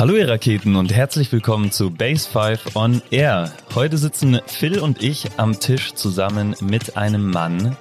Hallo 0.00 0.14
ihr 0.16 0.30
Raketen 0.30 0.76
und 0.76 0.94
herzlich 0.94 1.30
willkommen 1.30 1.72
zu 1.72 1.90
Base 1.90 2.26
5 2.26 2.74
on 2.74 3.02
Air. 3.10 3.52
Heute 3.74 3.98
sitzen 3.98 4.40
Phil 4.46 4.78
und 4.78 5.02
ich 5.02 5.32
am 5.36 5.60
Tisch 5.60 5.92
zusammen 5.92 6.56
mit 6.62 6.96
einem 6.96 7.30
Mann, 7.30 7.76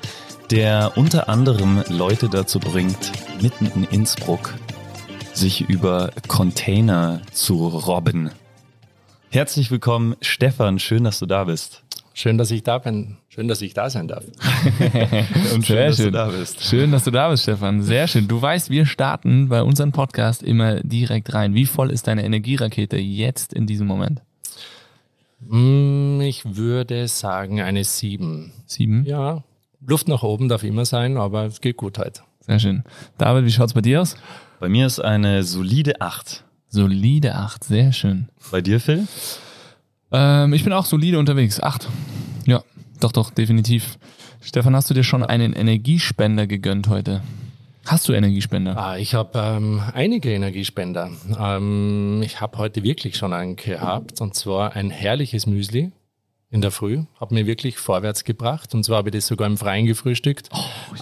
der 0.52 0.98
unter 0.98 1.30
anderem 1.30 1.82
Leute 1.88 2.28
dazu 2.28 2.60
bringt, 2.60 3.14
mitten 3.42 3.68
in 3.68 3.86
Innsbruck 3.86 4.54
sich 5.32 5.70
über 5.70 6.12
Container 6.28 7.22
zu 7.32 7.66
robben. 7.68 8.32
Herzlich 9.30 9.72
willkommen, 9.72 10.18
Stefan. 10.20 10.78
Schön, 10.80 11.06
dass 11.06 11.20
du 11.20 11.26
da 11.26 11.46
bist. 11.46 11.84
Schön, 12.20 12.38
dass 12.38 12.52
ich 12.52 12.64
da 12.64 12.80
bin. 12.80 13.16
Schön, 13.30 13.48
dass 13.48 13.62
ich 13.62 13.74
da 13.74 13.90
sein 13.90 14.10
darf. 14.10 14.26
Und 15.54 15.66
schön, 15.66 15.78
Sehr 15.78 15.88
dass 15.88 15.96
schön. 15.96 16.06
du 16.08 16.12
da 16.12 16.28
bist. 16.28 16.62
Schön, 16.62 16.92
dass 16.92 17.06
du 17.06 17.12
da 17.12 17.30
bist, 17.30 17.44
Stefan. 17.44 17.82
Sehr 17.82 18.10
schön. 18.10 18.28
Du 18.28 18.42
weißt, 18.42 18.70
wir 18.70 18.86
starten 18.86 19.48
bei 19.48 19.64
unserem 19.64 19.94
Podcast 19.94 20.44
immer 20.44 20.82
direkt 20.82 21.34
rein. 21.34 21.54
Wie 21.54 21.66
voll 21.66 21.92
ist 21.92 22.08
deine 22.08 22.26
Energierakete 22.26 22.98
jetzt 22.98 23.54
in 23.54 23.68
diesem 23.68 23.88
Moment? 23.88 24.22
Mm, 25.48 26.20
Ich 26.20 26.44
würde 26.58 27.08
sagen 27.08 27.62
eine 27.62 27.86
7. 27.86 28.52
Sieben? 28.66 29.06
Ja, 29.06 29.46
Luft 29.88 30.10
nach 30.10 30.22
oben 30.24 30.50
darf 30.50 30.66
immer 30.66 30.84
sein, 30.84 31.16
aber 31.16 31.46
es 31.46 31.62
geht 31.62 31.78
gut 31.78 31.98
heute. 32.00 32.24
Sehr 32.42 32.60
schön. 32.60 32.84
David, 33.18 33.46
wie 33.46 33.52
schaut's 33.52 33.74
bei 33.74 33.80
dir 33.80 34.02
aus? 34.02 34.18
Bei 34.60 34.68
mir 34.68 34.88
ist 34.88 35.00
eine 35.00 35.44
solide 35.44 36.02
8. 36.02 36.44
Solide 36.68 37.34
acht. 37.36 37.64
Sehr 37.64 37.94
schön. 37.94 38.28
Bei 38.52 38.60
dir, 38.62 38.82
Phil? 38.82 39.08
Ähm, 40.12 40.54
ich 40.54 40.64
bin 40.64 40.74
auch 40.74 40.86
solide 40.86 41.20
unterwegs. 41.20 41.62
Acht. 41.62 41.88
Ja, 42.46 42.64
doch, 43.00 43.12
doch, 43.12 43.32
definitiv. 43.32 43.98
Stefan, 44.42 44.76
hast 44.76 44.90
du 44.90 44.94
dir 44.94 45.04
schon 45.04 45.24
einen 45.24 45.54
Energiespender 45.54 46.48
gegönnt 46.48 46.88
heute? 46.88 47.22
Hast 47.86 48.08
du 48.08 48.14
Energiespender? 48.14 48.78
Ah, 48.78 48.98
ich 48.98 49.16
habe 49.16 49.40
ähm, 49.40 49.82
einige 49.94 50.32
Energiespender. 50.32 51.10
Ähm, 51.40 52.22
ich 52.24 52.40
habe 52.40 52.58
heute 52.58 52.84
wirklich 52.84 53.18
schon 53.18 53.34
einen 53.34 53.56
gehabt 53.56 54.22
und 54.22 54.36
zwar 54.36 54.76
ein 54.76 54.90
herrliches 54.92 55.48
Müsli 55.48 55.92
in 56.52 56.62
der 56.62 56.72
Früh. 56.72 57.04
Hat 57.20 57.32
mir 57.32 57.46
wirklich 57.46 57.78
vorwärts 57.78 58.24
gebracht 58.24 58.74
und 58.74 58.84
zwar 58.84 58.98
habe 58.98 59.10
ich 59.10 59.16
das 59.16 59.28
sogar 59.28 59.48
im 59.48 59.58
Freien 59.58 59.86
gefrühstückt. 59.86 60.50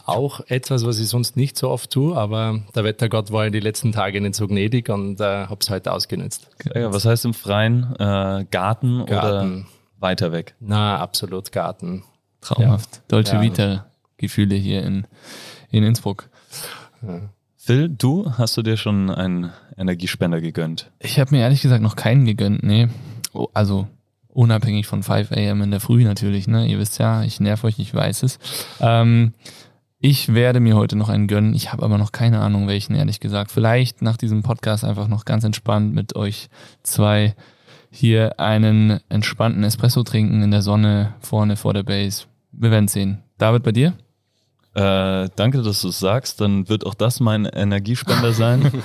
Auch 0.05 0.41
etwas, 0.47 0.85
was 0.85 0.99
ich 0.99 1.07
sonst 1.07 1.37
nicht 1.37 1.57
so 1.57 1.69
oft 1.69 1.89
tue, 1.89 2.17
aber 2.17 2.61
der 2.75 2.83
Wettergott 2.83 3.31
war 3.31 3.45
in 3.45 3.53
die 3.53 3.59
letzten 3.61 3.91
Tage 3.93 4.19
nicht 4.19 4.35
so 4.35 4.47
gnädig 4.47 4.89
und 4.89 5.21
äh, 5.21 5.23
habe 5.45 5.57
es 5.61 5.69
heute 5.69 5.93
ausgenutzt. 5.93 6.49
Ja, 6.75 6.93
was 6.93 7.05
heißt 7.05 7.25
im 7.25 7.33
Freien? 7.33 7.95
Äh, 7.97 8.45
Garten, 8.51 9.01
oder 9.01 9.13
Garten. 9.21 9.67
weiter 9.99 10.31
weg? 10.33 10.55
Na, 10.59 10.99
absolut 10.99 11.51
Garten. 11.51 12.03
Traumhaft. 12.41 13.01
Dolce 13.07 13.35
Ja. 13.35 13.41
Vita 13.41 13.85
Gefühle 14.17 14.55
hier 14.55 14.83
in, 14.83 15.07
in 15.71 15.83
Innsbruck. 15.83 16.29
Phil, 17.55 17.89
du 17.89 18.31
hast 18.37 18.57
du 18.57 18.63
dir 18.63 18.77
schon 18.77 19.09
einen 19.09 19.51
Energiespender 19.77 20.41
gegönnt? 20.41 20.91
Ich 20.99 21.19
habe 21.19 21.35
mir 21.35 21.41
ehrlich 21.41 21.61
gesagt 21.61 21.81
noch 21.83 21.95
keinen 21.95 22.25
gegönnt, 22.25 22.63
nee. 22.63 22.89
Oh, 23.33 23.47
Also 23.53 23.87
unabhängig 24.37 24.85
von 24.85 25.01
5 25.01 25.31
a.m. 25.31 25.63
in 25.63 25.71
der 25.71 25.79
Früh 25.79 26.03
natürlich, 26.03 26.47
ne? 26.47 26.67
Ihr 26.67 26.77
wisst 26.77 26.99
ja, 26.99 27.23
ich 27.23 27.39
nerv 27.39 27.63
euch, 27.63 27.79
ich 27.79 27.91
weiß 27.91 28.21
es. 28.21 28.37
Ähm, 28.79 29.33
ich 29.99 30.35
werde 30.35 30.59
mir 30.59 30.75
heute 30.75 30.95
noch 30.95 31.09
einen 31.09 31.27
gönnen. 31.27 31.55
Ich 31.55 31.73
habe 31.73 31.83
aber 31.83 31.97
noch 31.97 32.11
keine 32.11 32.39
Ahnung, 32.39 32.67
welchen, 32.67 32.93
ehrlich 32.93 33.19
gesagt. 33.19 33.51
Vielleicht 33.51 34.03
nach 34.03 34.15
diesem 34.15 34.43
Podcast 34.43 34.83
einfach 34.83 35.07
noch 35.07 35.25
ganz 35.25 35.43
entspannt 35.43 35.95
mit 35.95 36.15
euch 36.15 36.49
zwei 36.83 37.35
hier 37.89 38.39
einen 38.39 38.99
entspannten 39.09 39.63
Espresso 39.63 40.03
trinken 40.03 40.43
in 40.43 40.51
der 40.51 40.61
Sonne 40.61 41.15
vorne 41.19 41.55
vor 41.55 41.73
der 41.73 41.83
Base. 41.83 42.25
Wir 42.51 42.69
werden 42.69 42.87
sehen. 42.87 43.23
David, 43.39 43.63
bei 43.63 43.71
dir? 43.71 43.93
Äh, 44.75 45.29
danke, 45.35 45.63
dass 45.63 45.81
du 45.81 45.87
es 45.87 45.99
sagst. 45.99 46.41
Dann 46.41 46.69
wird 46.69 46.85
auch 46.85 46.93
das 46.93 47.19
mein 47.19 47.45
Energiespender 47.45 48.33
sein. 48.33 48.71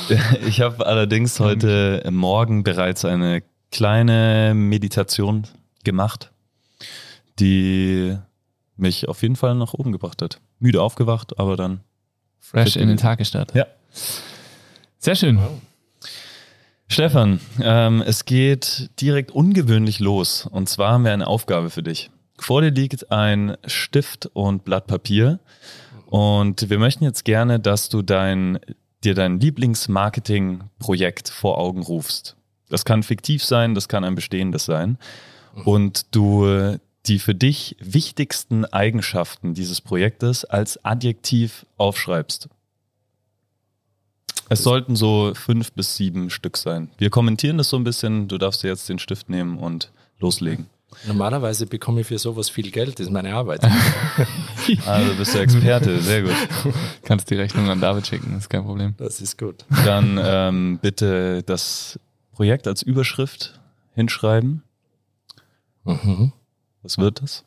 ich 0.48 0.60
habe 0.60 0.84
allerdings 0.84 1.38
heute 1.38 2.02
Morgen 2.10 2.64
bereits 2.64 3.04
eine 3.04 3.44
kleine 3.70 4.52
Meditation 4.54 5.46
gemacht, 5.84 6.30
die 7.38 8.16
mich 8.76 9.08
auf 9.08 9.22
jeden 9.22 9.36
Fall 9.36 9.54
nach 9.54 9.74
oben 9.74 9.92
gebracht 9.92 10.22
hat. 10.22 10.40
Müde 10.58 10.82
aufgewacht, 10.82 11.38
aber 11.38 11.56
dann. 11.56 11.80
Fresh 12.38 12.76
in 12.76 12.88
den. 12.88 12.96
Tag 12.96 13.18
gestartet. 13.18 13.56
Ja. 13.56 13.66
Sehr 14.98 15.16
schön. 15.16 15.38
Stefan, 16.88 17.40
ähm, 17.60 18.02
es 18.06 18.24
geht 18.24 18.90
direkt 19.00 19.32
ungewöhnlich 19.32 19.98
los. 19.98 20.46
Und 20.46 20.68
zwar 20.68 20.92
haben 20.92 21.04
wir 21.04 21.12
eine 21.12 21.26
Aufgabe 21.26 21.70
für 21.70 21.82
dich. 21.82 22.10
Vor 22.38 22.62
dir 22.62 22.70
liegt 22.70 23.10
ein 23.10 23.56
Stift 23.66 24.26
und 24.34 24.64
Blatt 24.64 24.86
Papier. 24.86 25.40
Und 26.06 26.70
wir 26.70 26.78
möchten 26.78 27.02
jetzt 27.04 27.24
gerne, 27.24 27.58
dass 27.58 27.88
du 27.88 28.02
dein, 28.02 28.60
dir 29.02 29.14
dein 29.14 29.40
Lieblingsmarketing-Projekt 29.40 31.28
vor 31.28 31.58
Augen 31.58 31.82
rufst. 31.82 32.35
Das 32.68 32.84
kann 32.84 33.02
fiktiv 33.02 33.44
sein, 33.44 33.74
das 33.74 33.88
kann 33.88 34.04
ein 34.04 34.14
bestehendes 34.14 34.64
sein. 34.64 34.98
Und 35.64 36.14
du 36.14 36.78
die 37.06 37.18
für 37.18 37.34
dich 37.34 37.76
wichtigsten 37.78 38.64
Eigenschaften 38.64 39.54
dieses 39.54 39.80
Projektes 39.80 40.44
als 40.44 40.84
Adjektiv 40.84 41.66
aufschreibst. 41.76 42.48
Es 44.48 44.62
sollten 44.62 44.94
so 44.94 45.32
fünf 45.34 45.72
bis 45.72 45.96
sieben 45.96 46.30
Stück 46.30 46.56
sein. 46.56 46.90
Wir 46.98 47.10
kommentieren 47.10 47.58
das 47.58 47.68
so 47.68 47.76
ein 47.76 47.84
bisschen. 47.84 48.28
Du 48.28 48.38
darfst 48.38 48.62
dir 48.62 48.68
jetzt 48.68 48.88
den 48.88 48.98
Stift 48.98 49.28
nehmen 49.28 49.58
und 49.58 49.90
loslegen. 50.20 50.66
Normalerweise 51.06 51.66
bekomme 51.66 52.02
ich 52.02 52.06
für 52.06 52.18
sowas 52.18 52.48
viel 52.48 52.70
Geld, 52.70 52.98
das 52.98 53.06
ist 53.06 53.12
meine 53.12 53.34
Arbeit. 53.34 53.60
Also 54.84 55.14
bist 55.14 55.32
du 55.32 55.38
Experte, 55.38 56.00
sehr 56.00 56.22
gut. 56.22 56.34
Kannst 57.04 57.30
die 57.30 57.36
Rechnung 57.36 57.68
an 57.68 57.80
David 57.80 58.04
schicken, 58.04 58.36
ist 58.36 58.50
kein 58.50 58.64
Problem. 58.64 58.94
Das 58.96 59.20
ist 59.20 59.38
gut. 59.38 59.64
Dann 59.84 60.18
ähm, 60.20 60.78
bitte 60.82 61.44
das 61.44 62.00
Projekt 62.36 62.66
als 62.66 62.82
Überschrift 62.82 63.58
hinschreiben. 63.94 64.62
Mhm. 65.84 66.32
Was 66.82 66.98
wird 66.98 67.22
das? 67.22 67.44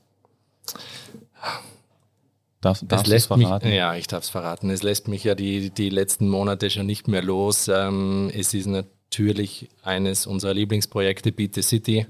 Darf, 2.60 2.80
du 2.80 2.96
es 2.96 3.06
lässt 3.06 3.30
mich, 3.30 3.46
verraten? 3.46 3.72
ja, 3.72 3.94
ich 3.94 4.08
darf 4.08 4.24
es 4.24 4.30
verraten. 4.30 4.72
Es 4.72 4.82
lässt 4.82 5.08
mich 5.08 5.24
ja 5.24 5.36
die, 5.36 5.70
die 5.70 5.90
letzten 5.90 6.28
Monate 6.28 6.72
schon 6.72 6.88
nicht 6.88 7.08
mehr 7.08 7.22
los. 7.22 7.68
Ähm, 7.68 8.32
es 8.34 8.56
ist 8.56 8.66
natürlich 8.66 9.70
eines 9.84 10.26
unserer 10.26 10.56
Lieblingsprojekte, 10.56 11.32
Beat 11.32 11.54
the 11.54 11.62
City. 11.62 12.08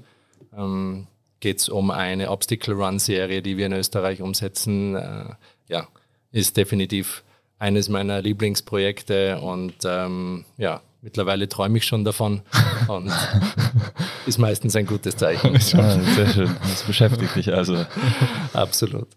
Ähm, 0.56 1.06
Geht 1.40 1.58
es 1.58 1.68
um 1.68 1.90
eine 1.90 2.30
Obstacle 2.30 2.74
Run 2.74 2.98
Serie, 2.98 3.42
die 3.42 3.58
wir 3.58 3.66
in 3.66 3.74
Österreich 3.74 4.22
umsetzen. 4.22 4.96
Äh, 4.96 5.34
ja, 5.68 5.86
ist 6.32 6.56
definitiv 6.56 7.24
eines 7.58 7.90
meiner 7.90 8.22
Lieblingsprojekte 8.22 9.38
und 9.40 9.74
ähm, 9.84 10.46
ja, 10.56 10.82
mittlerweile 11.02 11.48
träume 11.48 11.78
ich 11.78 11.84
schon 11.84 12.04
davon 12.04 12.42
und 12.88 13.12
ist 14.26 14.38
meistens 14.38 14.76
ein 14.76 14.86
gutes 14.86 15.16
Zeichen. 15.16 15.54
Ah, 15.74 16.00
sehr 16.14 16.28
schön. 16.28 16.56
Das 16.62 16.82
beschäftigt 16.82 17.36
dich 17.36 17.52
also. 17.52 17.84
Absolut. 18.52 19.08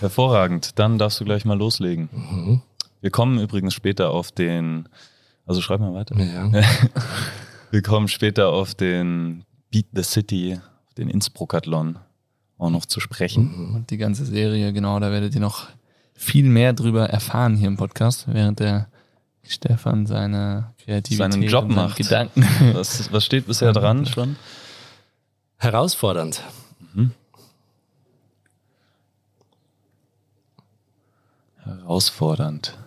Hervorragend. 0.00 0.78
Dann 0.78 0.98
darfst 0.98 1.20
du 1.20 1.24
gleich 1.24 1.44
mal 1.44 1.56
loslegen. 1.56 2.08
Mhm. 2.12 2.62
Wir 3.00 3.10
kommen 3.10 3.38
übrigens 3.38 3.74
später 3.74 4.10
auf 4.10 4.32
den, 4.32 4.88
also 5.46 5.60
schreib 5.60 5.80
mal 5.80 5.94
weiter. 5.94 6.18
Ja. 6.18 6.50
Wir 7.70 7.82
kommen 7.82 8.08
später 8.08 8.50
auf 8.50 8.74
den 8.74 9.44
Beat 9.70 9.86
the 9.92 10.02
City, 10.02 10.60
auf 10.86 10.94
den 10.94 11.08
Innsbruckathlon 11.08 11.98
auch 12.58 12.70
noch 12.70 12.86
zu 12.86 13.00
sprechen. 13.00 13.74
Und 13.74 13.90
die 13.90 13.96
ganze 13.96 14.24
Serie, 14.24 14.72
genau, 14.72 14.98
da 15.00 15.10
werdet 15.10 15.34
ihr 15.34 15.40
noch 15.40 15.68
viel 16.14 16.44
mehr 16.44 16.72
drüber 16.72 17.08
erfahren 17.08 17.56
hier 17.56 17.68
im 17.68 17.76
Podcast, 17.76 18.26
während 18.28 18.60
der 18.60 18.88
Stefan 19.46 20.06
seine 20.06 20.72
Kreativität 20.84 21.32
Seinen 21.32 21.42
Job 21.42 21.64
und 21.64 21.74
seine 21.74 21.86
macht. 21.88 21.96
Gedanken. 21.96 22.42
Was, 22.74 23.12
was 23.12 23.24
steht 23.24 23.46
bisher 23.46 23.72
dran 23.72 24.06
schon? 24.06 24.36
Herausfordernd. 25.58 26.42
Herausfordernd. 31.62 32.78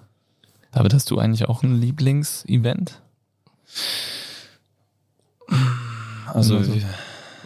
David, 0.71 0.93
hast 0.93 1.09
du 1.09 1.17
eigentlich 1.19 1.47
auch 1.47 1.63
ein 1.63 1.79
Lieblingsevent? 1.79 3.01
Also, 6.33 6.57
Also- 6.57 6.73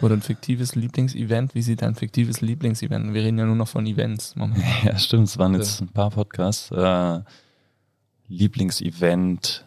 Oder 0.02 0.14
ein 0.16 0.22
fiktives 0.22 0.74
Lieblingsevent? 0.74 1.54
Wie 1.54 1.62
sieht 1.62 1.82
dein 1.82 1.94
fiktives 1.94 2.40
Lieblingsevent? 2.40 3.14
Wir 3.14 3.22
reden 3.22 3.38
ja 3.38 3.46
nur 3.46 3.54
noch 3.56 3.68
von 3.68 3.86
Events 3.86 4.34
momentan. 4.34 4.64
ja, 4.84 4.98
stimmt, 4.98 5.28
es 5.28 5.38
waren 5.38 5.54
jetzt 5.54 5.80
ein 5.80 5.88
paar 5.88 6.10
Podcasts. 6.10 6.70
Äh, 6.72 7.20
Lieblingsevent. 8.32 9.66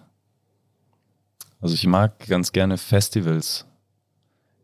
Also 1.61 1.75
ich 1.75 1.85
mag 1.85 2.27
ganz 2.27 2.51
gerne 2.51 2.77
Festivals 2.77 3.65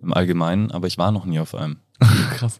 im 0.01 0.13
Allgemeinen, 0.13 0.71
aber 0.71 0.87
ich 0.87 0.97
war 0.97 1.11
noch 1.11 1.25
nie 1.25 1.39
auf 1.39 1.55
einem. 1.55 1.77
Krass. 2.33 2.59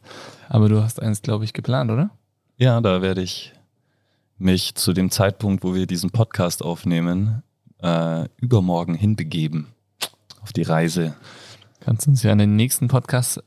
Aber 0.49 0.69
du 0.69 0.83
hast 0.83 1.01
eins, 1.01 1.21
glaube 1.21 1.45
ich, 1.45 1.53
geplant, 1.53 1.89
oder? 1.91 2.11
Ja, 2.57 2.79
da 2.79 3.01
werde 3.01 3.21
ich 3.21 3.53
mich 4.37 4.75
zu 4.75 4.93
dem 4.93 5.09
Zeitpunkt, 5.09 5.63
wo 5.63 5.73
wir 5.73 5.87
diesen 5.87 6.11
Podcast 6.11 6.63
aufnehmen, 6.63 7.41
äh, 7.81 8.27
übermorgen 8.37 8.93
hinbegeben 8.93 9.67
auf 10.41 10.53
die 10.53 10.63
Reise. 10.63 11.15
Kannst 11.79 12.07
uns 12.07 12.21
ja 12.21 12.31
in 12.31 12.37
den 12.37 12.55
nächsten 12.55 12.87
Podcast 12.87 13.43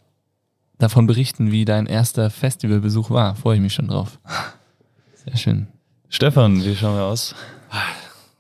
davon 0.79 1.07
berichten, 1.07 1.53
wie 1.53 1.65
dein 1.65 1.87
erster 1.87 2.31
Festivalbesuch 2.31 3.11
war. 3.11 3.37
Freue 3.37 3.57
ich 3.57 3.63
mich 3.63 3.75
schon 3.75 3.89
drauf. 3.89 4.19
Sehr 5.25 5.37
schön. 5.37 5.69
Stefan, 6.09 6.65
wie 6.65 6.75
schauen 6.75 6.97
wir 6.97 7.05
aus? 7.05 7.35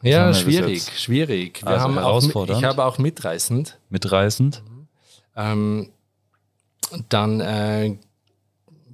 Ja, 0.03 0.35
schwierig, 0.35 0.83
schwierig. 0.99 1.63
Wir 1.63 1.69
also 1.69 1.85
haben 1.85 1.95
herausfordernd. 1.95 2.59
Auch, 2.59 2.63
ich 2.63 2.65
habe 2.65 2.85
auch 2.85 2.99
mitreißend. 2.99 3.79
Mitreißend. 3.89 4.63
Ähm, 5.35 5.91
dann 7.09 7.41
äh, 7.41 7.87
ein 7.87 7.99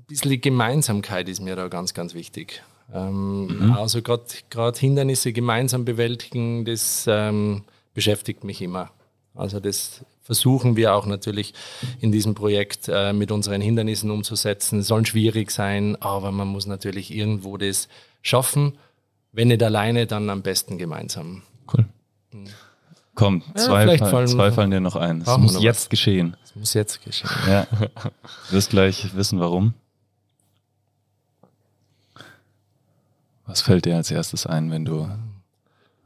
bisschen 0.06 0.30
die 0.30 0.40
Gemeinsamkeit 0.40 1.28
ist 1.28 1.40
mir 1.40 1.56
da 1.56 1.68
ganz, 1.68 1.94
ganz 1.94 2.14
wichtig. 2.14 2.62
Ähm, 2.94 3.46
mhm. 3.46 3.72
Also 3.72 4.02
gerade 4.02 4.78
Hindernisse 4.78 5.32
gemeinsam 5.32 5.84
bewältigen, 5.84 6.64
das 6.64 7.04
ähm, 7.08 7.64
beschäftigt 7.94 8.44
mich 8.44 8.62
immer. 8.62 8.90
Also 9.34 9.60
das 9.60 10.04
versuchen 10.22 10.76
wir 10.76 10.94
auch 10.94 11.06
natürlich 11.06 11.54
in 12.00 12.12
diesem 12.12 12.34
Projekt 12.34 12.88
äh, 12.88 13.12
mit 13.12 13.32
unseren 13.32 13.60
Hindernissen 13.60 14.10
umzusetzen. 14.10 14.80
Es 14.80 14.86
soll 14.86 15.04
schwierig 15.06 15.50
sein, 15.50 15.96
aber 16.00 16.30
man 16.30 16.48
muss 16.48 16.66
natürlich 16.66 17.12
irgendwo 17.12 17.56
das 17.56 17.88
schaffen. 18.22 18.78
Wenn 19.32 19.48
nicht 19.48 19.62
alleine, 19.62 20.06
dann 20.06 20.28
am 20.30 20.42
besten 20.42 20.78
gemeinsam. 20.78 21.42
Cool. 21.72 21.86
Mhm. 22.32 22.48
Komm, 23.14 23.42
ja, 23.54 23.62
zwei, 23.64 23.98
fallen, 23.98 24.28
zwei 24.28 24.50
fallen 24.50 24.70
dir 24.70 24.80
noch 24.80 24.96
ein. 24.96 25.20
Es 25.22 25.36
muss 25.36 25.60
jetzt 25.60 25.82
was. 25.84 25.88
geschehen. 25.90 26.36
Es 26.42 26.56
muss 26.56 26.74
jetzt 26.74 27.02
geschehen. 27.04 27.28
Ja. 27.46 27.66
Du 27.66 28.52
wirst 28.52 28.70
gleich 28.70 29.14
wissen, 29.14 29.40
warum. 29.40 29.74
Was 33.46 33.60
fällt 33.62 33.84
dir 33.84 33.96
als 33.96 34.10
erstes 34.10 34.46
ein, 34.46 34.70
wenn 34.70 34.84
du 34.84 35.02
an 35.02 35.42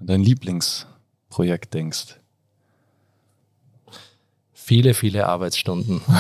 dein 0.01 0.23
Lieblingsprojekt 0.23 1.75
denkst? 1.75 2.19
Viele, 4.53 4.95
viele 4.95 5.27
Arbeitsstunden. 5.27 6.01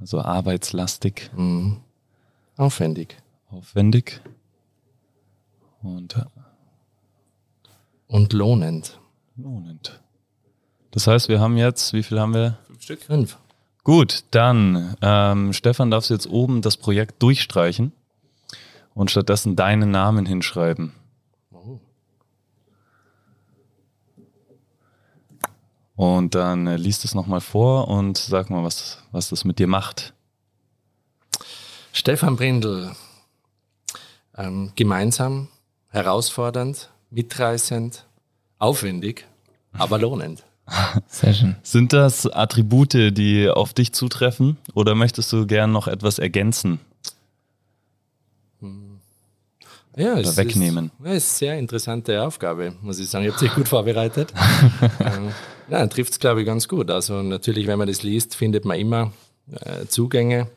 Also 0.00 0.20
arbeitslastig. 0.20 1.30
Mhm. 1.36 1.76
Aufwendig. 2.56 3.18
Aufwendig. 3.52 4.20
Und, 5.82 6.16
äh, 6.16 6.24
und 8.06 8.32
lohnend. 8.32 9.00
Lohnend. 9.36 10.00
Das 10.90 11.06
heißt, 11.06 11.28
wir 11.28 11.40
haben 11.40 11.56
jetzt, 11.56 11.92
wie 11.92 12.02
viel 12.02 12.20
haben 12.20 12.34
wir? 12.34 12.58
Fünf 12.66 12.82
Stück. 12.82 13.02
Fünf. 13.02 13.38
Gut, 13.84 14.24
dann, 14.30 14.94
ähm, 15.02 15.52
Stefan, 15.52 15.90
darfst 15.90 16.10
du 16.10 16.14
jetzt 16.14 16.28
oben 16.28 16.62
das 16.62 16.76
Projekt 16.76 17.20
durchstreichen 17.22 17.92
und 18.94 19.10
stattdessen 19.10 19.56
deinen 19.56 19.90
Namen 19.90 20.24
hinschreiben. 20.26 20.92
Oh. 21.50 21.80
Und 25.96 26.34
dann 26.34 26.66
äh, 26.68 26.76
liest 26.76 27.04
es 27.04 27.14
nochmal 27.14 27.40
vor 27.40 27.88
und 27.88 28.18
sag 28.18 28.50
mal, 28.50 28.62
was, 28.62 28.98
was 29.10 29.30
das 29.30 29.44
mit 29.44 29.58
dir 29.58 29.66
macht. 29.66 30.14
Stefan 31.92 32.36
Brindl, 32.36 32.94
ähm, 34.36 34.72
gemeinsam, 34.76 35.48
herausfordernd, 35.92 36.90
mitreißend, 37.10 38.06
aufwendig, 38.58 39.26
aber 39.72 39.98
lohnend. 39.98 40.42
Sehr 41.06 41.34
schön. 41.34 41.56
Sind 41.62 41.92
das 41.92 42.26
Attribute, 42.26 42.94
die 43.16 43.48
auf 43.48 43.74
dich 43.74 43.92
zutreffen 43.92 44.56
oder 44.74 44.94
möchtest 44.94 45.32
du 45.32 45.46
gern 45.46 45.70
noch 45.72 45.86
etwas 45.86 46.18
ergänzen? 46.18 46.80
Ja, 49.94 50.14
oder 50.14 50.36
wegnehmen. 50.36 50.86
Ist, 50.86 51.04
ja, 51.04 51.10
ist 51.10 51.10
eine 51.10 51.20
sehr 51.20 51.58
interessante 51.58 52.22
Aufgabe, 52.22 52.74
muss 52.80 52.98
ich 52.98 53.10
sagen. 53.10 53.26
Ich 53.26 53.32
habe 53.32 53.44
dich 53.44 53.54
gut 53.54 53.68
vorbereitet. 53.68 54.32
ähm, 55.00 55.32
ja, 55.68 55.86
trifft 55.86 56.12
es, 56.12 56.18
glaube 56.18 56.40
ich, 56.40 56.46
ganz 56.46 56.66
gut. 56.66 56.90
Also 56.90 57.20
natürlich, 57.22 57.66
wenn 57.66 57.78
man 57.78 57.88
das 57.88 58.02
liest, 58.02 58.34
findet 58.34 58.64
man 58.64 58.78
immer 58.78 59.12
äh, 59.50 59.84
Zugänge. 59.86 60.48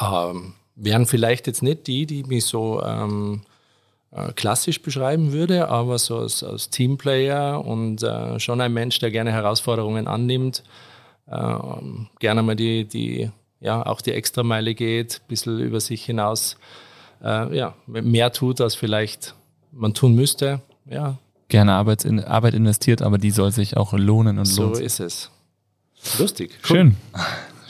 Ähm, 0.00 0.54
wären 0.74 1.04
vielleicht 1.04 1.48
jetzt 1.48 1.62
nicht 1.62 1.86
die, 1.86 2.06
die 2.06 2.24
mich 2.24 2.46
so 2.46 2.82
ähm, 2.82 3.42
äh, 4.12 4.32
klassisch 4.32 4.82
beschreiben 4.82 5.32
würde, 5.32 5.68
aber 5.68 5.98
so 5.98 6.18
als, 6.18 6.42
als 6.42 6.70
Teamplayer 6.70 7.64
und 7.64 8.02
äh, 8.02 8.40
schon 8.40 8.60
ein 8.60 8.72
Mensch, 8.72 8.98
der 8.98 9.10
gerne 9.10 9.32
Herausforderungen 9.32 10.08
annimmt, 10.08 10.64
äh, 11.26 11.54
gerne 12.18 12.42
mal 12.42 12.56
die, 12.56 12.84
die, 12.84 13.30
ja, 13.60 13.86
auch 13.86 14.00
die 14.00 14.12
Extrameile 14.12 14.74
geht, 14.74 15.20
ein 15.22 15.28
bisschen 15.28 15.60
über 15.60 15.80
sich 15.80 16.04
hinaus 16.04 16.56
äh, 17.22 17.56
ja, 17.56 17.74
mehr 17.86 18.32
tut, 18.32 18.60
als 18.60 18.74
vielleicht 18.74 19.34
man 19.72 19.94
tun 19.94 20.14
müsste. 20.14 20.60
Ja. 20.86 21.18
Gerne 21.48 21.74
Arbeit, 21.74 22.04
in, 22.04 22.22
Arbeit 22.24 22.54
investiert, 22.54 23.02
aber 23.02 23.18
die 23.18 23.30
soll 23.30 23.52
sich 23.52 23.76
auch 23.76 23.92
lohnen 23.92 24.38
und 24.38 24.46
so 24.46 24.64
lohnt. 24.64 24.76
So 24.76 24.82
ist 24.82 25.00
es. 25.00 25.30
Lustig. 26.18 26.52
Cool. 26.68 26.76
Schön. 26.76 26.96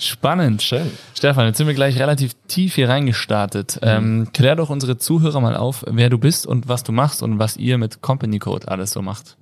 Spannend. 0.00 0.62
Schön. 0.62 0.91
Stefan, 1.14 1.47
jetzt 1.47 1.58
sind 1.58 1.67
wir 1.67 1.75
gleich 1.75 1.99
relativ 1.99 2.32
tief 2.49 2.75
hier 2.75 2.88
reingestartet. 2.88 3.79
Mhm. 3.82 3.88
Ähm, 3.88 4.29
klär 4.32 4.56
doch 4.56 4.70
unsere 4.70 4.97
Zuhörer 4.97 5.41
mal 5.41 5.56
auf, 5.56 5.85
wer 5.87 6.08
du 6.08 6.17
bist 6.17 6.47
und 6.47 6.69
was 6.69 6.82
du 6.85 6.93
machst 6.93 7.23
und 7.23 7.38
was 7.38 7.58
ihr 7.58 7.76
mit 7.76 8.00
Company 8.00 8.38
Code 8.38 8.69
alles 8.69 8.93
so 8.93 9.02
macht. 9.02 9.37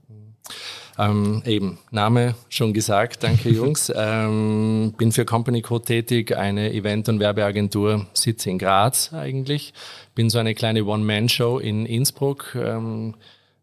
Ähm, 0.99 1.43
eben, 1.47 1.79
Name 1.93 2.35
schon 2.49 2.73
gesagt, 2.73 3.23
danke 3.23 3.51
Jungs. 3.55 3.93
ähm, 3.95 4.95
bin 4.99 5.13
für 5.13 5.25
Company 5.25 5.63
Code 5.63 5.85
tätig, 5.85 6.37
eine 6.37 6.73
Event- 6.73 7.09
und 7.09 7.21
Werbeagentur, 7.21 8.07
sitze 8.13 8.51
in 8.51 8.59
Graz 8.59 9.13
eigentlich. 9.13 9.73
Bin 10.17 10.29
so 10.29 10.39
eine 10.39 10.57
kleine 10.57 10.85
One-Man-Show 10.85 11.61
in 11.61 11.87
Innsbruck. 11.87 12.57
Ähm, 12.57 13.15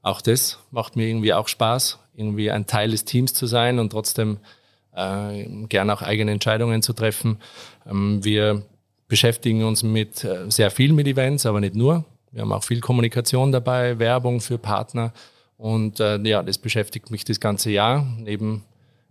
auch 0.01 0.21
das 0.21 0.59
macht 0.71 0.95
mir 0.95 1.09
irgendwie 1.09 1.33
auch 1.33 1.49
Spaß, 1.49 1.99
irgendwie 2.15 2.51
ein 2.51 2.67
Teil 2.67 2.91
des 2.91 3.03
Teams 3.03 3.33
zu 3.33 3.47
sein 3.47 3.79
und 3.79 3.89
trotzdem 3.89 4.37
äh, 4.95 5.45
gerne 5.67 5.93
auch 5.93 6.01
eigene 6.01 6.31
Entscheidungen 6.31 6.81
zu 6.81 6.93
treffen. 6.93 7.37
Ähm, 7.89 8.23
wir 8.23 8.63
beschäftigen 9.07 9.63
uns 9.63 9.83
mit 9.83 10.23
äh, 10.23 10.49
sehr 10.49 10.71
viel 10.71 10.93
mit 10.93 11.07
Events, 11.07 11.45
aber 11.45 11.59
nicht 11.59 11.75
nur. 11.75 12.05
Wir 12.31 12.41
haben 12.41 12.51
auch 12.51 12.63
viel 12.63 12.81
Kommunikation 12.81 13.51
dabei, 13.51 13.97
Werbung 13.99 14.41
für 14.41 14.57
Partner. 14.57 15.13
Und 15.57 15.99
äh, 15.99 16.17
ja, 16.19 16.43
das 16.43 16.57
beschäftigt 16.57 17.11
mich 17.11 17.23
das 17.23 17.39
ganze 17.39 17.71
Jahr. 17.71 18.05
Neben, 18.19 18.63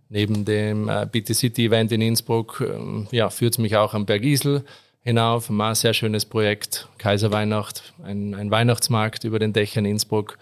neben 0.09 0.45
dem 0.45 0.89
äh, 0.89 1.07
BT 1.11 1.33
City 1.33 1.65
Event 1.65 1.91
in 1.91 2.01
Innsbruck 2.01 2.61
ähm, 2.61 3.07
ja, 3.11 3.29
führt 3.29 3.53
es 3.53 3.57
mich 3.57 3.75
auch 3.77 3.93
am 3.93 4.05
Bergisel 4.05 4.63
hinauf. 5.01 5.49
Ein 5.49 5.75
sehr 5.75 5.93
schönes 5.93 6.25
Projekt, 6.25 6.87
Kaiserweihnacht, 6.97 7.93
ein, 8.03 8.35
ein 8.35 8.51
Weihnachtsmarkt 8.51 9.23
über 9.23 9.39
den 9.39 9.53
Dächern 9.53 9.85
Innsbruck. 9.85 10.37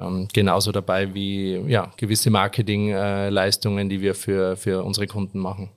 Ähm, 0.00 0.28
genauso 0.32 0.72
dabei 0.72 1.14
wie 1.14 1.54
ja, 1.68 1.92
gewisse 1.96 2.30
Marketingleistungen, 2.30 3.86
äh, 3.86 3.90
die 3.90 4.00
wir 4.00 4.14
für, 4.14 4.56
für 4.56 4.82
unsere 4.82 5.06
Kunden 5.06 5.38
machen. 5.38 5.70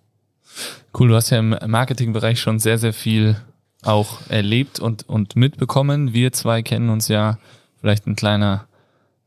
Cool, 0.97 1.09
du 1.09 1.15
hast 1.15 1.29
ja 1.29 1.39
im 1.39 1.55
Marketingbereich 1.67 2.39
schon 2.39 2.59
sehr, 2.59 2.77
sehr 2.77 2.93
viel 2.93 3.35
auch 3.83 4.21
erlebt 4.29 4.79
und, 4.79 5.07
und 5.07 5.35
mitbekommen. 5.35 6.13
Wir 6.13 6.31
zwei 6.33 6.63
kennen 6.63 6.89
uns 6.89 7.07
ja 7.07 7.37
vielleicht 7.79 8.07
ein 8.07 8.15
kleiner 8.15 8.65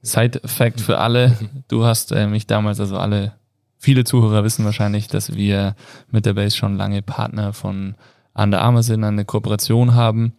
Side-Fact 0.03 0.81
für 0.81 0.99
alle. 0.99 1.37
Du 1.69 1.85
hast 1.85 2.11
äh, 2.11 2.27
mich 2.27 2.47
damals, 2.47 2.81
also 2.81 2.97
alle, 2.97 3.33
viele 3.79 4.05
Zuhörer 4.05 4.43
wissen 4.43 4.65
wahrscheinlich, 4.65 5.07
dass 5.07 5.37
wir 5.37 5.77
mit 6.11 6.27
der 6.27 6.35
Base 6.35 6.57
schon 6.57 6.77
lange 6.77 7.03
Partner 7.03 7.53
von 7.53 7.95
Under 8.35 8.61
Armour 8.61 8.83
sind, 8.83 9.05
eine 9.05 9.25
Kooperation 9.25 9.95
haben, 9.95 10.33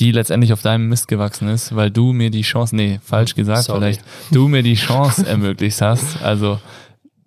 die 0.00 0.12
letztendlich 0.12 0.52
auf 0.52 0.62
deinem 0.62 0.88
Mist 0.88 1.08
gewachsen 1.08 1.48
ist, 1.48 1.76
weil 1.76 1.90
du 1.90 2.12
mir 2.12 2.30
die 2.30 2.40
Chance, 2.40 2.74
nee, 2.74 3.00
falsch 3.04 3.34
gesagt, 3.34 3.64
Sorry. 3.64 3.80
vielleicht 3.80 4.02
du 4.32 4.48
mir 4.48 4.62
die 4.62 4.74
Chance 4.74 5.26
ermöglicht 5.28 5.80
hast. 5.82 6.22
Also, 6.22 6.58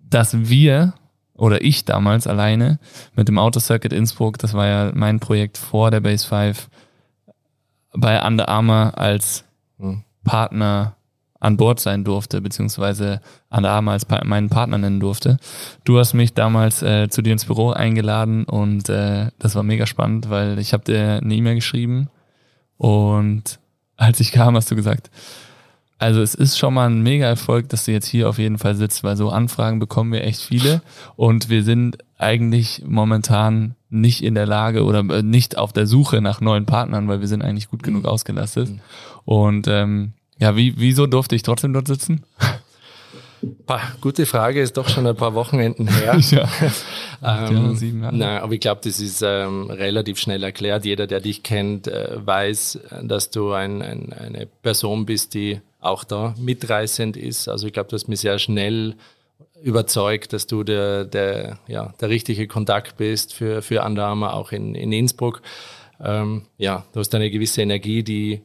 dass 0.00 0.48
wir 0.48 0.94
oder 1.36 1.62
ich 1.62 1.84
damals 1.84 2.26
alleine 2.26 2.78
mit 3.14 3.28
dem 3.28 3.38
Autocircuit 3.38 3.92
Innsbruck, 3.92 4.38
das 4.38 4.54
war 4.54 4.66
ja 4.66 4.92
mein 4.94 5.20
Projekt 5.20 5.56
vor 5.56 5.90
der 5.90 6.00
Base 6.00 6.26
5, 6.26 6.68
bei 7.96 8.24
Under 8.24 8.48
Armour 8.48 8.98
als 8.98 9.44
hm. 9.78 10.02
Partner 10.24 10.96
an 11.38 11.56
Bord 11.56 11.78
sein 11.78 12.04
durfte, 12.04 12.40
beziehungsweise 12.40 13.20
an 13.50 13.64
der 13.64 13.72
Arme 13.72 13.92
als 13.92 14.06
pa 14.06 14.24
meinen 14.24 14.48
Partner 14.48 14.78
nennen 14.78 14.98
durfte. 14.98 15.36
Du 15.84 15.98
hast 15.98 16.14
mich 16.14 16.32
damals 16.32 16.82
äh, 16.82 17.08
zu 17.08 17.20
dir 17.20 17.32
ins 17.32 17.44
Büro 17.44 17.70
eingeladen 17.70 18.44
und 18.44 18.88
äh, 18.88 19.28
das 19.38 19.54
war 19.54 19.62
mega 19.62 19.86
spannend, 19.86 20.30
weil 20.30 20.58
ich 20.58 20.72
habe 20.72 20.84
dir 20.84 21.20
eine 21.22 21.34
E-Mail 21.34 21.56
geschrieben 21.56 22.08
und 22.78 23.58
als 23.96 24.20
ich 24.20 24.32
kam, 24.32 24.56
hast 24.56 24.70
du 24.70 24.76
gesagt, 24.76 25.10
also 25.98 26.20
es 26.20 26.34
ist 26.34 26.58
schon 26.58 26.74
mal 26.74 26.90
ein 26.90 27.02
mega 27.02 27.26
Erfolg, 27.26 27.68
dass 27.68 27.84
du 27.84 27.92
jetzt 27.92 28.06
hier 28.06 28.28
auf 28.28 28.38
jeden 28.38 28.58
Fall 28.58 28.74
sitzt, 28.74 29.04
weil 29.04 29.16
so 29.16 29.30
Anfragen 29.30 29.78
bekommen 29.78 30.12
wir 30.12 30.24
echt 30.24 30.42
viele 30.42 30.82
und 31.16 31.48
wir 31.48 31.62
sind 31.62 31.98
eigentlich 32.18 32.82
momentan 32.86 33.74
nicht 33.90 34.22
in 34.22 34.34
der 34.34 34.46
Lage 34.46 34.84
oder 34.84 35.00
äh, 35.00 35.22
nicht 35.22 35.56
auf 35.56 35.72
der 35.72 35.86
Suche 35.86 36.20
nach 36.20 36.40
neuen 36.40 36.66
Partnern, 36.66 37.08
weil 37.08 37.20
wir 37.20 37.28
sind 37.28 37.42
eigentlich 37.42 37.70
gut 37.70 37.82
genug 37.82 38.06
ausgelastet. 38.06 38.70
Mhm. 38.70 38.80
Und 39.24 39.68
ähm, 39.68 40.12
ja, 40.38 40.56
wie, 40.56 40.74
wieso 40.76 41.06
durfte 41.06 41.36
ich 41.36 41.42
trotzdem 41.42 41.72
dort 41.72 41.86
sitzen? 41.86 42.24
Bah, 43.66 43.80
gute 44.00 44.26
Frage, 44.26 44.60
ist 44.60 44.76
doch 44.76 44.88
schon 44.88 45.06
ein 45.06 45.16
paar 45.16 45.34
Wochenenden 45.34 45.88
her. 45.88 46.18
ja. 46.30 46.48
ähm, 47.48 47.76
sieben 47.76 48.02
Jahre. 48.02 48.16
Nein, 48.16 48.42
aber 48.42 48.52
ich 48.52 48.60
glaube, 48.60 48.80
das 48.84 49.00
ist 49.00 49.22
ähm, 49.22 49.70
relativ 49.70 50.18
schnell 50.18 50.42
erklärt. 50.42 50.84
Jeder, 50.84 51.06
der 51.06 51.20
dich 51.20 51.42
kennt, 51.42 51.88
äh, 51.88 52.16
weiß, 52.24 52.80
dass 53.02 53.30
du 53.30 53.52
ein, 53.52 53.82
ein, 53.82 54.12
eine 54.12 54.46
Person 54.46 55.06
bist, 55.06 55.34
die 55.34 55.60
auch 55.80 56.04
da 56.04 56.34
mitreißend 56.38 57.16
ist. 57.16 57.48
Also 57.48 57.66
ich 57.66 57.72
glaube, 57.72 57.90
du 57.90 57.94
hast 57.94 58.08
mich 58.08 58.20
sehr 58.20 58.38
schnell 58.38 58.96
überzeugt, 59.62 60.32
dass 60.32 60.46
du 60.46 60.62
der, 60.62 61.04
der, 61.04 61.58
ja, 61.66 61.94
der 62.00 62.08
richtige 62.08 62.46
Kontakt 62.46 62.96
bist 62.96 63.34
für, 63.34 63.62
für 63.62 63.82
Under 63.82 64.06
Armour, 64.06 64.34
auch 64.34 64.52
in, 64.52 64.74
in 64.74 64.92
Innsbruck. 64.92 65.42
Ähm, 66.02 66.42
ja, 66.58 66.84
du 66.92 67.00
hast 67.00 67.14
eine 67.14 67.30
gewisse 67.30 67.62
Energie, 67.62 68.02
die 68.02 68.42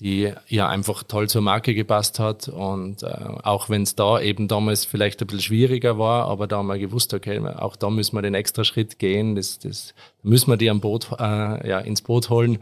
die 0.00 0.32
ja 0.46 0.68
einfach 0.68 1.02
toll 1.02 1.28
zur 1.28 1.42
Marke 1.42 1.74
gepasst 1.74 2.18
hat. 2.18 2.48
Und 2.48 3.02
äh, 3.02 3.06
auch 3.42 3.68
wenn 3.68 3.82
es 3.82 3.94
da 3.94 4.20
eben 4.20 4.48
damals 4.48 4.84
vielleicht 4.84 5.20
ein 5.20 5.26
bisschen 5.26 5.42
schwieriger 5.42 5.98
war, 5.98 6.28
aber 6.28 6.46
da 6.46 6.58
haben 6.58 6.68
wir 6.68 6.78
gewusst, 6.78 7.14
okay, 7.14 7.40
auch 7.40 7.76
da 7.76 7.90
müssen 7.90 8.16
wir 8.16 8.22
den 8.22 8.34
extra 8.34 8.64
Schritt 8.64 8.98
gehen, 8.98 9.34
das, 9.34 9.58
das 9.58 9.94
müssen 10.22 10.50
wir 10.50 10.56
die 10.56 10.70
am 10.70 10.80
Boot, 10.80 11.08
äh, 11.18 11.68
ja, 11.68 11.78
ins 11.80 12.02
Boot 12.02 12.30
holen. 12.30 12.58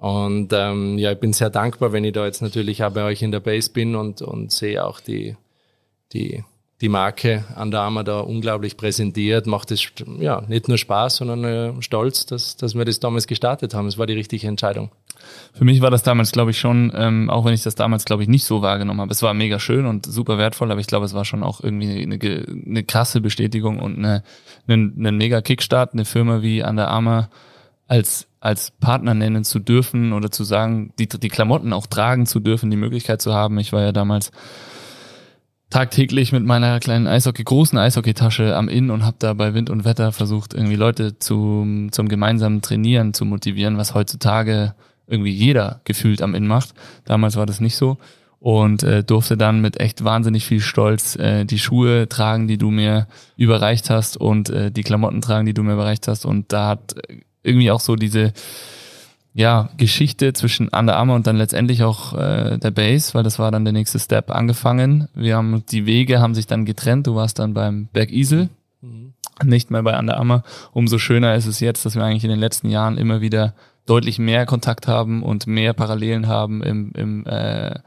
Und 0.00 0.52
ähm, 0.52 0.98
ja, 0.98 1.12
ich 1.12 1.20
bin 1.20 1.32
sehr 1.32 1.50
dankbar, 1.50 1.92
wenn 1.92 2.04
ich 2.04 2.12
da 2.12 2.24
jetzt 2.24 2.42
natürlich 2.42 2.82
auch 2.82 2.92
bei 2.92 3.04
euch 3.04 3.22
in 3.22 3.30
der 3.30 3.40
Base 3.40 3.70
bin 3.70 3.94
und, 3.94 4.20
und 4.20 4.50
sehe 4.50 4.84
auch 4.84 4.98
die, 4.98 5.36
die 6.12 6.42
die 6.82 6.88
Marke 6.88 7.44
Under 7.56 7.80
Armour 7.80 8.04
da 8.04 8.20
unglaublich 8.20 8.76
präsentiert, 8.76 9.46
macht 9.46 9.70
es 9.70 9.92
ja 10.18 10.42
nicht 10.48 10.68
nur 10.68 10.76
Spaß, 10.76 11.16
sondern 11.16 11.44
äh, 11.44 11.72
stolz, 11.80 12.26
dass, 12.26 12.56
dass 12.56 12.74
wir 12.74 12.84
das 12.84 12.98
damals 12.98 13.28
gestartet 13.28 13.72
haben. 13.72 13.86
Es 13.86 13.96
war 13.98 14.06
die 14.06 14.14
richtige 14.14 14.48
Entscheidung. 14.48 14.90
Für 15.54 15.64
mich 15.64 15.80
war 15.80 15.92
das 15.92 16.02
damals, 16.02 16.32
glaube 16.32 16.50
ich, 16.50 16.58
schon, 16.58 16.92
ähm, 16.94 17.30
auch 17.30 17.44
wenn 17.44 17.54
ich 17.54 17.62
das 17.62 17.76
damals, 17.76 18.04
glaube 18.04 18.24
ich, 18.24 18.28
nicht 18.28 18.44
so 18.44 18.62
wahrgenommen 18.62 19.00
habe. 19.00 19.12
Es 19.12 19.22
war 19.22 19.32
mega 19.32 19.60
schön 19.60 19.86
und 19.86 20.06
super 20.06 20.38
wertvoll, 20.38 20.72
aber 20.72 20.80
ich 20.80 20.88
glaube, 20.88 21.06
es 21.06 21.14
war 21.14 21.24
schon 21.24 21.44
auch 21.44 21.62
irgendwie 21.62 22.02
eine, 22.02 22.18
eine 22.66 22.82
krasse 22.82 23.20
Bestätigung 23.20 23.78
und 23.78 23.98
eine, 23.98 24.24
eine, 24.66 24.92
eine 24.98 25.12
mega 25.12 25.40
Kickstart, 25.40 25.92
eine 25.92 26.04
Firma 26.04 26.42
wie 26.42 26.64
Under 26.64 26.88
Armour 26.88 27.28
als 27.86 28.26
als 28.40 28.72
Partner 28.72 29.14
nennen 29.14 29.44
zu 29.44 29.60
dürfen 29.60 30.12
oder 30.12 30.32
zu 30.32 30.42
sagen, 30.42 30.92
die, 30.98 31.06
die 31.06 31.28
Klamotten 31.28 31.72
auch 31.72 31.86
tragen 31.86 32.26
zu 32.26 32.40
dürfen, 32.40 32.72
die 32.72 32.76
Möglichkeit 32.76 33.22
zu 33.22 33.32
haben. 33.32 33.56
Ich 33.60 33.72
war 33.72 33.82
ja 33.82 33.92
damals 33.92 34.32
tagtäglich 35.72 36.32
mit 36.32 36.44
meiner 36.44 36.80
kleinen 36.80 37.06
Eishockey, 37.06 37.44
großen 37.44 37.78
Eishockeytasche 37.78 38.54
am 38.54 38.68
Inn 38.68 38.90
und 38.90 39.06
habe 39.06 39.16
da 39.18 39.32
bei 39.32 39.54
Wind 39.54 39.70
und 39.70 39.86
Wetter 39.86 40.12
versucht, 40.12 40.52
irgendwie 40.52 40.76
Leute 40.76 41.18
zum, 41.18 41.90
zum 41.92 42.08
gemeinsamen 42.08 42.60
Trainieren 42.60 43.14
zu 43.14 43.24
motivieren, 43.24 43.78
was 43.78 43.94
heutzutage 43.94 44.74
irgendwie 45.06 45.30
jeder 45.30 45.80
gefühlt 45.84 46.20
am 46.20 46.34
Inn 46.34 46.46
macht. 46.46 46.74
Damals 47.06 47.36
war 47.36 47.46
das 47.46 47.60
nicht 47.60 47.76
so 47.76 47.96
und 48.38 48.82
äh, 48.82 49.02
durfte 49.02 49.38
dann 49.38 49.62
mit 49.62 49.80
echt 49.80 50.04
wahnsinnig 50.04 50.44
viel 50.44 50.60
Stolz 50.60 51.16
äh, 51.16 51.46
die 51.46 51.58
Schuhe 51.58 52.06
tragen, 52.06 52.48
die 52.48 52.58
du 52.58 52.70
mir 52.70 53.06
überreicht 53.38 53.88
hast 53.88 54.18
und 54.18 54.50
äh, 54.50 54.70
die 54.70 54.82
Klamotten 54.82 55.22
tragen, 55.22 55.46
die 55.46 55.54
du 55.54 55.62
mir 55.62 55.72
überreicht 55.72 56.06
hast 56.06 56.26
und 56.26 56.52
da 56.52 56.68
hat 56.68 56.94
irgendwie 57.42 57.70
auch 57.70 57.80
so 57.80 57.96
diese 57.96 58.34
ja, 59.34 59.70
Geschichte 59.78 60.32
zwischen 60.34 60.68
Under 60.68 60.96
Armour 60.96 61.16
und 61.16 61.26
dann 61.26 61.36
letztendlich 61.36 61.82
auch 61.82 62.12
äh, 62.12 62.58
der 62.58 62.70
Base, 62.70 63.14
weil 63.14 63.22
das 63.22 63.38
war 63.38 63.50
dann 63.50 63.64
der 63.64 63.72
nächste 63.72 63.98
Step 63.98 64.30
angefangen. 64.30 65.08
Wir 65.14 65.36
haben 65.36 65.64
die 65.70 65.86
Wege 65.86 66.20
haben 66.20 66.34
sich 66.34 66.46
dann 66.46 66.64
getrennt. 66.66 67.06
Du 67.06 67.14
warst 67.14 67.38
dann 67.38 67.54
beim 67.54 67.88
Bergisel, 67.92 68.50
mhm. 68.82 69.14
nicht 69.42 69.70
mehr 69.70 69.82
bei 69.82 69.98
Under 69.98 70.18
Armour. 70.18 70.42
Umso 70.72 70.98
schöner 70.98 71.34
ist 71.34 71.46
es 71.46 71.60
jetzt, 71.60 71.86
dass 71.86 71.94
wir 71.94 72.04
eigentlich 72.04 72.24
in 72.24 72.30
den 72.30 72.40
letzten 72.40 72.68
Jahren 72.68 72.98
immer 72.98 73.20
wieder 73.22 73.54
deutlich 73.86 74.18
mehr 74.18 74.44
Kontakt 74.44 74.86
haben 74.86 75.22
und 75.22 75.46
mehr 75.46 75.72
Parallelen 75.72 76.28
haben 76.28 76.62
im, 76.62 76.92
im 76.94 77.26
äh, 77.26 77.78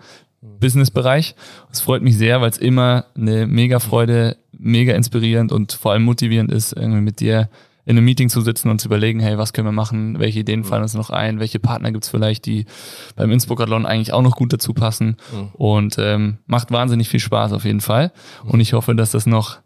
Business-Bereich. 0.42 1.36
Es 1.72 1.82
freut 1.82 2.02
mich 2.02 2.18
sehr, 2.18 2.42
weil 2.42 2.50
es 2.50 2.58
immer 2.58 3.06
eine 3.16 3.46
mega 3.46 3.80
Freude, 3.80 4.38
mega 4.52 4.94
inspirierend 4.94 5.52
und 5.52 5.74
vor 5.74 5.92
allem 5.92 6.04
motivierend 6.04 6.52
ist, 6.52 6.74
irgendwie 6.74 7.02
mit 7.02 7.20
dir 7.20 7.50
in 7.86 7.98
einem 7.98 8.06
Meeting 8.06 8.30
zu 8.30 8.42
sitzen 8.42 8.70
und 8.70 8.80
zu 8.80 8.88
überlegen, 8.88 9.20
hey, 9.20 9.38
was 9.38 9.54
können 9.54 9.68
wir 9.68 9.72
machen, 9.72 10.20
welche 10.20 10.40
Ideen 10.40 10.64
fallen 10.64 10.82
uns 10.82 10.96
noch 10.96 11.12
ein, 11.12 11.40
welche 11.40 11.60
Partner 11.60 11.92
gibt's 11.92 12.10
vielleicht, 12.10 12.46
die 12.46 12.66
beim 13.16 13.32
Innsbruck-Athlon 13.32 13.86
eigentlich 13.86 14.12
auch 14.12 14.24
noch 14.24 14.36
gut 14.36 14.54
dazu 14.54 14.74
passen 14.74 15.18
mhm. 15.32 15.50
und 15.54 15.96
ähm, 16.00 16.40
macht 16.48 16.72
wahnsinnig 16.72 17.10
viel 17.10 17.20
Spaß 17.20 17.54
auf 17.54 17.64
jeden 17.64 17.82
Fall 17.82 18.12
mhm. 18.44 18.52
und 18.52 18.60
ich 18.60 18.74
hoffe, 18.74 18.96
dass 18.96 19.12
das 19.12 19.26
noch 19.28 19.60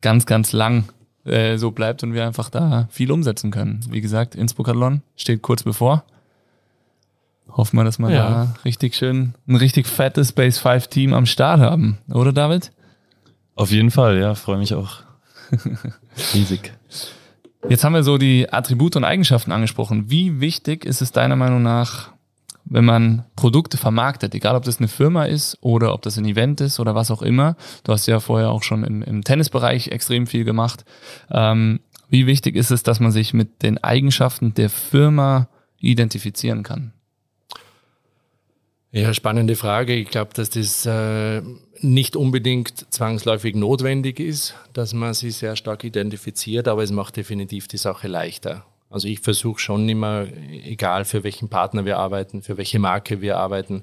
ganz, 0.00 0.24
ganz 0.26 0.52
lang 0.52 0.84
äh, 1.24 1.58
so 1.58 1.70
bleibt 1.70 2.02
und 2.02 2.14
wir 2.14 2.26
einfach 2.26 2.48
da 2.48 2.88
viel 2.90 3.12
umsetzen 3.12 3.50
können. 3.50 3.80
Wie 3.90 4.00
gesagt, 4.00 4.34
Innsbruck-Athlon 4.34 5.02
steht 5.16 5.42
kurz 5.42 5.62
bevor. 5.62 6.04
Hoffen 7.50 7.78
wir, 7.78 7.84
dass 7.84 7.98
wir 7.98 8.10
ja. 8.10 8.28
da 8.28 8.54
richtig 8.64 8.94
schön 8.94 9.34
ein 9.46 9.56
richtig 9.56 9.86
fettes 9.86 10.32
Base 10.32 10.60
5 10.60 10.88
Team 10.88 11.12
am 11.14 11.26
Start 11.26 11.60
haben, 11.60 11.98
oder 12.08 12.32
David? 12.32 12.72
Auf 13.54 13.70
jeden 13.70 13.90
Fall, 13.90 14.18
ja, 14.18 14.34
freue 14.34 14.58
mich 14.58 14.74
auch. 14.74 15.00
Riesig. 16.34 16.72
Jetzt 17.68 17.84
haben 17.84 17.94
wir 17.94 18.02
so 18.02 18.18
die 18.18 18.52
Attribute 18.52 18.96
und 18.96 19.04
Eigenschaften 19.04 19.52
angesprochen. 19.52 20.10
Wie 20.10 20.40
wichtig 20.40 20.84
ist 20.84 21.02
es 21.02 21.12
deiner 21.12 21.36
Meinung 21.36 21.62
nach, 21.62 22.12
wenn 22.64 22.84
man 22.84 23.24
Produkte 23.36 23.76
vermarktet, 23.76 24.34
egal 24.34 24.56
ob 24.56 24.64
das 24.64 24.78
eine 24.78 24.88
Firma 24.88 25.24
ist 25.24 25.56
oder 25.60 25.94
ob 25.94 26.02
das 26.02 26.18
ein 26.18 26.24
Event 26.24 26.60
ist 26.60 26.80
oder 26.80 26.94
was 26.94 27.10
auch 27.10 27.22
immer. 27.22 27.56
Du 27.84 27.92
hast 27.92 28.06
ja 28.06 28.20
vorher 28.20 28.50
auch 28.50 28.62
schon 28.62 28.84
im, 28.84 29.02
im 29.02 29.22
Tennisbereich 29.22 29.88
extrem 29.88 30.26
viel 30.26 30.44
gemacht. 30.44 30.84
Ähm, 31.30 31.80
wie 32.08 32.26
wichtig 32.26 32.56
ist 32.56 32.70
es, 32.70 32.82
dass 32.82 33.00
man 33.00 33.10
sich 33.10 33.34
mit 33.34 33.62
den 33.62 33.82
Eigenschaften 33.82 34.54
der 34.54 34.70
Firma 34.70 35.48
identifizieren 35.78 36.62
kann? 36.62 36.92
Ja, 38.92 39.12
spannende 39.12 39.56
Frage. 39.56 39.94
Ich 39.94 40.08
glaube, 40.08 40.30
dass 40.34 40.50
das 40.50 40.86
äh, 40.86 41.42
nicht 41.80 42.16
unbedingt 42.16 42.92
zwangsläufig 42.92 43.54
notwendig 43.54 44.20
ist, 44.20 44.54
dass 44.72 44.94
man 44.94 45.14
sie 45.14 45.30
sehr 45.30 45.56
stark 45.56 45.84
identifiziert, 45.84 46.68
aber 46.68 46.82
es 46.82 46.90
macht 46.90 47.16
definitiv 47.16 47.68
die 47.68 47.76
Sache 47.76 48.08
leichter. 48.08 48.64
Also 48.88 49.08
ich 49.08 49.20
versuche 49.20 49.58
schon 49.58 49.88
immer, 49.88 50.26
egal 50.64 51.04
für 51.04 51.24
welchen 51.24 51.48
Partner 51.48 51.84
wir 51.84 51.98
arbeiten, 51.98 52.42
für 52.42 52.56
welche 52.56 52.78
Marke 52.78 53.20
wir 53.20 53.36
arbeiten, 53.36 53.82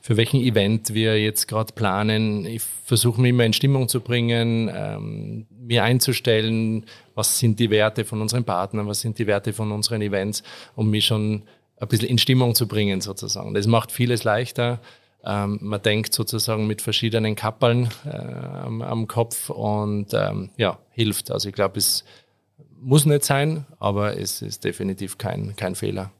für 0.00 0.16
welchen 0.16 0.40
Event 0.40 0.94
wir 0.94 1.20
jetzt 1.20 1.48
gerade 1.48 1.74
planen, 1.74 2.46
ich 2.46 2.62
versuche 2.84 3.20
mich 3.20 3.30
immer 3.30 3.44
in 3.44 3.52
Stimmung 3.52 3.88
zu 3.88 4.00
bringen, 4.00 4.70
ähm, 4.74 5.46
mir 5.60 5.84
einzustellen, 5.84 6.86
was 7.14 7.38
sind 7.38 7.60
die 7.60 7.68
Werte 7.68 8.06
von 8.06 8.22
unseren 8.22 8.44
Partnern, 8.44 8.86
was 8.86 9.00
sind 9.00 9.18
die 9.18 9.26
Werte 9.26 9.52
von 9.52 9.70
unseren 9.70 10.00
Events, 10.00 10.42
um 10.74 10.88
mich 10.88 11.04
schon 11.04 11.42
ein 11.76 11.88
bisschen 11.88 12.08
in 12.08 12.18
Stimmung 12.18 12.54
zu 12.54 12.66
bringen 12.66 13.02
sozusagen. 13.02 13.52
Das 13.52 13.66
macht 13.66 13.92
vieles 13.92 14.24
leichter. 14.24 14.80
Ähm, 15.24 15.58
man 15.60 15.82
denkt 15.82 16.14
sozusagen 16.14 16.66
mit 16.66 16.80
verschiedenen 16.80 17.34
Kappeln 17.34 17.88
äh, 18.04 18.16
am, 18.16 18.82
am, 18.82 19.08
Kopf 19.08 19.50
und 19.50 20.14
ähm, 20.14 20.50
ja, 20.56 20.78
hilft. 20.90 21.30
Also 21.30 21.48
ich 21.48 21.54
glaube, 21.54 21.78
es 21.78 22.04
muss 22.80 23.04
nicht 23.04 23.24
sein, 23.24 23.66
aber 23.80 24.16
es 24.16 24.42
ist 24.42 24.64
definitiv 24.64 25.18
kein, 25.18 25.56
kein 25.56 25.74
Fehler. 25.74 26.12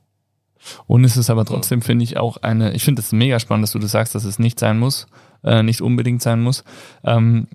Und 0.86 1.04
es 1.04 1.16
ist 1.16 1.30
aber 1.30 1.44
trotzdem, 1.44 1.82
finde 1.82 2.04
ich, 2.04 2.16
auch 2.16 2.38
eine, 2.38 2.72
ich 2.74 2.82
finde 2.82 3.00
es 3.00 3.12
mega 3.12 3.38
spannend, 3.38 3.62
dass 3.62 3.72
du 3.72 3.78
das 3.78 3.92
sagst, 3.92 4.14
dass 4.16 4.24
es 4.24 4.40
nicht 4.40 4.58
sein 4.58 4.78
muss, 4.78 5.06
äh, 5.44 5.62
nicht 5.62 5.80
unbedingt 5.80 6.20
sein 6.20 6.40
muss. 6.40 6.64
Ähm, 7.04 7.46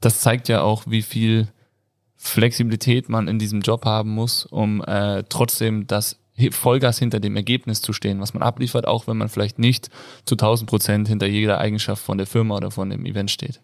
das 0.00 0.20
zeigt 0.20 0.48
ja 0.48 0.62
auch, 0.62 0.84
wie 0.86 1.02
viel 1.02 1.48
Flexibilität 2.16 3.08
man 3.08 3.28
in 3.28 3.38
diesem 3.38 3.60
Job 3.60 3.84
haben 3.84 4.10
muss, 4.10 4.46
um 4.46 4.82
äh, 4.84 5.24
trotzdem 5.28 5.86
das 5.86 6.18
Vollgas 6.50 6.98
hinter 6.98 7.20
dem 7.20 7.36
Ergebnis 7.36 7.82
zu 7.82 7.92
stehen, 7.92 8.20
was 8.20 8.34
man 8.34 8.42
abliefert, 8.42 8.86
auch 8.86 9.06
wenn 9.06 9.16
man 9.16 9.28
vielleicht 9.28 9.58
nicht 9.58 9.90
zu 10.24 10.34
1000 10.34 10.68
Prozent 10.68 11.08
hinter 11.08 11.26
jeder 11.26 11.58
Eigenschaft 11.58 12.02
von 12.02 12.18
der 12.18 12.26
Firma 12.26 12.56
oder 12.56 12.70
von 12.70 12.90
dem 12.90 13.04
Event 13.06 13.30
steht. 13.30 13.60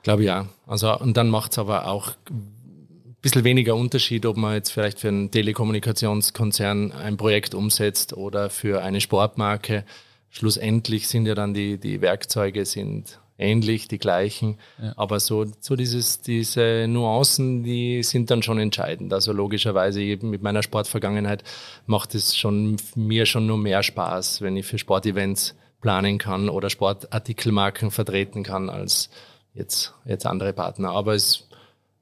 Ich 0.00 0.02
glaube 0.02 0.24
ja. 0.24 0.46
Also, 0.66 0.98
und 0.98 1.16
dann 1.16 1.28
macht 1.28 1.52
es 1.52 1.58
aber 1.58 1.86
auch 1.86 2.12
ein 2.30 3.16
bisschen 3.22 3.44
weniger 3.44 3.76
Unterschied, 3.76 4.24
ob 4.24 4.36
man 4.36 4.54
jetzt 4.54 4.70
vielleicht 4.70 5.00
für 5.00 5.08
einen 5.08 5.30
Telekommunikationskonzern 5.30 6.92
ein 6.92 7.16
Projekt 7.16 7.54
umsetzt 7.54 8.14
oder 8.14 8.48
für 8.48 8.82
eine 8.82 9.00
Sportmarke. 9.00 9.84
Schlussendlich 10.30 11.08
sind 11.08 11.26
ja 11.26 11.34
dann 11.34 11.52
die, 11.54 11.78
die 11.78 12.00
Werkzeuge 12.00 12.64
sind 12.64 13.20
ähnlich, 13.40 13.88
die 13.88 13.98
gleichen. 13.98 14.58
Ja. 14.80 14.92
Aber 14.96 15.18
so, 15.18 15.46
so 15.60 15.76
dieses, 15.76 16.20
diese 16.20 16.86
Nuancen, 16.88 17.62
die 17.62 18.02
sind 18.02 18.30
dann 18.30 18.42
schon 18.42 18.58
entscheidend. 18.58 19.12
Also 19.12 19.32
logischerweise 19.32 20.00
eben 20.02 20.30
mit 20.30 20.42
meiner 20.42 20.62
Sportvergangenheit 20.62 21.42
macht 21.86 22.14
es 22.14 22.36
schon 22.36 22.76
mir 22.94 23.26
schon 23.26 23.46
nur 23.46 23.58
mehr 23.58 23.82
Spaß, 23.82 24.42
wenn 24.42 24.56
ich 24.56 24.66
für 24.66 24.78
Sportevents 24.78 25.54
planen 25.80 26.18
kann 26.18 26.48
oder 26.48 26.70
Sportartikelmarken 26.70 27.90
vertreten 27.90 28.42
kann 28.42 28.68
als 28.68 29.10
jetzt, 29.54 29.94
jetzt 30.04 30.26
andere 30.26 30.52
Partner. 30.52 30.90
Aber 30.90 31.14
es 31.14 31.48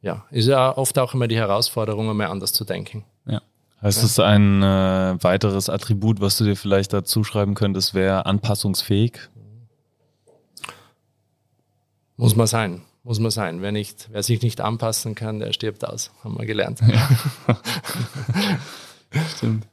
ja, 0.02 0.25
ist 0.30 0.47
ja 0.47 0.76
oft 0.76 0.99
auch 0.99 1.14
immer 1.14 1.28
die 1.28 1.37
Herausforderung, 1.37 2.11
einmal 2.11 2.28
anders 2.28 2.52
zu 2.52 2.64
denken. 2.64 3.04
Ja. 3.26 3.40
Heißt 3.80 4.02
es 4.02 4.18
ein 4.18 4.62
äh, 4.62 5.23
weiteres 5.23 5.68
Attribut, 5.68 6.21
was 6.21 6.37
du 6.37 6.45
dir 6.45 6.57
vielleicht 6.57 6.92
dazu 6.92 7.23
schreiben 7.23 7.54
könntest, 7.54 7.95
wäre 7.95 8.26
anpassungsfähig? 8.26 9.28
Muss 12.18 12.37
man 12.37 12.46
sein. 12.46 12.82
Muss 13.04 13.20
man 13.20 13.30
sein. 13.30 13.62
Wer, 13.62 13.72
nicht, 13.72 14.08
wer 14.10 14.22
sich 14.22 14.42
nicht 14.42 14.60
anpassen 14.60 15.14
kann, 15.14 15.38
der 15.38 15.52
stirbt 15.52 15.87
aus. 15.87 16.10
Haben 16.22 16.37
wir 16.38 16.46
gelernt. 16.46 16.80
Ja. 16.87 17.08
Stimmt. 19.37 19.66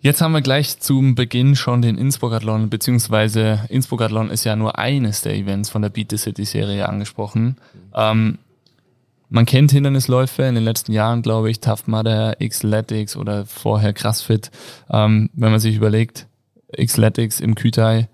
Jetzt 0.00 0.20
haben 0.20 0.32
wir 0.32 0.40
gleich 0.40 0.80
zum 0.80 1.14
Beginn 1.14 1.54
schon 1.54 1.82
den 1.82 1.96
Innsbruck-Athlon, 1.96 2.70
beziehungsweise 2.70 3.66
Innsbruck-Athlon 3.68 4.30
ist 4.30 4.44
ja 4.44 4.56
nur 4.56 4.78
eines 4.78 5.20
der 5.20 5.36
Events 5.36 5.70
von 5.70 5.82
der 5.82 5.90
Beat 5.90 6.10
the 6.10 6.16
City 6.16 6.44
Serie 6.44 6.88
angesprochen. 6.88 7.56
Ähm, 7.94 8.38
man 9.28 9.46
kennt 9.46 9.70
Hindernisläufe 9.70 10.42
in 10.42 10.54
den 10.54 10.64
letzten 10.64 10.92
Jahren, 10.92 11.22
glaube 11.22 11.50
ich, 11.50 11.60
Tough 11.60 11.86
Mudder, 11.86 12.34
Xletics 12.36 13.16
oder 13.16 13.46
vorher 13.46 13.92
CrossFit. 13.92 14.50
Ähm, 14.90 15.30
wenn 15.34 15.52
man 15.52 15.60
sich 15.60 15.76
überlegt, 15.76 16.26
Xletics 16.76 17.38
im 17.38 17.54
Kütai, 17.54 18.08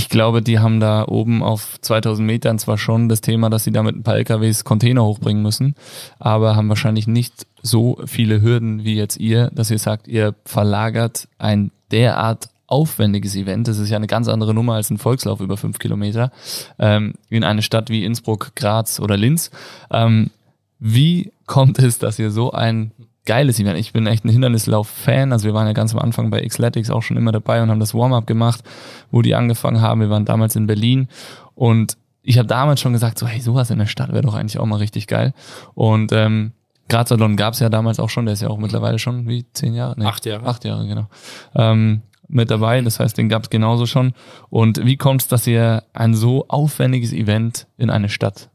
ich 0.00 0.08
glaube, 0.08 0.40
die 0.40 0.60
haben 0.60 0.80
da 0.80 1.04
oben 1.06 1.42
auf 1.42 1.78
2000 1.82 2.26
Metern 2.26 2.58
zwar 2.58 2.78
schon 2.78 3.10
das 3.10 3.20
Thema, 3.20 3.50
dass 3.50 3.64
sie 3.64 3.70
da 3.70 3.82
mit 3.82 3.96
ein 3.96 4.02
paar 4.02 4.16
LKWs 4.16 4.64
Container 4.64 5.04
hochbringen 5.04 5.42
müssen, 5.42 5.74
aber 6.18 6.56
haben 6.56 6.70
wahrscheinlich 6.70 7.06
nicht 7.06 7.46
so 7.60 7.98
viele 8.06 8.40
Hürden 8.40 8.82
wie 8.82 8.94
jetzt 8.94 9.18
ihr, 9.18 9.50
dass 9.52 9.70
ihr 9.70 9.78
sagt, 9.78 10.08
ihr 10.08 10.34
verlagert 10.46 11.28
ein 11.36 11.70
derart 11.90 12.48
aufwendiges 12.66 13.36
Event, 13.36 13.68
das 13.68 13.76
ist 13.76 13.90
ja 13.90 13.98
eine 13.98 14.06
ganz 14.06 14.26
andere 14.26 14.54
Nummer 14.54 14.72
als 14.72 14.88
ein 14.88 14.96
Volkslauf 14.96 15.40
über 15.40 15.58
fünf 15.58 15.78
Kilometer, 15.78 16.32
ähm, 16.78 17.12
in 17.28 17.44
eine 17.44 17.60
Stadt 17.60 17.90
wie 17.90 18.06
Innsbruck, 18.06 18.52
Graz 18.56 19.00
oder 19.00 19.18
Linz. 19.18 19.50
Ähm, 19.90 20.30
wie 20.78 21.30
kommt 21.44 21.78
es, 21.78 21.98
dass 21.98 22.18
ihr 22.18 22.30
so 22.30 22.52
ein 22.52 22.92
geiles 23.26 23.60
Event. 23.60 23.78
Ich 23.78 23.92
bin 23.92 24.06
echt 24.06 24.24
ein 24.24 24.30
Hindernislauf-Fan. 24.30 25.32
Also 25.32 25.46
wir 25.46 25.54
waren 25.54 25.66
ja 25.66 25.72
ganz 25.72 25.92
am 25.94 26.00
Anfang 26.00 26.30
bei 26.30 26.40
Xletics 26.40 26.90
auch 26.90 27.02
schon 27.02 27.16
immer 27.16 27.32
dabei 27.32 27.62
und 27.62 27.70
haben 27.70 27.80
das 27.80 27.94
Warm-up 27.94 28.26
gemacht, 28.26 28.62
wo 29.10 29.22
die 29.22 29.34
angefangen 29.34 29.80
haben. 29.80 30.00
Wir 30.00 30.10
waren 30.10 30.24
damals 30.24 30.56
in 30.56 30.66
Berlin 30.66 31.08
und 31.54 31.96
ich 32.22 32.38
habe 32.38 32.48
damals 32.48 32.80
schon 32.80 32.92
gesagt, 32.92 33.18
so 33.18 33.26
hey, 33.26 33.40
sowas 33.40 33.70
in 33.70 33.78
der 33.78 33.86
Stadt 33.86 34.12
wäre 34.12 34.22
doch 34.22 34.34
eigentlich 34.34 34.58
auch 34.58 34.66
mal 34.66 34.76
richtig 34.76 35.06
geil. 35.06 35.32
Und 35.74 36.12
ähm, 36.12 36.52
Grazalon 36.88 37.36
gab 37.36 37.54
es 37.54 37.60
ja 37.60 37.68
damals 37.68 38.00
auch 38.00 38.10
schon, 38.10 38.26
der 38.26 38.34
ist 38.34 38.42
ja 38.42 38.48
auch 38.48 38.58
mittlerweile 38.58 38.98
schon 38.98 39.28
wie 39.28 39.46
zehn 39.52 39.74
Jahre? 39.74 39.94
Nee, 39.96 40.04
acht 40.04 40.26
Jahre. 40.26 40.46
Acht 40.46 40.64
Jahre, 40.64 40.86
genau. 40.86 41.06
Ähm, 41.54 42.02
mit 42.28 42.50
dabei, 42.50 42.80
das 42.80 43.00
heißt, 43.00 43.18
den 43.18 43.28
gab 43.28 43.44
es 43.44 43.50
genauso 43.50 43.86
schon. 43.86 44.12
Und 44.50 44.84
wie 44.84 44.96
kommt 44.96 45.22
es, 45.22 45.28
dass 45.28 45.46
ihr 45.46 45.82
ein 45.92 46.14
so 46.14 46.46
aufwendiges 46.48 47.12
Event 47.12 47.66
in 47.76 47.90
eine 47.90 48.08
Stadt 48.08 48.50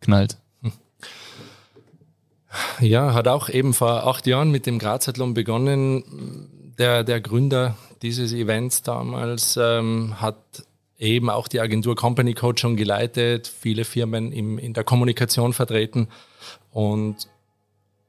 knallt? 0.00 0.38
Ja, 2.80 3.12
hat 3.12 3.28
auch 3.28 3.48
eben 3.48 3.74
vor 3.74 4.06
acht 4.06 4.26
Jahren 4.26 4.50
mit 4.50 4.66
dem 4.66 4.78
Grazathlon 4.78 5.34
begonnen. 5.34 6.72
Der, 6.78 7.04
der 7.04 7.20
Gründer 7.20 7.76
dieses 8.02 8.32
Events 8.32 8.82
damals 8.82 9.58
ähm, 9.60 10.20
hat 10.20 10.36
eben 10.98 11.30
auch 11.30 11.48
die 11.48 11.60
Agentur 11.60 11.94
Company 11.94 12.34
Code 12.34 12.58
schon 12.58 12.76
geleitet, 12.76 13.46
viele 13.46 13.84
Firmen 13.84 14.32
im, 14.32 14.58
in 14.58 14.72
der 14.74 14.84
Kommunikation 14.84 15.52
vertreten 15.52 16.08
und, 16.72 17.28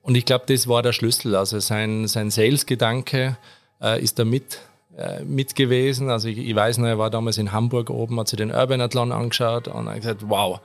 und 0.01 0.15
ich 0.15 0.25
glaube, 0.25 0.45
das 0.47 0.67
war 0.67 0.81
der 0.81 0.93
Schlüssel. 0.93 1.35
Also 1.35 1.59
sein, 1.59 2.07
sein 2.07 2.31
Sales-Gedanke 2.31 3.37
äh, 3.81 4.01
ist 4.01 4.19
da 4.19 4.25
mit, 4.25 4.59
äh, 4.97 5.23
mit 5.23 5.55
gewesen. 5.55 6.09
Also 6.09 6.27
ich, 6.27 6.37
ich 6.37 6.55
weiß 6.55 6.79
noch, 6.79 6.87
er 6.87 6.97
war 6.97 7.09
damals 7.09 7.37
in 7.37 7.51
Hamburg 7.51 7.89
oben, 7.89 8.19
hat 8.19 8.27
sich 8.27 8.37
den 8.37 8.51
Urban 8.51 8.81
Athlon 8.81 9.11
angeschaut 9.11 9.67
und 9.67 9.89
hat 9.89 9.95
gesagt, 9.97 10.21
wow, 10.27 10.59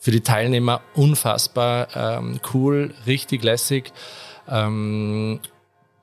für 0.00 0.10
die 0.10 0.22
Teilnehmer 0.22 0.80
unfassbar 0.94 1.88
ähm, 1.94 2.40
cool, 2.54 2.94
richtig 3.06 3.44
lässig. 3.44 3.92
Ähm, 4.48 5.40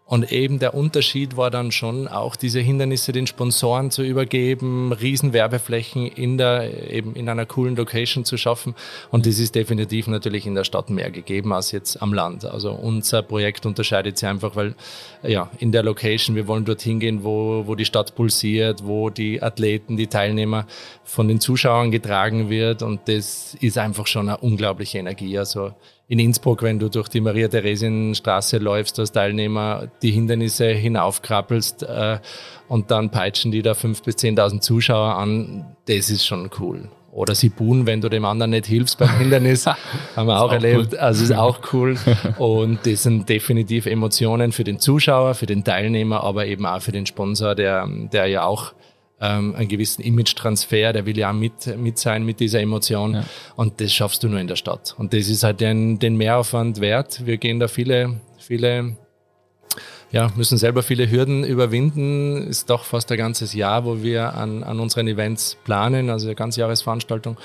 und 0.08 0.32
eben 0.32 0.60
der 0.60 0.74
Unterschied 0.74 1.36
war 1.36 1.52
dann 1.52 1.74
schon 1.74 2.08
auch 2.08 2.38
diese 2.38 2.62
Hindernisse 2.62 3.12
den 3.12 3.28
Sponsoren 3.28 3.92
zu 3.92 4.04
übergeben, 4.04 4.94
Riesenwerbeflächen 4.94 6.08
in 6.08 6.38
der, 6.38 6.90
eben 6.90 7.14
in 7.14 7.28
einer 7.28 7.46
coolen 7.46 7.76
Location 7.76 8.24
zu 8.24 8.38
schaffen. 8.38 8.74
Und 9.12 9.26
das 9.26 9.38
ist 9.38 9.54
definitiv 9.54 10.08
natürlich 10.08 10.48
in 10.48 10.56
der 10.56 10.64
Stadt 10.64 10.90
mehr 10.90 11.12
gegeben 11.12 11.52
als 11.52 11.74
jetzt 11.74 12.02
am 12.02 12.14
Land. 12.14 12.46
Also 12.46 12.72
unser 12.72 13.22
Projekt 13.22 13.66
unterscheidet 13.66 14.18
sich 14.18 14.30
einfach, 14.30 14.56
weil, 14.56 14.76
ja, 15.24 15.52
in 15.60 15.74
der 15.74 15.84
Location, 15.84 16.38
wir 16.38 16.48
wollen 16.48 16.64
dorthin 16.64 17.02
gehen, 17.02 17.26
wo, 17.26 17.64
wo 17.68 17.76
die 17.76 17.84
Stadt 17.84 18.16
pulsiert, 18.16 18.86
wo 18.86 19.10
die 19.10 19.44
Athleten, 19.44 19.98
die 19.98 20.08
Teilnehmer 20.08 20.68
von 21.04 21.28
den 21.28 21.42
Zuschauern 21.42 21.92
getragen 21.92 22.50
wird. 22.50 22.82
Und 22.82 23.02
das 23.10 23.56
ist 23.60 23.78
einfach 23.78 24.08
schon 24.08 24.30
eine 24.30 24.38
unglaubliche 24.38 25.00
Energie. 25.00 25.38
Also, 25.38 25.74
in 26.08 26.20
Innsbruck, 26.20 26.64
wenn 26.64 26.80
du 26.80 26.90
durch 26.90 27.10
die 27.10 27.20
Maria-Theresien-Straße 27.20 28.58
läufst 28.60 28.98
als 29.00 29.12
Teilnehmer, 29.12 29.90
die 30.02 30.12
Hindernisse 30.12 30.68
hinaufkrabbelst 30.68 31.84
äh, 31.84 32.20
und 32.70 32.92
dann 32.92 33.12
peitschen 33.12 33.52
die 33.52 33.62
da 33.62 33.74
fünf 33.74 34.04
bis 34.04 34.16
zehntausend 34.16 34.64
Zuschauer 34.64 35.16
an, 35.16 35.76
das 35.88 36.10
ist 36.10 36.26
schon 36.26 36.50
cool. 36.60 36.90
Oder 37.12 37.34
sie 37.34 37.50
buhen, 37.50 37.88
wenn 37.88 38.00
du 38.00 38.10
dem 38.10 38.26
anderen 38.26 38.52
nicht 38.52 38.68
hilfst 38.68 39.00
beim 39.00 39.18
Hindernis. 39.18 39.66
haben 40.16 40.28
wir 40.28 40.40
auch, 40.40 40.50
auch 40.50 40.54
erlebt. 40.54 40.94
Cool. 40.94 41.00
Also 41.00 41.24
ist 41.24 41.32
auch 41.38 41.74
cool. 41.74 41.98
Und 42.38 42.86
das 42.86 43.04
sind 43.04 43.28
definitiv 43.28 43.86
Emotionen 43.86 44.52
für 44.52 44.64
den 44.64 44.80
Zuschauer, 44.80 45.34
für 45.34 45.48
den 45.48 45.64
Teilnehmer, 45.64 46.24
aber 46.24 46.46
eben 46.46 46.66
auch 46.66 46.82
für 46.82 46.92
den 46.92 47.06
Sponsor, 47.06 47.56
der, 47.56 47.88
der 48.14 48.28
ja 48.28 48.46
auch 48.46 48.74
ähm, 49.20 49.56
einen 49.56 49.68
gewissen 49.68 50.04
Image-Transfer, 50.04 50.94
der 50.94 51.06
will 51.06 51.18
ja 51.18 51.32
auch 51.32 51.36
mit, 51.36 51.78
mit 51.78 51.98
sein 51.98 52.24
mit 52.24 52.40
dieser 52.40 52.62
Emotion. 52.62 53.16
Ja. 53.16 53.24
Und 53.56 53.82
das 53.82 53.92
schaffst 53.92 54.24
du 54.24 54.30
nur 54.30 54.40
in 54.40 54.48
der 54.48 54.56
Stadt. 54.56 54.96
Und 54.98 55.14
das 55.14 55.28
ist 55.28 55.44
halt 55.44 55.60
den, 55.62 56.00
den 56.00 56.18
Mehraufwand 56.18 56.80
wert. 56.82 57.26
Wir 57.26 57.38
gehen 57.38 57.60
da 57.60 57.68
viele, 57.68 58.20
viele, 58.38 58.96
ja, 60.12 60.32
müssen 60.36 60.58
selber 60.58 60.84
viele 60.84 61.10
Hürden 61.10 61.44
überwinden. 61.44 62.48
Ist 62.48 62.70
doch 62.70 62.84
fast 62.84 63.12
ein 63.12 63.18
ganzes 63.18 63.54
Jahr, 63.54 63.86
wo 63.86 64.04
wir 64.04 64.36
an, 64.36 64.64
an 64.64 64.80
unseren 64.80 65.08
Events 65.08 65.58
planen, 65.64 66.10
also 66.10 66.28
eine 66.28 66.36
ganze 66.36 66.60
Jahresveranstaltung. 66.60 67.38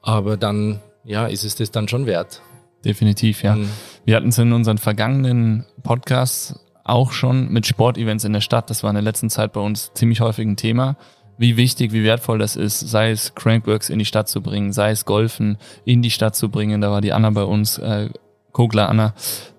Aber 0.00 0.36
dann, 0.36 0.80
ja, 1.04 1.26
ist 1.26 1.44
es 1.44 1.56
das 1.56 1.70
dann 1.70 1.88
schon 1.88 2.06
wert. 2.06 2.40
Definitiv, 2.84 3.42
ja. 3.42 3.56
Mhm. 3.56 3.70
Wir 4.04 4.16
hatten 4.16 4.28
es 4.28 4.38
in 4.38 4.52
unseren 4.52 4.78
vergangenen 4.78 5.64
Podcasts 5.82 6.54
auch 6.84 7.12
schon 7.12 7.50
mit 7.50 7.66
Sportevents 7.66 8.24
in 8.24 8.32
der 8.32 8.40
Stadt. 8.40 8.70
Das 8.70 8.82
war 8.82 8.90
in 8.90 8.94
der 8.94 9.02
letzten 9.02 9.30
Zeit 9.30 9.52
bei 9.52 9.60
uns 9.60 9.92
ziemlich 9.94 10.20
häufig 10.20 10.46
ein 10.46 10.56
Thema. 10.56 10.96
Wie 11.36 11.56
wichtig, 11.56 11.92
wie 11.92 12.04
wertvoll 12.04 12.38
das 12.38 12.54
ist, 12.54 12.78
sei 12.78 13.10
es 13.10 13.34
Crankworks 13.34 13.90
in 13.90 13.98
die 13.98 14.04
Stadt 14.04 14.28
zu 14.28 14.40
bringen, 14.40 14.72
sei 14.72 14.90
es 14.90 15.04
Golfen 15.04 15.58
in 15.84 16.00
die 16.02 16.10
Stadt 16.10 16.36
zu 16.36 16.48
bringen. 16.48 16.80
Da 16.80 16.90
war 16.90 17.00
die 17.00 17.12
Anna 17.12 17.30
bei 17.30 17.42
uns, 17.42 17.78
äh, 17.78 18.10
Kogler 18.52 18.88
Anna. 18.88 19.14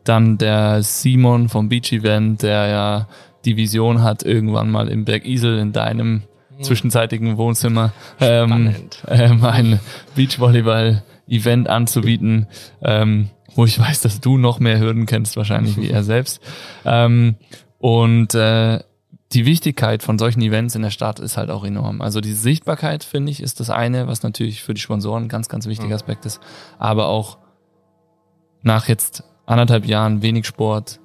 Dann 0.06 0.38
der 0.38 0.84
Simon 0.84 1.50
vom 1.50 1.68
Beach 1.68 1.92
Event, 1.92 2.44
der 2.44 2.68
ja 2.68 3.08
die 3.44 3.58
Vision 3.58 4.04
hat, 4.04 4.24
irgendwann 4.24 4.72
mal 4.72 4.88
im 4.88 5.04
Berg 5.04 5.26
Isel 5.26 5.60
in 5.60 5.74
deinem 5.74 6.24
hm. 6.56 6.64
zwischenzeitigen 6.64 7.38
Wohnzimmer 7.38 7.92
ähm, 8.22 8.74
ähm, 9.08 9.44
ein 9.44 9.80
Beachvolleyball-Event 10.16 11.68
anzubieten. 11.68 12.48
Ähm, 12.82 13.30
wo 13.56 13.65
ich 13.65 13.80
weiß, 13.80 14.02
dass 14.02 14.22
du 14.22 14.38
noch 14.38 14.60
mehr 14.60 14.80
Hürden 14.80 15.06
kennst, 15.06 15.38
wahrscheinlich 15.38 15.78
wie 15.78 15.89
er 15.89 16.04
selbst. 16.04 16.41
Ähm, 16.84 17.36
und 17.80 18.36
äh, 18.36 18.80
die 19.32 19.46
Wichtigkeit 19.46 20.04
von 20.04 20.20
solchen 20.20 20.41
Events 20.41 20.76
in 20.76 20.82
der 20.82 20.91
Stadt 20.91 21.20
ist 21.20 21.38
halt 21.38 21.50
auch 21.50 21.63
enorm. 21.63 22.02
Also 22.02 22.22
die 22.22 22.34
Sichtbarkeit, 22.34 23.04
finde 23.04 23.32
ich, 23.32 23.41
ist 23.41 23.60
das 23.60 23.70
eine, 23.70 24.08
was 24.08 24.24
natürlich 24.24 24.62
für 24.62 24.74
die 24.74 24.82
Sponsoren 24.82 25.24
ein 25.24 25.30
ganz, 25.30 25.50
ganz 25.50 25.65
wichtiger 25.65 25.96
Aspekt 25.96 26.26
ist. 26.26 26.39
Aber 26.78 27.08
auch 27.08 27.38
nach 28.62 28.88
jetzt 28.88 29.24
anderthalb 29.46 29.86
Jahren 29.86 30.22
wenig 30.22 30.46
Sport, 30.46 31.00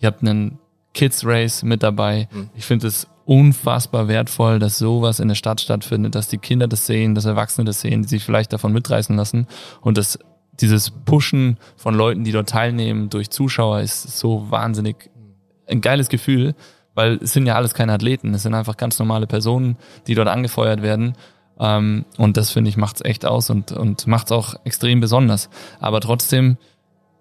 ihr 0.00 0.06
habt 0.06 0.22
einen 0.22 0.58
Kids 0.94 1.24
Race 1.24 1.62
mit 1.62 1.82
dabei. 1.82 2.28
Mhm. 2.32 2.50
Ich 2.54 2.64
finde 2.64 2.86
es 2.86 3.06
unfassbar 3.24 4.08
wertvoll, 4.08 4.58
dass 4.58 4.78
sowas 4.78 5.20
in 5.20 5.28
der 5.28 5.34
Stadt 5.34 5.60
stattfindet, 5.60 6.14
dass 6.14 6.28
die 6.28 6.38
Kinder 6.38 6.68
das 6.68 6.86
sehen, 6.86 7.14
dass 7.14 7.24
Erwachsene 7.24 7.64
das 7.64 7.80
sehen, 7.80 8.02
die 8.02 8.08
sich 8.08 8.24
vielleicht 8.24 8.52
davon 8.52 8.72
mitreißen 8.72 9.16
lassen 9.16 9.46
und 9.80 9.98
das 9.98 10.18
dieses 10.60 10.90
Pushen 10.90 11.58
von 11.76 11.94
Leuten, 11.94 12.24
die 12.24 12.32
dort 12.32 12.48
teilnehmen 12.48 13.10
durch 13.10 13.30
Zuschauer 13.30 13.80
ist 13.80 14.18
so 14.18 14.50
wahnsinnig 14.50 15.10
ein 15.66 15.80
geiles 15.80 16.08
Gefühl, 16.08 16.54
weil 16.94 17.18
es 17.22 17.32
sind 17.32 17.46
ja 17.46 17.54
alles 17.54 17.74
keine 17.74 17.92
Athleten, 17.92 18.32
es 18.34 18.42
sind 18.42 18.54
einfach 18.54 18.76
ganz 18.76 18.98
normale 18.98 19.26
Personen, 19.26 19.76
die 20.06 20.14
dort 20.14 20.28
angefeuert 20.28 20.82
werden. 20.82 21.14
Ähm, 21.58 22.04
und 22.16 22.36
das 22.36 22.50
finde 22.50 22.68
ich 22.68 22.76
macht's 22.76 23.02
echt 23.02 23.24
aus 23.26 23.50
und, 23.50 23.72
und 23.72 24.06
macht's 24.06 24.32
auch 24.32 24.54
extrem 24.64 25.00
besonders. 25.00 25.48
Aber 25.80 26.00
trotzdem, 26.00 26.56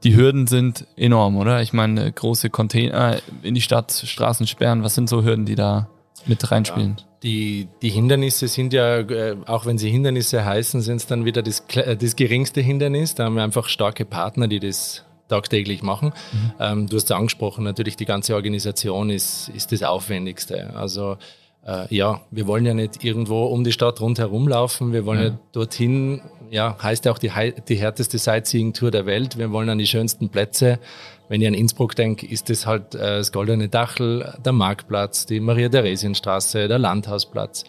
die 0.04 0.16
Hürden 0.16 0.48
sind 0.48 0.88
enorm, 0.96 1.36
oder? 1.38 1.62
Ich 1.62 1.74
meine, 1.74 2.12
große 2.12 2.50
Container 2.50 3.18
in 3.44 3.56
die 3.56 3.62
Stadt, 3.62 3.92
Straßen 3.92 4.48
sperren, 4.48 4.84
was 4.84 4.96
sind 4.96 5.10
so 5.10 5.24
Hürden, 5.24 5.46
die 5.46 5.56
da 5.56 5.88
mit 6.26 6.52
reinspielen? 6.52 6.96
Ja. 6.98 7.15
Die, 7.26 7.68
die 7.82 7.90
Hindernisse 7.90 8.48
sind 8.48 8.72
ja, 8.72 9.00
äh, 9.00 9.36
auch 9.48 9.66
wenn 9.66 9.80
sie 9.80 9.90
Hindernisse 9.90 10.46
heißen, 10.46 10.82
sind 10.82 10.98
es 10.98 11.08
dann 11.08 11.26
wieder 11.26 11.42
das, 11.42 11.64
äh, 11.74 11.98
das 11.98 12.16
geringste 12.16 12.62
Hindernis. 12.62 13.16
Da 13.16 13.26
haben 13.26 13.36
wir 13.36 13.44
einfach 13.44 13.68
starke 13.68 14.06
Partner, 14.06 14.48
die 14.48 14.60
das 14.60 15.04
tagtäglich 15.28 15.82
machen. 15.82 16.14
Mhm. 16.32 16.52
Ähm, 16.60 16.88
du 16.88 16.98
hast 16.98 17.06
es 17.06 17.12
angesprochen, 17.12 17.64
natürlich 17.64 17.96
die 17.98 18.06
ganze 18.06 18.36
Organisation 18.36 19.10
ist, 19.10 19.50
ist 19.50 19.72
das 19.72 19.82
Aufwendigste. 19.82 20.76
Also 20.76 21.18
äh, 21.66 21.94
ja, 21.94 22.22
wir 22.30 22.46
wollen 22.46 22.66
ja 22.66 22.74
nicht 22.74 23.04
irgendwo 23.04 23.46
um 23.46 23.64
die 23.64 23.72
Stadt 23.72 24.00
rundherum 24.02 24.48
laufen. 24.48 24.94
Wir 24.94 25.06
wollen 25.06 25.20
ja, 25.20 25.28
ja 25.30 25.40
dorthin, 25.52 26.22
ja, 26.52 26.78
heißt 26.82 27.06
ja 27.06 27.12
auch 27.12 27.18
die, 27.18 27.32
die 27.68 27.76
härteste 27.76 28.20
Sightseeing-Tour 28.20 28.92
der 28.92 29.06
Welt. 29.08 29.38
Wir 29.38 29.52
wollen 29.52 29.70
an 29.70 29.80
die 29.80 29.88
schönsten 29.88 30.30
Plätze. 30.30 30.80
Wenn 31.28 31.42
ich 31.42 31.48
an 31.48 31.54
Innsbruck 31.54 31.96
denke, 31.96 32.26
ist 32.28 32.50
das 32.50 32.66
halt 32.66 32.96
äh, 32.96 33.18
das 33.18 33.32
Goldene 33.32 33.68
Dachel, 33.68 34.34
der 34.44 34.54
Marktplatz, 34.54 35.26
die 35.26 35.40
Maria-Theresienstraße, 35.40 36.68
der 36.68 36.80
Landhausplatz, 36.80 37.64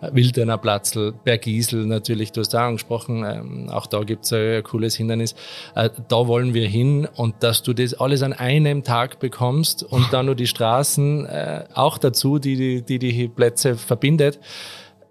äh, 0.00 0.08
Wildener 0.12 0.58
Platzl, 0.58 1.12
Bergisel 1.24 1.86
natürlich, 1.86 2.32
du 2.32 2.40
hast 2.40 2.54
auch 2.54 2.60
angesprochen, 2.60 3.24
ähm, 3.24 3.68
auch 3.68 3.86
da 3.86 4.02
gibt's 4.02 4.32
ein, 4.32 4.56
ein 4.56 4.62
cooles 4.62 4.96
Hindernis. 4.96 5.34
Äh, 5.74 5.90
da 6.08 6.26
wollen 6.26 6.54
wir 6.54 6.68
hin 6.68 7.06
und 7.16 7.34
dass 7.40 7.62
du 7.62 7.72
das 7.72 7.94
alles 7.94 8.22
an 8.22 8.32
einem 8.32 8.82
Tag 8.82 9.18
bekommst 9.18 9.82
und 9.82 10.12
dann 10.12 10.26
nur 10.26 10.34
die 10.34 10.46
Straßen 10.46 11.26
äh, 11.26 11.64
auch 11.74 11.98
dazu, 11.98 12.38
die 12.38 12.56
die, 12.56 12.82
die, 12.82 12.98
die 12.98 13.28
Plätze 13.28 13.76
verbindet 13.76 14.38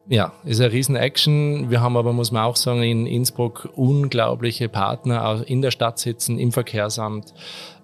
ja, 0.07 0.33
ist 0.43 0.61
eine 0.61 0.71
riesen 0.71 0.95
Action. 0.95 1.69
Wir 1.69 1.81
haben 1.81 1.97
aber, 1.97 2.13
muss 2.13 2.31
man 2.31 2.43
auch 2.43 2.55
sagen, 2.55 2.83
in 2.83 3.07
Innsbruck 3.07 3.69
unglaubliche 3.75 4.69
Partner 4.69 5.43
in 5.47 5.61
der 5.61 5.71
Stadt 5.71 5.97
sitzen, 5.99 6.37
im 6.37 6.51
Verkehrsamt, 6.51 7.33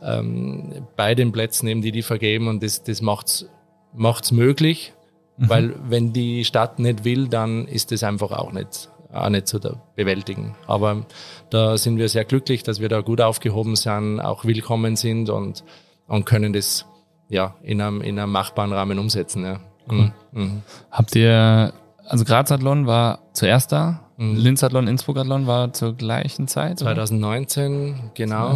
ähm, 0.03 0.85
bei 0.95 1.15
den 1.15 1.31
Plätzen 1.31 1.67
eben, 1.67 1.81
die 1.81 1.91
die 1.91 2.03
vergeben 2.03 2.47
und 2.47 2.61
das, 2.61 2.83
das 2.83 3.01
macht's, 3.01 3.45
macht's 3.93 4.31
möglich. 4.31 4.93
Mhm. 5.37 5.49
Weil 5.49 5.75
wenn 5.87 6.13
die 6.13 6.45
Stadt 6.45 6.79
nicht 6.79 7.03
will, 7.03 7.27
dann 7.27 7.65
ist 7.67 7.91
es 7.91 8.03
einfach 8.03 8.31
auch 8.31 8.51
nicht, 8.51 8.89
auch 9.11 9.29
nicht 9.29 9.47
zu 9.47 9.59
bewältigen. 9.95 10.55
Aber 10.67 11.05
da 11.49 11.77
sind 11.77 11.97
wir 11.97 12.07
sehr 12.07 12.25
glücklich, 12.25 12.61
dass 12.61 12.79
wir 12.79 12.89
da 12.89 13.01
gut 13.01 13.21
aufgehoben 13.21 13.75
sind, 13.75 14.19
auch 14.19 14.45
willkommen 14.45 14.95
sind 14.95 15.29
und, 15.29 15.63
und 16.07 16.25
können 16.25 16.53
das 16.53 16.85
ja, 17.29 17.55
in, 17.63 17.81
einem, 17.81 18.01
in 18.01 18.19
einem 18.19 18.31
machbaren 18.31 18.73
Rahmen 18.73 18.99
umsetzen. 18.99 19.43
Ja. 19.43 19.59
Cool. 19.89 20.13
Mhm. 20.31 20.61
Habt 20.91 21.15
ihr, 21.15 21.73
also 22.11 22.25
Grazathlon 22.25 22.87
war 22.87 23.19
zuerst 23.33 23.71
da, 23.71 24.01
mhm. 24.17 24.35
Linzathlon, 24.35 24.87
Innsbruckathlon 24.87 25.47
war 25.47 25.71
zur 25.71 25.95
gleichen 25.95 26.47
Zeit? 26.47 26.79
2019, 26.79 27.91
oder? 27.91 28.11
genau. 28.13 28.53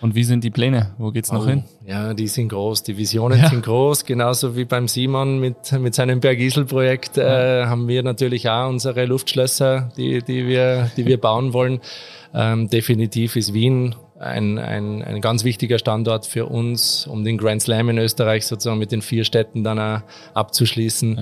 Und 0.00 0.14
wie 0.14 0.24
sind 0.24 0.44
die 0.44 0.50
Pläne? 0.50 0.94
Wo 0.96 1.10
geht's 1.10 1.30
noch 1.30 1.44
oh, 1.44 1.48
hin? 1.48 1.64
Ja, 1.86 2.14
die 2.14 2.26
sind 2.26 2.48
groß. 2.48 2.84
Die 2.84 2.96
Visionen 2.96 3.38
ja. 3.38 3.50
sind 3.50 3.62
groß. 3.62 4.06
Genauso 4.06 4.56
wie 4.56 4.64
beim 4.64 4.88
Simon 4.88 5.40
mit, 5.40 5.72
mit 5.72 5.94
seinem 5.94 6.20
Bergisel-Projekt 6.20 7.18
äh, 7.18 7.66
haben 7.66 7.86
wir 7.86 8.02
natürlich 8.02 8.48
auch 8.48 8.70
unsere 8.70 9.04
Luftschlösser, 9.04 9.92
die, 9.98 10.22
die, 10.22 10.46
wir, 10.46 10.90
die 10.96 11.04
wir 11.04 11.20
bauen 11.20 11.52
wollen. 11.52 11.80
Ähm, 12.32 12.70
definitiv 12.70 13.36
ist 13.36 13.52
Wien 13.52 13.94
ein, 14.20 14.58
ein, 14.58 15.02
ein 15.02 15.20
ganz 15.20 15.44
wichtiger 15.44 15.78
Standort 15.78 16.26
für 16.26 16.46
uns, 16.46 17.06
um 17.06 17.24
den 17.24 17.38
Grand 17.38 17.62
Slam 17.62 17.88
in 17.88 17.98
Österreich 17.98 18.46
sozusagen 18.46 18.78
mit 18.78 18.92
den 18.92 19.02
vier 19.02 19.24
Städten 19.24 19.64
dann 19.64 19.78
auch 19.78 20.02
abzuschließen. 20.34 21.18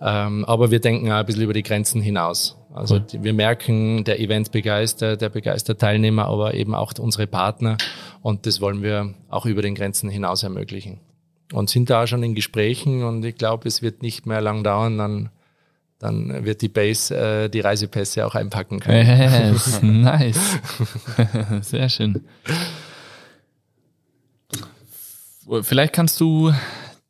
Ja. 0.00 0.26
Ähm, 0.26 0.44
aber 0.46 0.70
wir 0.70 0.80
denken 0.80 1.10
auch 1.10 1.16
ein 1.16 1.26
bisschen 1.26 1.42
über 1.42 1.52
die 1.52 1.62
Grenzen 1.62 2.00
hinaus. 2.00 2.56
Also 2.72 2.96
cool. 2.96 3.22
wir 3.22 3.34
merken, 3.34 4.04
der 4.04 4.20
Event 4.20 4.50
begeistert, 4.52 5.20
der 5.20 5.28
begeistert 5.28 5.80
Teilnehmer, 5.80 6.26
aber 6.26 6.54
eben 6.54 6.74
auch 6.74 6.92
unsere 6.98 7.26
Partner. 7.26 7.76
Und 8.22 8.46
das 8.46 8.60
wollen 8.60 8.82
wir 8.82 9.14
auch 9.28 9.44
über 9.44 9.60
den 9.60 9.74
Grenzen 9.74 10.08
hinaus 10.08 10.42
ermöglichen. 10.42 11.00
Und 11.52 11.68
sind 11.68 11.90
da 11.90 12.06
schon 12.06 12.22
in 12.22 12.34
Gesprächen 12.34 13.02
und 13.04 13.24
ich 13.24 13.36
glaube, 13.36 13.68
es 13.68 13.82
wird 13.82 14.02
nicht 14.02 14.26
mehr 14.26 14.40
lang 14.40 14.64
dauern, 14.64 14.98
dann 14.98 15.30
dann 15.98 16.44
wird 16.44 16.62
die 16.62 16.68
Base 16.68 17.14
äh, 17.14 17.48
die 17.48 17.60
Reisepässe 17.60 18.26
auch 18.26 18.34
einpacken 18.34 18.80
können. 18.80 19.06
Yes, 19.06 19.82
nice. 19.82 20.58
Sehr 21.62 21.88
schön. 21.88 22.24
Vielleicht 25.62 25.94
kannst 25.94 26.20
du 26.20 26.52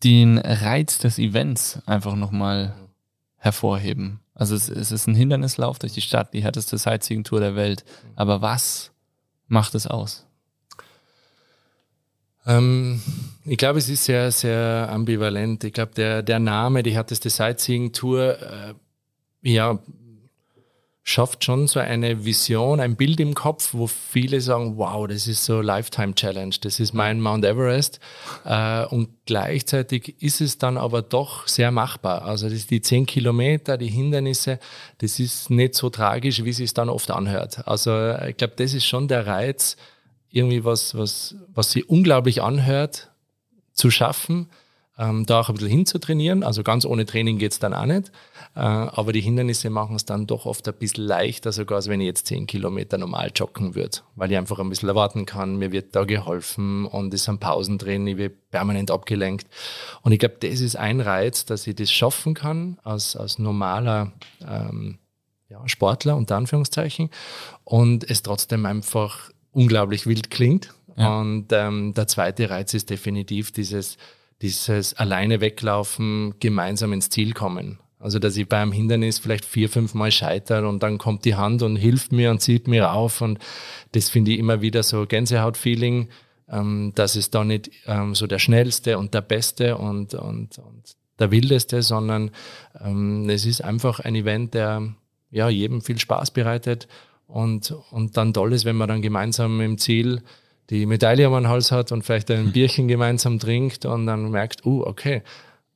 den 0.05 0.39
Reiz 0.39 0.99
des 0.99 1.19
Events 1.19 1.81
einfach 1.87 2.15
nochmal 2.15 2.75
hervorheben. 3.37 4.21
Also 4.35 4.55
es, 4.55 4.69
es, 4.69 4.93
ist 4.93 5.09
ein 5.09 5.17
Hindernislauf 5.17 5.79
durch 5.81 5.93
die 5.93 6.01
Stadt, 6.01 6.33
die 6.33 6.43
härteste 6.43 6.79
Sightseeing-Tour 6.79 7.41
der 7.41 7.57
Welt. 7.57 7.85
Aber 8.15 8.41
was 8.41 8.93
macht 9.49 9.75
es 9.75 9.89
aus? 9.89 10.28
Ähm, 12.49 13.01
ich 13.45 13.59
glaube, 13.59 13.79
es 13.79 13.89
ist 13.89 14.05
sehr, 14.05 14.33
sehr 14.33 14.89
ambivalent. 14.91 15.63
Ich 15.65 15.73
glaube, 15.73 15.93
der, 15.95 16.23
der 16.23 16.39
Name, 16.39 16.83
die 16.83 16.93
härteste 16.93 17.31
Sightseeing-Tour, 17.31 18.39
äh, 18.41 18.75
ja, 19.43 19.79
schafft 21.05 21.43
schon 21.43 21.67
so 21.69 21.81
eine 21.81 22.27
Vision, 22.27 22.81
ein 22.81 22.97
Bild 22.97 23.19
im 23.19 23.35
Kopf, 23.35 23.73
wo 23.73 23.87
viele 23.87 24.43
sagen, 24.43 24.77
wow, 24.77 25.07
das 25.09 25.27
ist 25.27 25.43
so 25.45 25.63
Lifetime 25.63 26.15
Challenge, 26.15 26.55
das 26.61 26.81
ist 26.81 26.93
mein 26.93 27.23
Mount 27.23 27.47
Everest. 27.47 27.99
Äh, 28.45 28.85
und 28.87 29.09
gleichzeitig 29.25 30.21
ist 30.21 30.43
es 30.43 30.59
dann 30.59 30.77
aber 30.77 31.01
doch 31.01 31.49
sehr 31.49 31.71
machbar. 31.71 32.23
Also 32.27 32.51
das 32.51 32.67
die 32.67 32.83
zehn 32.83 33.07
Kilometer, 33.07 33.79
die 33.79 33.89
Hindernisse, 33.89 34.59
das 34.99 35.19
ist 35.19 35.49
nicht 35.49 35.75
so 35.75 35.89
tragisch, 35.89 36.45
wie 36.45 36.51
es 36.51 36.59
sich 36.59 36.75
dann 36.75 36.91
oft 36.91 37.11
anhört. 37.11 37.67
Also 37.67 38.15
ich 38.27 38.37
glaube, 38.37 38.55
das 38.57 38.75
ist 38.75 38.85
schon 38.85 39.09
der 39.09 39.27
Reiz, 39.27 39.79
irgendwie 40.31 40.65
was, 40.65 40.97
was, 40.97 41.37
was 41.55 41.71
sie 41.71 41.85
unglaublich 41.85 42.43
anhört, 42.43 43.11
zu 43.73 43.91
schaffen, 43.91 44.49
ähm, 44.99 45.25
da 45.27 45.41
auch 45.41 45.49
ein 45.49 45.55
bisschen 45.55 45.71
hinzutrainieren. 45.71 46.43
Also 46.43 46.63
ganz 46.63 46.85
ohne 46.85 47.07
Training 47.07 47.39
geht's 47.39 47.61
dann 47.61 47.73
auch 47.73 47.87
nicht. 47.87 48.11
Äh, 48.57 48.61
aber 48.61 49.13
die 49.13 49.21
Hindernisse 49.21 49.71
machen 49.71 49.95
es 49.95 50.05
dann 50.05 50.27
doch 50.27 50.45
oft 50.45 50.67
ein 50.67 50.75
bisschen 50.75 51.05
leichter, 51.05 51.53
sogar 51.53 51.77
als 51.77 51.89
wenn 51.89 52.01
ich 52.01 52.07
jetzt 52.07 52.27
zehn 52.27 52.47
Kilometer 52.47 52.99
normal 52.99 53.31
joggen 53.35 53.77
würde, 53.77 53.99
weil 54.17 54.33
ich 54.33 54.37
einfach 54.37 54.59
ein 54.59 54.69
bisschen 54.69 54.89
erwarten 54.89 55.25
kann, 55.25 55.57
mir 55.57 55.71
wird 55.71 55.95
da 55.95 56.05
geholfen 56.05 56.85
und 56.85 57.15
es 57.15 57.25
sind 57.25 57.39
Pausen 57.39 57.79
drin, 57.79 58.07
ich 58.09 58.17
werde 58.17 58.35
permanent 58.51 58.91
abgelenkt. 58.91 59.47
Und 60.03 60.13
ich 60.13 60.19
glaube, 60.19 60.37
das 60.41 60.61
ist 60.61 60.77
ein 60.77 61.01
Reiz, 61.01 61.45
dass 61.45 61.67
ich 61.67 61.77
das 61.77 61.93
schaffen 61.93 62.35
kann 62.35 62.79
als, 62.83 63.15
als 63.15 63.39
normaler 63.39 64.13
ähm, 64.45 64.99
ja, 65.49 65.67
Sportler, 65.67 66.17
unter 66.17 66.37
Anführungszeichen, 66.37 67.11
und 67.65 68.09
es 68.11 68.23
trotzdem 68.23 68.67
einfach 68.67 69.31
unglaublich 69.59 70.07
wild 70.07 70.31
klingt. 70.31 70.73
Ja. 70.97 71.19
Und 71.19 71.47
ähm, 71.51 71.93
der 71.95 72.07
zweite 72.07 72.49
Reiz 72.49 72.75
ist 72.75 72.91
definitiv 72.91 73.51
dieses, 73.51 73.99
dieses 74.41 74.95
alleine 74.95 75.41
weglaufen, 75.41 76.35
gemeinsam 76.39 76.93
ins 76.93 77.11
Ziel 77.11 77.35
kommen. 77.35 77.81
Also, 77.99 78.21
dass 78.21 78.37
ich 78.37 78.49
beim 78.49 78.71
Hindernis 78.71 79.19
vielleicht 79.19 79.45
vier, 79.45 79.69
fünf 79.69 79.95
Mal 79.95 80.13
scheitere 80.13 80.69
und 80.69 80.85
dann 80.85 80.99
kommt 80.99 81.25
die 81.25 81.35
Hand 81.35 81.63
und 81.63 81.75
hilft 81.75 82.13
mir 82.13 82.31
und 82.31 82.41
zieht 82.41 82.69
mir 82.69 82.93
auf. 82.93 83.21
Und 83.21 83.41
das 83.93 84.09
finde 84.09 84.31
ich 84.31 84.39
immer 84.39 84.61
wieder 84.61 84.85
so 84.85 85.05
Gänsehaut-Feeling, 85.05 86.09
ähm, 86.49 86.93
dass 86.95 87.17
es 87.17 87.31
da 87.31 87.43
nicht 87.43 87.71
ähm, 87.87 88.15
so 88.15 88.29
der 88.29 88.39
schnellste 88.39 88.99
und 88.99 89.15
der 89.15 89.23
beste 89.23 89.77
und, 89.77 90.15
und, 90.15 90.59
und 90.59 90.83
der 91.19 91.33
wildeste, 91.33 91.83
sondern 91.83 92.31
ähm, 92.81 93.29
es 93.29 93.45
ist 93.45 93.65
einfach 93.65 93.99
ein 93.99 94.15
Event, 94.15 94.55
der 94.55 94.95
ja 95.33 95.49
jedem 95.49 95.83
viel 95.83 95.99
Spaß 95.99 96.31
bereitet 96.31 96.87
und, 97.29 97.75
und 97.91 98.17
dann 98.17 98.33
toll 98.33 98.53
ist, 98.53 98.65
wenn 98.65 98.77
man 98.77 98.89
dann 98.89 99.03
gemeinsam 99.03 99.61
im 99.61 99.79
Ziel 99.79 100.23
die 100.71 100.87
Medaille 100.87 101.27
am 101.27 101.49
Hals 101.49 101.71
hat 101.71 101.93
und 101.93 102.03
vielleicht 102.03 102.31
ein 102.31 102.53
Bierchen 102.53 102.89
gemeinsam 102.89 103.39
trinkt 103.39 103.85
und 103.85 104.07
dann 104.07 104.31
merkt, 104.31 104.67
uh, 104.67 104.83
okay, 104.85 105.23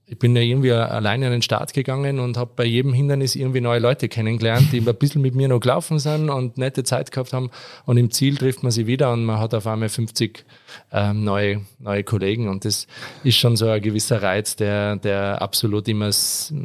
ich 0.05 0.19
bin 0.19 0.35
ja 0.37 0.43
irgendwie 0.43 0.73
alleine 0.73 1.27
an 1.27 1.33
den 1.33 1.43
Start 1.43 1.73
gegangen 1.73 2.19
und 2.19 2.37
habe 2.37 2.53
bei 2.55 2.65
jedem 2.65 2.93
Hindernis 2.93 3.35
irgendwie 3.35 3.63
neue 3.63 3.79
Leute 3.79 4.09
kennengelernt, 4.09 4.69
die 4.73 4.81
ein 4.81 4.97
bisschen 4.97 5.23
mit 5.23 5.35
mir 5.35 5.49
noch 5.49 5.61
gelaufen 5.61 5.99
sind 5.99 6.29
und 6.29 6.59
nette 6.59 6.85
Zeit 6.85 7.11
gehabt 7.13 7.33
haben. 7.33 7.51
Und 7.87 7.97
im 7.97 8.11
Ziel 8.11 8.37
trifft 8.37 8.63
man 8.63 8.73
sie 8.73 8.87
wieder 8.87 9.13
und 9.13 9.25
man 9.25 9.39
hat 9.39 9.55
auf 9.55 9.67
einmal 9.67 9.89
50 9.89 10.45
ähm, 10.91 11.25
neue, 11.25 11.63
neue 11.79 12.05
Kollegen. 12.05 12.49
Und 12.49 12.67
das 12.67 12.89
ist 13.25 13.37
schon 13.37 13.57
so 13.57 13.69
ein 13.69 13.81
gewisser 13.81 14.23
Reiz, 14.23 14.57
der, 14.57 14.97
der 14.97 15.41
absolut 15.41 15.89
immer 15.89 16.11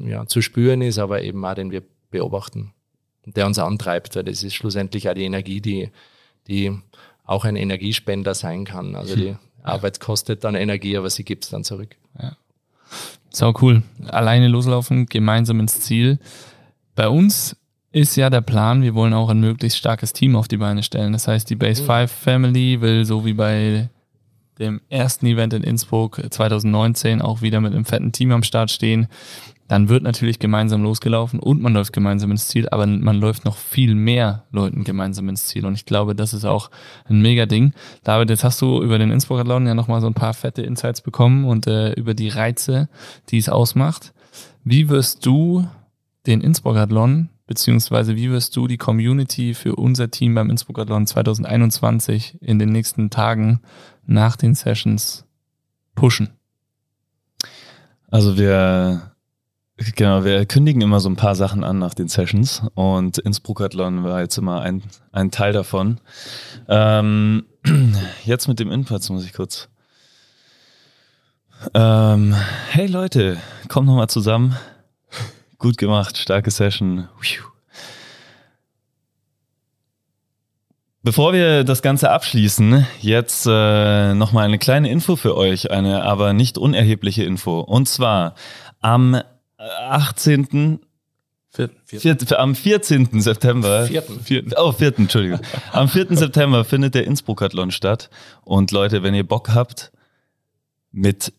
ja, 0.06 0.26
zu 0.26 0.42
spüren 0.42 0.82
ist, 0.82 0.98
aber 0.98 1.22
eben 1.22 1.46
auch 1.46 1.56
den 1.56 1.72
wir 1.72 1.84
beobachten 2.10 2.74
der 3.36 3.46
uns 3.46 3.60
antreibt, 3.60 4.16
weil 4.16 4.24
das 4.24 4.44
ist 4.44 4.54
schlussendlich 4.54 5.10
auch 5.10 5.14
die 5.14 5.26
Energie, 5.26 5.62
die, 5.62 5.90
die 6.48 6.78
auch 7.26 7.46
ein 7.46 7.56
Energiespender 7.56 8.34
sein 8.34 8.66
kann. 8.66 8.96
Also 8.96 9.16
die 9.16 9.26
ja. 9.28 9.40
Arbeit 9.64 10.00
kostet 10.00 10.44
dann 10.44 10.56
Energie, 10.56 10.98
aber 10.98 11.10
sie 11.10 11.24
gibt 11.24 11.44
es 11.44 11.50
dann 11.50 11.64
zurück. 11.64 11.96
Ja. 12.20 12.38
Sau 13.30 13.54
cool. 13.62 13.84
Alleine 14.08 14.48
loslaufen, 14.48 15.06
gemeinsam 15.08 15.60
ins 15.60 15.82
Ziel. 15.82 16.20
Bei 16.96 17.10
uns 17.10 17.58
ist 17.92 18.16
ja 18.16 18.30
der 18.30 18.42
Plan, 18.42 18.82
wir 18.82 18.96
wollen 18.96 19.14
auch 19.14 19.30
ein 19.30 19.40
möglichst 19.40 19.78
starkes 19.78 20.14
Team 20.14 20.36
auf 20.36 20.48
die 20.48 20.58
Beine 20.58 20.84
stellen. 20.84 21.14
Das 21.14 21.28
heißt, 21.28 21.50
die 21.50 21.56
Base 21.56 21.84
5 21.84 22.12
Family 22.12 22.80
will 22.82 23.06
so 23.06 23.26
wie 23.26 23.34
bei 23.34 23.90
dem 24.60 24.82
ersten 24.90 25.26
Event 25.28 25.54
in 25.54 25.64
Innsbruck 25.64 26.22
2019 26.30 27.22
auch 27.22 27.42
wieder 27.42 27.62
mit 27.62 27.74
einem 27.74 27.86
fetten 27.86 28.12
Team 28.12 28.32
am 28.32 28.44
Start 28.44 28.72
stehen 28.72 29.08
dann 29.68 29.90
wird 29.90 30.04
natürlich 30.04 30.40
gemeinsam 30.40 30.84
losgelaufen 30.84 31.40
und 31.40 31.62
man 31.62 31.74
läuft 31.74 31.92
gemeinsam 31.92 32.32
ins 32.32 32.48
Ziel, 32.48 32.70
aber 32.70 32.88
man 32.88 33.18
läuft 33.18 33.46
noch 33.46 33.58
viel 33.58 33.96
mehr 33.96 34.46
Leuten 34.52 34.84
gemeinsam 34.84 35.28
ins 35.30 35.48
Ziel. 35.48 35.66
Und 35.66 35.76
ich 35.76 35.86
glaube, 35.86 36.16
das 36.16 36.34
ist 36.34 36.46
auch 36.46 36.72
ein 37.06 37.22
mega 37.22 37.46
Ding. 37.46 37.74
David, 38.04 38.30
jetzt 38.30 38.44
hast 38.44 38.62
du 38.62 38.82
über 38.82 38.98
den 38.98 39.12
Innsbrucker 39.12 39.48
ja 39.48 39.74
nochmal 39.74 40.02
so 40.02 40.08
ein 40.08 40.14
paar 40.14 40.34
fette 40.34 40.62
Insights 40.62 41.02
bekommen 41.02 41.46
und 41.46 41.68
äh, 41.68 41.94
über 41.94 42.14
die 42.14 42.30
Reize, 42.30 42.90
die 43.30 43.38
es 43.38 43.50
ausmacht. 43.50 44.14
Wie 44.64 44.90
wirst 44.90 45.26
du 45.26 45.68
den 46.26 46.42
Innsbrucker 46.42 46.88
beziehungsweise 47.46 48.16
wie 48.16 48.30
wirst 48.30 48.56
du 48.56 48.68
die 48.68 48.78
Community 48.78 49.54
für 49.54 49.76
unser 49.76 50.12
Team 50.12 50.36
beim 50.36 50.50
Innsbrucker 50.50 50.86
2021 50.86 52.38
in 52.42 52.60
den 52.60 52.70
nächsten 52.70 53.10
Tagen 53.10 53.62
nach 54.06 54.36
den 54.36 54.54
Sessions 54.54 55.26
pushen? 55.96 56.30
Also 58.10 58.38
wir 58.38 59.12
Genau, 59.78 60.24
wir 60.24 60.44
kündigen 60.48 60.82
immer 60.82 61.00
so 61.00 61.08
ein 61.08 61.16
paar 61.16 61.36
Sachen 61.36 61.64
an 61.64 61.78
nach 61.78 61.94
den 61.94 62.08
Sessions 62.08 62.64
und 62.74 63.20
Innsbruckathlon 63.20 64.04
war 64.04 64.22
jetzt 64.22 64.38
immer 64.38 64.62
ein, 64.62 64.82
ein 65.12 65.30
Teil 65.30 65.54
davon. 65.54 66.00
Ähm, 66.68 67.46
jetzt 68.26 68.48
mit 68.48 68.60
dem 68.60 68.72
Inputs 68.72 69.10
muss 69.12 69.24
ich 69.24 69.34
kurz. 69.34 69.70
Ähm, 71.76 72.36
hey 72.72 72.88
Leute, 72.88 73.38
kommt 73.68 73.86
nochmal 73.86 74.10
zusammen. 74.10 74.56
Gut 75.60 75.78
gemacht, 75.78 76.18
starke 76.18 76.50
Session. 76.50 77.08
Bevor 81.04 81.34
wir 81.34 81.64
das 81.64 81.84
Ganze 81.84 82.10
abschließen, 82.10 82.86
jetzt 83.02 83.46
äh, 83.48 84.16
nochmal 84.16 84.46
eine 84.46 84.58
kleine 84.58 84.90
Info 84.90 85.16
für 85.16 85.38
euch, 85.38 85.70
eine 85.70 86.02
aber 86.04 86.34
nicht 86.34 86.58
unerhebliche 86.58 87.24
Info. 87.24 87.60
Und 87.60 87.88
zwar 87.88 88.34
am 88.82 89.22
18. 89.58 90.80
Vierten. 91.50 91.78
Vier, 91.86 92.40
am 92.40 92.54
14. 92.56 93.22
September. 93.22 93.88
Vierten. 93.88 94.20
Vier, 94.20 94.44
oh, 94.58 94.72
4. 94.72 95.00
Entschuldigung. 95.00 95.40
Am 95.72 95.90
4. 95.90 96.08
September 96.12 96.64
findet 96.64 96.94
der 96.94 97.06
Innsbruck-Athlon 97.06 97.72
statt. 97.72 98.10
Und 98.44 98.72
Leute, 98.72 99.02
wenn 99.02 99.16
ihr 99.16 99.28
Bock 99.28 99.50
habt, 99.50 99.92
mit 100.92 101.34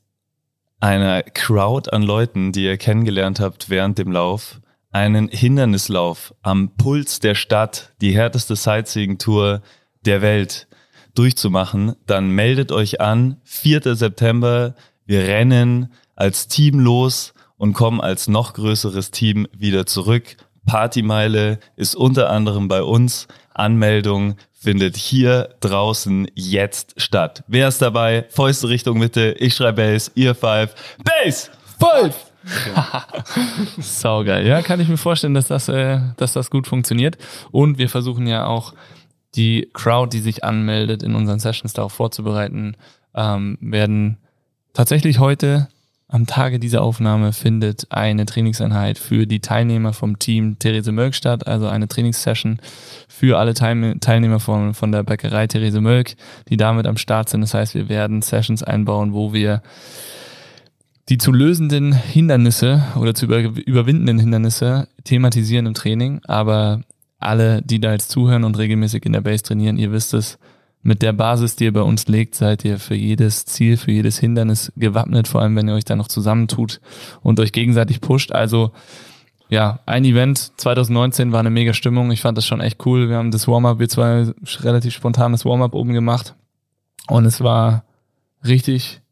einer 0.80 1.22
Crowd 1.22 1.90
an 1.92 2.02
Leuten, 2.02 2.52
die 2.52 2.64
ihr 2.64 2.76
kennengelernt 2.76 3.40
habt 3.40 3.70
während 3.70 3.98
dem 3.98 4.10
Lauf, 4.10 4.60
einen 4.90 5.28
Hindernislauf 5.28 6.34
am 6.42 6.74
Puls 6.76 7.20
der 7.20 7.34
Stadt, 7.34 7.92
die 8.00 8.12
härteste 8.12 8.56
Sightseeing-Tour 8.56 9.62
der 10.04 10.22
Welt 10.22 10.66
durchzumachen, 11.14 11.94
dann 12.06 12.30
meldet 12.30 12.72
euch 12.72 13.00
an. 13.00 13.40
4. 13.44 13.94
September, 13.94 14.74
wir 15.04 15.20
rennen 15.20 15.92
als 16.16 16.48
Team 16.48 16.80
los 16.80 17.34
und 17.58 17.74
kommen 17.74 18.00
als 18.00 18.28
noch 18.28 18.54
größeres 18.54 19.10
Team 19.10 19.46
wieder 19.52 19.84
zurück. 19.84 20.36
Partymeile 20.64 21.58
ist 21.76 21.94
unter 21.94 22.30
anderem 22.30 22.68
bei 22.68 22.82
uns. 22.82 23.28
Anmeldung 23.52 24.36
findet 24.52 24.96
hier 24.96 25.54
draußen 25.60 26.28
jetzt 26.34 27.00
statt. 27.00 27.44
Wer 27.46 27.68
ist 27.68 27.82
dabei? 27.82 28.26
Fäuste 28.30 28.68
Richtung 28.68 28.98
Mitte. 28.98 29.34
Ich 29.38 29.54
schreibe 29.54 29.82
Bass, 29.82 30.10
ihr 30.14 30.34
Five. 30.34 30.74
Bass! 31.04 31.50
Five! 31.78 32.32
Saugeil. 33.78 34.46
Ja, 34.46 34.62
kann 34.62 34.80
ich 34.80 34.88
mir 34.88 34.96
vorstellen, 34.96 35.34
dass 35.34 35.48
das, 35.48 35.68
äh, 35.68 36.00
dass 36.16 36.32
das 36.32 36.50
gut 36.50 36.66
funktioniert. 36.66 37.18
Und 37.50 37.78
wir 37.78 37.88
versuchen 37.88 38.26
ja 38.26 38.46
auch 38.46 38.74
die 39.34 39.68
Crowd, 39.74 40.16
die 40.16 40.22
sich 40.22 40.44
anmeldet, 40.44 41.02
in 41.02 41.14
unseren 41.14 41.38
Sessions 41.38 41.72
darauf 41.72 41.92
vorzubereiten, 41.92 42.76
ähm, 43.14 43.58
werden 43.60 44.18
tatsächlich 44.72 45.18
heute 45.18 45.68
am 46.10 46.26
Tage 46.26 46.58
dieser 46.58 46.82
Aufnahme 46.82 47.34
findet 47.34 47.86
eine 47.90 48.24
Trainingseinheit 48.24 48.98
für 48.98 49.26
die 49.26 49.40
Teilnehmer 49.40 49.92
vom 49.92 50.18
Team 50.18 50.58
Therese 50.58 50.90
Mölk 50.90 51.14
statt, 51.14 51.46
also 51.46 51.68
eine 51.68 51.86
Trainingssession 51.86 52.60
für 53.08 53.38
alle 53.38 53.52
Teilnehmer 53.52 54.40
von, 54.40 54.72
von 54.72 54.90
der 54.90 55.02
Bäckerei 55.02 55.46
Therese 55.46 55.82
Mölk, 55.82 56.16
die 56.48 56.56
damit 56.56 56.86
am 56.86 56.96
Start 56.96 57.28
sind. 57.28 57.42
Das 57.42 57.52
heißt, 57.52 57.74
wir 57.74 57.90
werden 57.90 58.22
Sessions 58.22 58.62
einbauen, 58.62 59.12
wo 59.12 59.34
wir 59.34 59.62
die 61.10 61.18
zu 61.18 61.30
lösenden 61.30 61.92
Hindernisse 61.92 62.84
oder 62.96 63.14
zu 63.14 63.26
über, 63.26 63.40
überwindenden 63.40 64.18
Hindernisse 64.18 64.88
thematisieren 65.04 65.66
im 65.66 65.74
Training, 65.74 66.20
aber 66.24 66.82
alle, 67.18 67.60
die 67.60 67.80
da 67.80 67.92
jetzt 67.92 68.10
zuhören 68.10 68.44
und 68.44 68.56
regelmäßig 68.56 69.04
in 69.04 69.12
der 69.12 69.20
Base 69.20 69.42
trainieren, 69.42 69.76
ihr 69.76 69.92
wisst 69.92 70.14
es, 70.14 70.38
mit 70.88 71.02
der 71.02 71.12
Basis, 71.12 71.54
die 71.54 71.64
ihr 71.64 71.72
bei 71.72 71.82
uns 71.82 72.08
legt, 72.08 72.34
seid 72.34 72.64
ihr 72.64 72.78
für 72.78 72.94
jedes 72.94 73.44
Ziel, 73.44 73.76
für 73.76 73.92
jedes 73.92 74.18
Hindernis 74.18 74.72
gewappnet, 74.74 75.28
vor 75.28 75.42
allem 75.42 75.54
wenn 75.54 75.68
ihr 75.68 75.74
euch 75.74 75.84
da 75.84 75.94
noch 75.94 76.08
zusammentut 76.08 76.80
und 77.22 77.38
euch 77.40 77.52
gegenseitig 77.52 78.00
pusht. 78.00 78.32
Also 78.32 78.72
ja, 79.50 79.80
ein 79.84 80.06
Event 80.06 80.52
2019 80.56 81.30
war 81.30 81.40
eine 81.40 81.50
mega 81.50 81.74
Stimmung. 81.74 82.10
Ich 82.10 82.22
fand 82.22 82.38
das 82.38 82.46
schon 82.46 82.62
echt 82.62 82.86
cool. 82.86 83.10
Wir 83.10 83.16
haben 83.16 83.30
das 83.30 83.46
Warm-up, 83.46 83.78
wir 83.78 83.88
zwei 83.90 84.32
relativ 84.60 84.94
spontanes 84.94 85.44
Warm-up 85.44 85.74
oben 85.74 85.92
gemacht 85.92 86.34
und 87.06 87.26
es 87.26 87.42
war 87.42 87.84
richtig 88.46 89.02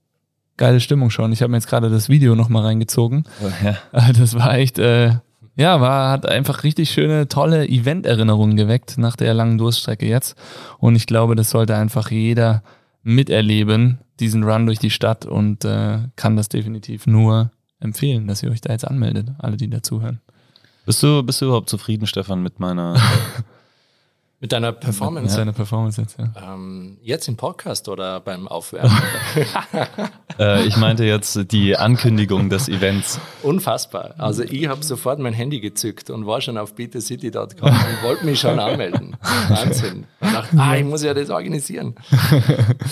geile 0.56 0.80
Stimmung 0.80 1.10
schon. 1.10 1.30
Ich 1.30 1.42
habe 1.42 1.50
mir 1.50 1.58
jetzt 1.58 1.68
gerade 1.68 1.90
das 1.90 2.08
Video 2.08 2.34
nochmal 2.34 2.62
reingezogen. 2.62 3.24
Ja. 3.62 3.76
Das 4.18 4.34
war 4.34 4.54
echt 4.54 4.78
äh, 4.78 5.16
ja, 5.56 5.80
war, 5.80 6.10
hat 6.10 6.26
einfach 6.26 6.62
richtig 6.64 6.90
schöne, 6.90 7.28
tolle 7.28 7.66
Event-Erinnerungen 7.66 8.56
geweckt 8.56 8.98
nach 8.98 9.16
der 9.16 9.32
langen 9.32 9.56
Durststrecke 9.58 10.06
jetzt. 10.06 10.36
Und 10.78 10.96
ich 10.96 11.06
glaube, 11.06 11.34
das 11.34 11.50
sollte 11.50 11.74
einfach 11.74 12.10
jeder 12.10 12.62
miterleben, 13.02 13.98
diesen 14.20 14.44
Run 14.44 14.66
durch 14.66 14.78
die 14.78 14.90
Stadt 14.90 15.24
und 15.24 15.64
äh, 15.64 15.98
kann 16.16 16.36
das 16.36 16.48
definitiv 16.48 17.06
nur 17.06 17.50
empfehlen, 17.80 18.26
dass 18.26 18.42
ihr 18.42 18.50
euch 18.50 18.60
da 18.60 18.72
jetzt 18.72 18.86
anmeldet, 18.86 19.30
alle, 19.38 19.56
die 19.56 19.70
dazuhören. 19.70 20.20
Bist 20.84 21.02
du, 21.02 21.22
bist 21.22 21.40
du 21.40 21.46
überhaupt 21.46 21.70
zufrieden, 21.70 22.06
Stefan, 22.06 22.42
mit 22.42 22.60
meiner 22.60 22.96
Mit 24.38 24.52
deiner 24.52 24.72
Performance? 24.72 25.30
Mit 25.30 25.38
deiner 25.38 25.52
Performance 25.54 25.98
jetzt, 25.98 26.18
ja. 26.18 26.54
Ähm, 26.54 26.98
jetzt 27.00 27.26
im 27.26 27.38
Podcast 27.38 27.88
oder 27.88 28.20
beim 28.20 28.46
Aufwärmen? 28.48 28.94
äh, 30.38 30.66
ich 30.66 30.76
meinte 30.76 31.04
jetzt 31.04 31.50
die 31.52 31.74
Ankündigung 31.74 32.50
des 32.50 32.68
Events. 32.68 33.18
Unfassbar. 33.42 34.14
Also 34.18 34.42
ich 34.42 34.68
habe 34.68 34.84
sofort 34.84 35.20
mein 35.20 35.32
Handy 35.32 35.60
gezückt 35.60 36.10
und 36.10 36.26
war 36.26 36.42
schon 36.42 36.58
auf 36.58 36.74
beatthecity.com 36.74 37.48
und 37.62 38.02
wollte 38.02 38.26
mich 38.26 38.38
schon 38.38 38.58
anmelden. 38.58 39.16
Wahnsinn. 39.48 40.04
Und 40.20 40.34
dachte, 40.34 40.58
ah, 40.58 40.76
ich 40.76 40.84
muss 40.84 41.02
ja 41.02 41.14
das 41.14 41.30
organisieren. 41.30 41.94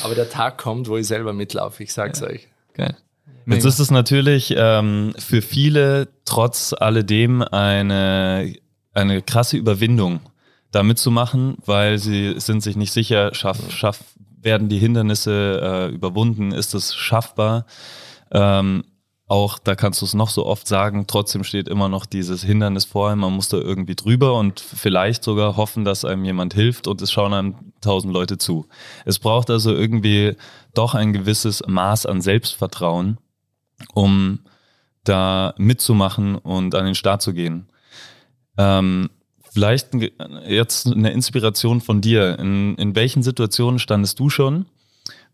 Aber 0.02 0.14
der 0.14 0.30
Tag 0.30 0.56
kommt, 0.56 0.88
wo 0.88 0.96
ich 0.96 1.06
selber 1.06 1.34
mitlaufe, 1.34 1.82
ich 1.82 1.92
sag's 1.92 2.20
ja. 2.20 2.28
euch. 2.28 2.48
Geil. 2.72 2.96
Jetzt 3.46 3.66
ist 3.66 3.80
es 3.80 3.90
natürlich 3.90 4.54
ähm, 4.56 5.12
für 5.18 5.42
viele 5.42 6.08
trotz 6.24 6.72
alledem 6.72 7.42
eine, 7.42 8.54
eine 8.94 9.20
krasse 9.20 9.58
Überwindung 9.58 10.20
da 10.74 10.82
mitzumachen, 10.82 11.56
weil 11.64 11.98
sie 11.98 12.38
sind 12.38 12.62
sich 12.62 12.76
nicht 12.76 12.92
sicher, 12.92 13.34
schaff, 13.34 13.70
schaff, 13.70 14.00
werden 14.40 14.68
die 14.68 14.78
Hindernisse 14.78 15.60
äh, 15.62 15.94
überwunden, 15.94 16.52
ist 16.52 16.74
es 16.74 16.94
schaffbar? 16.94 17.66
Ähm, 18.30 18.84
auch 19.26 19.58
da 19.58 19.74
kannst 19.74 20.02
du 20.02 20.04
es 20.04 20.12
noch 20.12 20.28
so 20.28 20.44
oft 20.44 20.68
sagen, 20.68 21.06
trotzdem 21.06 21.44
steht 21.44 21.66
immer 21.66 21.88
noch 21.88 22.04
dieses 22.04 22.42
Hindernis 22.42 22.84
vor 22.84 23.08
einem, 23.08 23.20
man 23.20 23.32
muss 23.32 23.48
da 23.48 23.56
irgendwie 23.56 23.94
drüber 23.94 24.34
und 24.38 24.60
vielleicht 24.60 25.24
sogar 25.24 25.56
hoffen, 25.56 25.84
dass 25.84 26.04
einem 26.04 26.24
jemand 26.24 26.52
hilft 26.52 26.86
und 26.86 27.00
es 27.00 27.10
schauen 27.10 27.32
einem 27.32 27.72
tausend 27.80 28.12
Leute 28.12 28.36
zu. 28.36 28.66
Es 29.06 29.18
braucht 29.18 29.48
also 29.48 29.72
irgendwie 29.72 30.36
doch 30.74 30.94
ein 30.94 31.14
gewisses 31.14 31.62
Maß 31.66 32.04
an 32.04 32.20
Selbstvertrauen, 32.20 33.18
um 33.94 34.40
da 35.04 35.54
mitzumachen 35.56 36.36
und 36.36 36.74
an 36.74 36.84
den 36.84 36.94
Start 36.94 37.22
zu 37.22 37.32
gehen. 37.32 37.68
Ähm, 38.58 39.08
Vielleicht 39.54 39.90
jetzt 40.48 40.88
eine 40.88 41.12
Inspiration 41.12 41.80
von 41.80 42.00
dir. 42.00 42.40
In, 42.40 42.74
in 42.74 42.96
welchen 42.96 43.22
Situationen 43.22 43.78
standest 43.78 44.18
du 44.18 44.28
schon, 44.28 44.66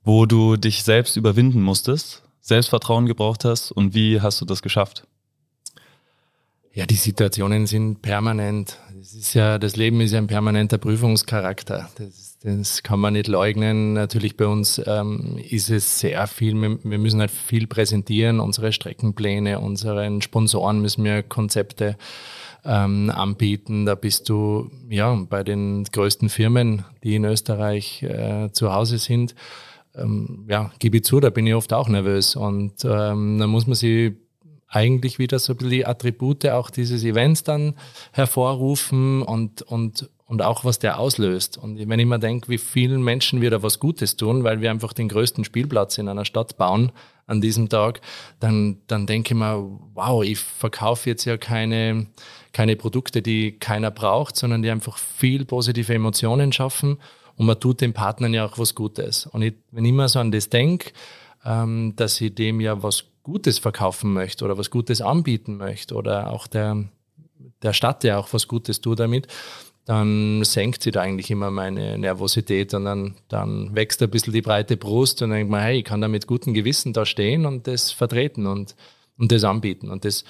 wo 0.04 0.26
du 0.26 0.58
dich 0.58 0.82
selbst 0.82 1.16
überwinden 1.16 1.62
musstest, 1.62 2.22
Selbstvertrauen 2.42 3.06
gebraucht 3.06 3.46
hast 3.46 3.72
und 3.72 3.94
wie 3.94 4.20
hast 4.20 4.38
du 4.42 4.44
das 4.44 4.60
geschafft? 4.60 5.06
Ja, 6.74 6.84
die 6.84 6.96
Situationen 6.96 7.66
sind 7.66 8.02
permanent. 8.02 8.76
Das 8.94 9.14
ist 9.14 9.32
ja, 9.32 9.58
das 9.58 9.76
Leben 9.76 10.02
ist 10.02 10.12
ja 10.12 10.18
ein 10.18 10.26
permanenter 10.26 10.76
Prüfungscharakter. 10.76 11.88
Das, 11.96 12.36
das 12.42 12.82
kann 12.82 13.00
man 13.00 13.14
nicht 13.14 13.26
leugnen. 13.26 13.94
Natürlich 13.94 14.36
bei 14.36 14.46
uns 14.46 14.82
ähm, 14.84 15.38
ist 15.48 15.70
es 15.70 15.98
sehr 15.98 16.26
viel. 16.26 16.54
Wir, 16.60 16.78
wir, 16.84 16.98
müssen 16.98 17.20
halt 17.20 17.30
viel 17.30 17.66
präsentieren, 17.66 18.38
unsere 18.38 18.70
Streckenpläne, 18.70 19.60
unseren 19.60 20.20
Sponsoren 20.20 20.82
müssen 20.82 21.04
wir 21.04 21.22
Konzepte 21.22 21.96
ähm, 22.64 23.10
anbieten. 23.10 23.86
Da 23.86 23.94
bist 23.94 24.28
du 24.28 24.70
ja 24.88 25.14
bei 25.28 25.42
den 25.42 25.84
größten 25.84 26.28
Firmen, 26.28 26.84
die 27.02 27.16
in 27.16 27.24
Österreich 27.24 28.02
äh, 28.02 28.50
zu 28.52 28.72
Hause 28.72 28.98
sind. 28.98 29.34
Ähm, 29.94 30.46
ja, 30.48 30.70
gebe 30.78 30.98
ich 30.98 31.04
zu, 31.04 31.20
da 31.20 31.30
bin 31.30 31.46
ich 31.46 31.54
oft 31.54 31.72
auch 31.72 31.88
nervös. 31.88 32.36
Und 32.36 32.84
ähm, 32.84 33.38
da 33.38 33.46
muss 33.46 33.66
man 33.66 33.74
sich 33.74 34.12
eigentlich 34.70 35.18
wieder 35.18 35.38
so 35.38 35.52
ein 35.52 35.56
bisschen 35.56 35.70
die 35.70 35.86
Attribute 35.86 36.46
auch 36.46 36.70
dieses 36.70 37.02
Events 37.02 37.42
dann 37.42 37.74
hervorrufen 38.12 39.22
und, 39.22 39.62
und, 39.62 40.08
und 40.26 40.42
auch 40.42 40.64
was 40.64 40.78
der 40.78 41.00
auslöst. 41.00 41.58
Und 41.58 41.76
wenn 41.88 41.98
ich 41.98 42.06
mir 42.06 42.20
denke, 42.20 42.48
wie 42.48 42.58
vielen 42.58 43.02
Menschen 43.02 43.40
wir 43.40 43.50
da 43.50 43.64
was 43.64 43.80
Gutes 43.80 44.16
tun, 44.16 44.44
weil 44.44 44.60
wir 44.60 44.70
einfach 44.70 44.92
den 44.92 45.08
größten 45.08 45.44
Spielplatz 45.44 45.98
in 45.98 46.08
einer 46.08 46.24
Stadt 46.24 46.56
bauen 46.56 46.92
an 47.26 47.40
diesem 47.40 47.68
Tag, 47.68 48.00
dann, 48.38 48.78
dann 48.86 49.06
denke 49.06 49.34
ich 49.34 49.38
mir, 49.38 49.68
wow, 49.94 50.22
ich 50.22 50.38
verkaufe 50.38 51.10
jetzt 51.10 51.24
ja 51.24 51.36
keine, 51.36 52.06
keine 52.52 52.76
Produkte, 52.76 53.22
die 53.22 53.52
keiner 53.52 53.90
braucht, 53.90 54.36
sondern 54.36 54.62
die 54.62 54.70
einfach 54.70 54.98
viel 54.98 55.44
positive 55.44 55.94
Emotionen 55.94 56.52
schaffen 56.52 56.98
und 57.36 57.46
man 57.46 57.58
tut 57.58 57.80
den 57.80 57.92
Partnern 57.92 58.34
ja 58.34 58.46
auch 58.46 58.58
was 58.58 58.74
Gutes. 58.74 59.26
Und 59.26 59.42
ich, 59.42 59.54
wenn 59.70 59.84
ich 59.84 59.90
immer 59.90 60.08
so 60.08 60.18
an 60.18 60.30
das 60.30 60.50
denke, 60.50 60.92
ähm, 61.44 61.94
dass 61.96 62.20
ich 62.20 62.34
dem 62.34 62.60
ja 62.60 62.82
was 62.82 63.04
Gutes 63.22 63.58
verkaufen 63.58 64.12
möchte 64.12 64.44
oder 64.44 64.58
was 64.58 64.70
Gutes 64.70 65.00
anbieten 65.00 65.56
möchte 65.56 65.94
oder 65.94 66.32
auch 66.32 66.46
der, 66.46 66.84
der 67.62 67.72
Stadt 67.72 68.04
ja 68.04 68.18
auch 68.18 68.32
was 68.32 68.48
Gutes 68.48 68.80
tut 68.80 69.00
damit, 69.00 69.26
dann 69.86 70.44
senkt 70.44 70.82
sich 70.82 70.92
da 70.92 71.00
eigentlich 71.00 71.30
immer 71.30 71.50
meine 71.50 71.98
Nervosität 71.98 72.74
und 72.74 72.84
dann, 72.84 73.14
dann 73.28 73.74
wächst 73.74 74.02
ein 74.02 74.10
bisschen 74.10 74.32
die 74.32 74.42
breite 74.42 74.76
Brust 74.76 75.22
und 75.22 75.30
dann 75.30 75.38
denkt 75.38 75.50
man, 75.50 75.62
hey, 75.62 75.78
ich 75.78 75.84
kann 75.84 76.00
da 76.00 76.08
mit 76.08 76.26
gutem 76.26 76.54
Gewissen 76.54 76.92
da 76.92 77.06
stehen 77.06 77.46
und 77.46 77.66
das 77.66 77.90
vertreten 77.90 78.46
und, 78.46 78.76
und 79.18 79.32
das 79.32 79.44
anbieten. 79.44 79.90
Und 79.90 80.04
das 80.04 80.24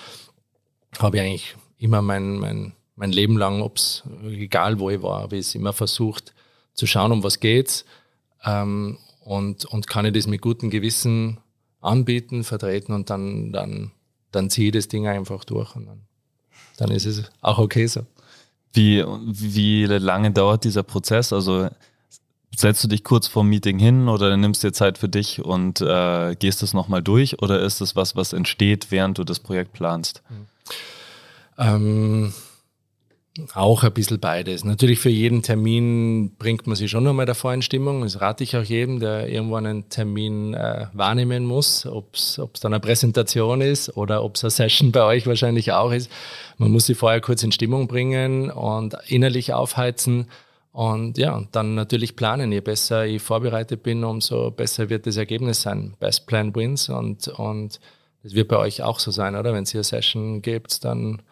habe 0.99 1.17
ich 1.17 1.23
eigentlich 1.23 1.57
immer 1.81 2.03
mein, 2.03 2.37
mein, 2.37 2.73
mein 2.95 3.11
Leben 3.11 3.37
lang, 3.37 3.63
ob's, 3.63 4.05
egal 4.25 4.79
wo 4.79 4.91
ich 4.91 5.03
war, 5.03 5.23
habe 5.23 5.37
ich 5.37 5.47
es 5.47 5.55
immer 5.55 5.73
versucht 5.73 6.35
zu 6.75 6.87
schauen, 6.87 7.11
um 7.11 7.25
was 7.25 7.41
geht's 7.41 7.85
ähm, 8.45 8.99
und, 9.25 9.65
und 9.65 9.87
kann 9.87 10.05
ich 10.05 10.13
das 10.13 10.27
mit 10.27 10.43
gutem 10.43 10.71
Gewissen 10.71 11.39
anbieten, 11.81 12.45
vertreten 12.45 12.93
und 12.93 13.11
dann, 13.11 13.53
dann, 13.53 13.93
dann 14.31 14.51
ziehe 14.51 14.69
ich 14.69 14.73
das 14.75 14.89
Ding 14.89 15.07
einfach 15.07 15.45
durch 15.45 15.75
und 15.75 15.87
dann, 15.87 16.03
dann 16.77 16.91
ist 16.91 17.07
es 17.07 17.25
auch 17.41 17.59
okay 17.59 17.87
so. 17.87 18.03
Wie, 18.73 19.03
wie 19.05 19.87
lange 19.87 20.31
dauert 20.31 20.65
dieser 20.65 20.83
Prozess? 20.83 21.33
Also 21.33 21.69
setzt 22.55 22.85
du 22.85 22.89
dich 22.89 23.03
kurz 23.03 23.27
vor 23.27 23.43
dem 23.43 23.49
Meeting 23.49 23.79
hin 23.79 24.09
oder 24.09 24.37
nimmst 24.37 24.63
dir 24.63 24.73
Zeit 24.73 24.99
für 24.99 25.09
dich 25.09 25.43
und 25.43 25.81
äh, 25.81 26.37
gehst 26.37 26.63
es 26.63 26.75
nochmal 26.75 27.03
durch 27.03 27.43
oder 27.43 27.61
ist 27.63 27.81
es 27.81 27.97
was, 27.97 28.15
was 28.17 28.33
entsteht, 28.33 28.91
während 28.91 29.19
du 29.19 29.25
das 29.25 29.41
Projekt 29.41 29.73
planst? 29.73 30.23
Ähm, 31.59 32.33
Auch 33.55 33.85
ein 33.85 33.93
bisschen 33.93 34.19
beides. 34.19 34.65
Natürlich 34.65 34.99
für 34.99 35.09
jeden 35.09 35.43
Termin 35.43 36.35
bringt 36.37 36.67
man 36.67 36.75
sich 36.75 36.91
schon 36.91 37.05
nochmal 37.05 37.27
davor 37.27 37.55
in 37.55 37.63
Stimmung. 37.63 38.03
Das 38.03 38.21
rate 38.21 38.43
ich 38.43 38.57
auch 38.57 38.63
jedem, 38.63 38.99
der 38.99 39.29
irgendwo 39.29 39.55
einen 39.55 39.89
Termin 39.89 40.53
äh, 40.53 40.87
wahrnehmen 40.93 41.47
muss, 41.47 41.87
ob 41.87 42.15
es 42.15 42.41
dann 42.61 42.75
eine 42.75 42.81
Präsentation 42.81 43.61
ist 43.61 43.97
oder 43.97 44.25
ob 44.25 44.35
es 44.35 44.45
eine 44.45 44.51
Session 44.51 44.91
bei 44.91 45.05
euch 45.05 45.27
wahrscheinlich 45.29 45.73
auch 45.73 45.93
ist. 45.93 46.11
Man 46.59 46.73
muss 46.73 46.87
sich 46.87 46.99
vorher 46.99 47.21
kurz 47.21 47.43
in 47.45 47.53
Stimmung 47.53 47.87
bringen 47.87 48.51
und 48.51 48.97
innerlich 49.07 49.53
aufheizen 49.55 50.27
und 50.73 51.17
ja, 51.17 51.43
dann 51.53 51.77
natürlich 51.77 52.17
planen. 52.17 52.51
Je 52.51 52.61
besser 52.61 53.07
ich 53.07 53.23
vorbereitet 53.23 53.85
bin, 53.85 54.03
umso 54.03 54.51
besser 54.51 54.91
wird 54.91 55.07
das 55.07 55.17
Ergebnis 55.17 55.63
sein. 55.63 55.95
Best 56.01 56.27
Plan 56.27 56.55
wins 56.55 56.89
und, 56.89 57.29
und 57.29 57.81
das 58.25 58.35
wird 58.35 58.49
bei 58.49 58.57
euch 58.57 58.83
auch 58.83 58.99
so 58.99 59.13
sein, 59.13 59.37
oder? 59.37 59.55
Wenn 59.55 59.63
es 59.63 59.71
hier 59.71 59.85
Session 59.85 60.43
gibt, 60.43 60.85
dann, 60.85 61.23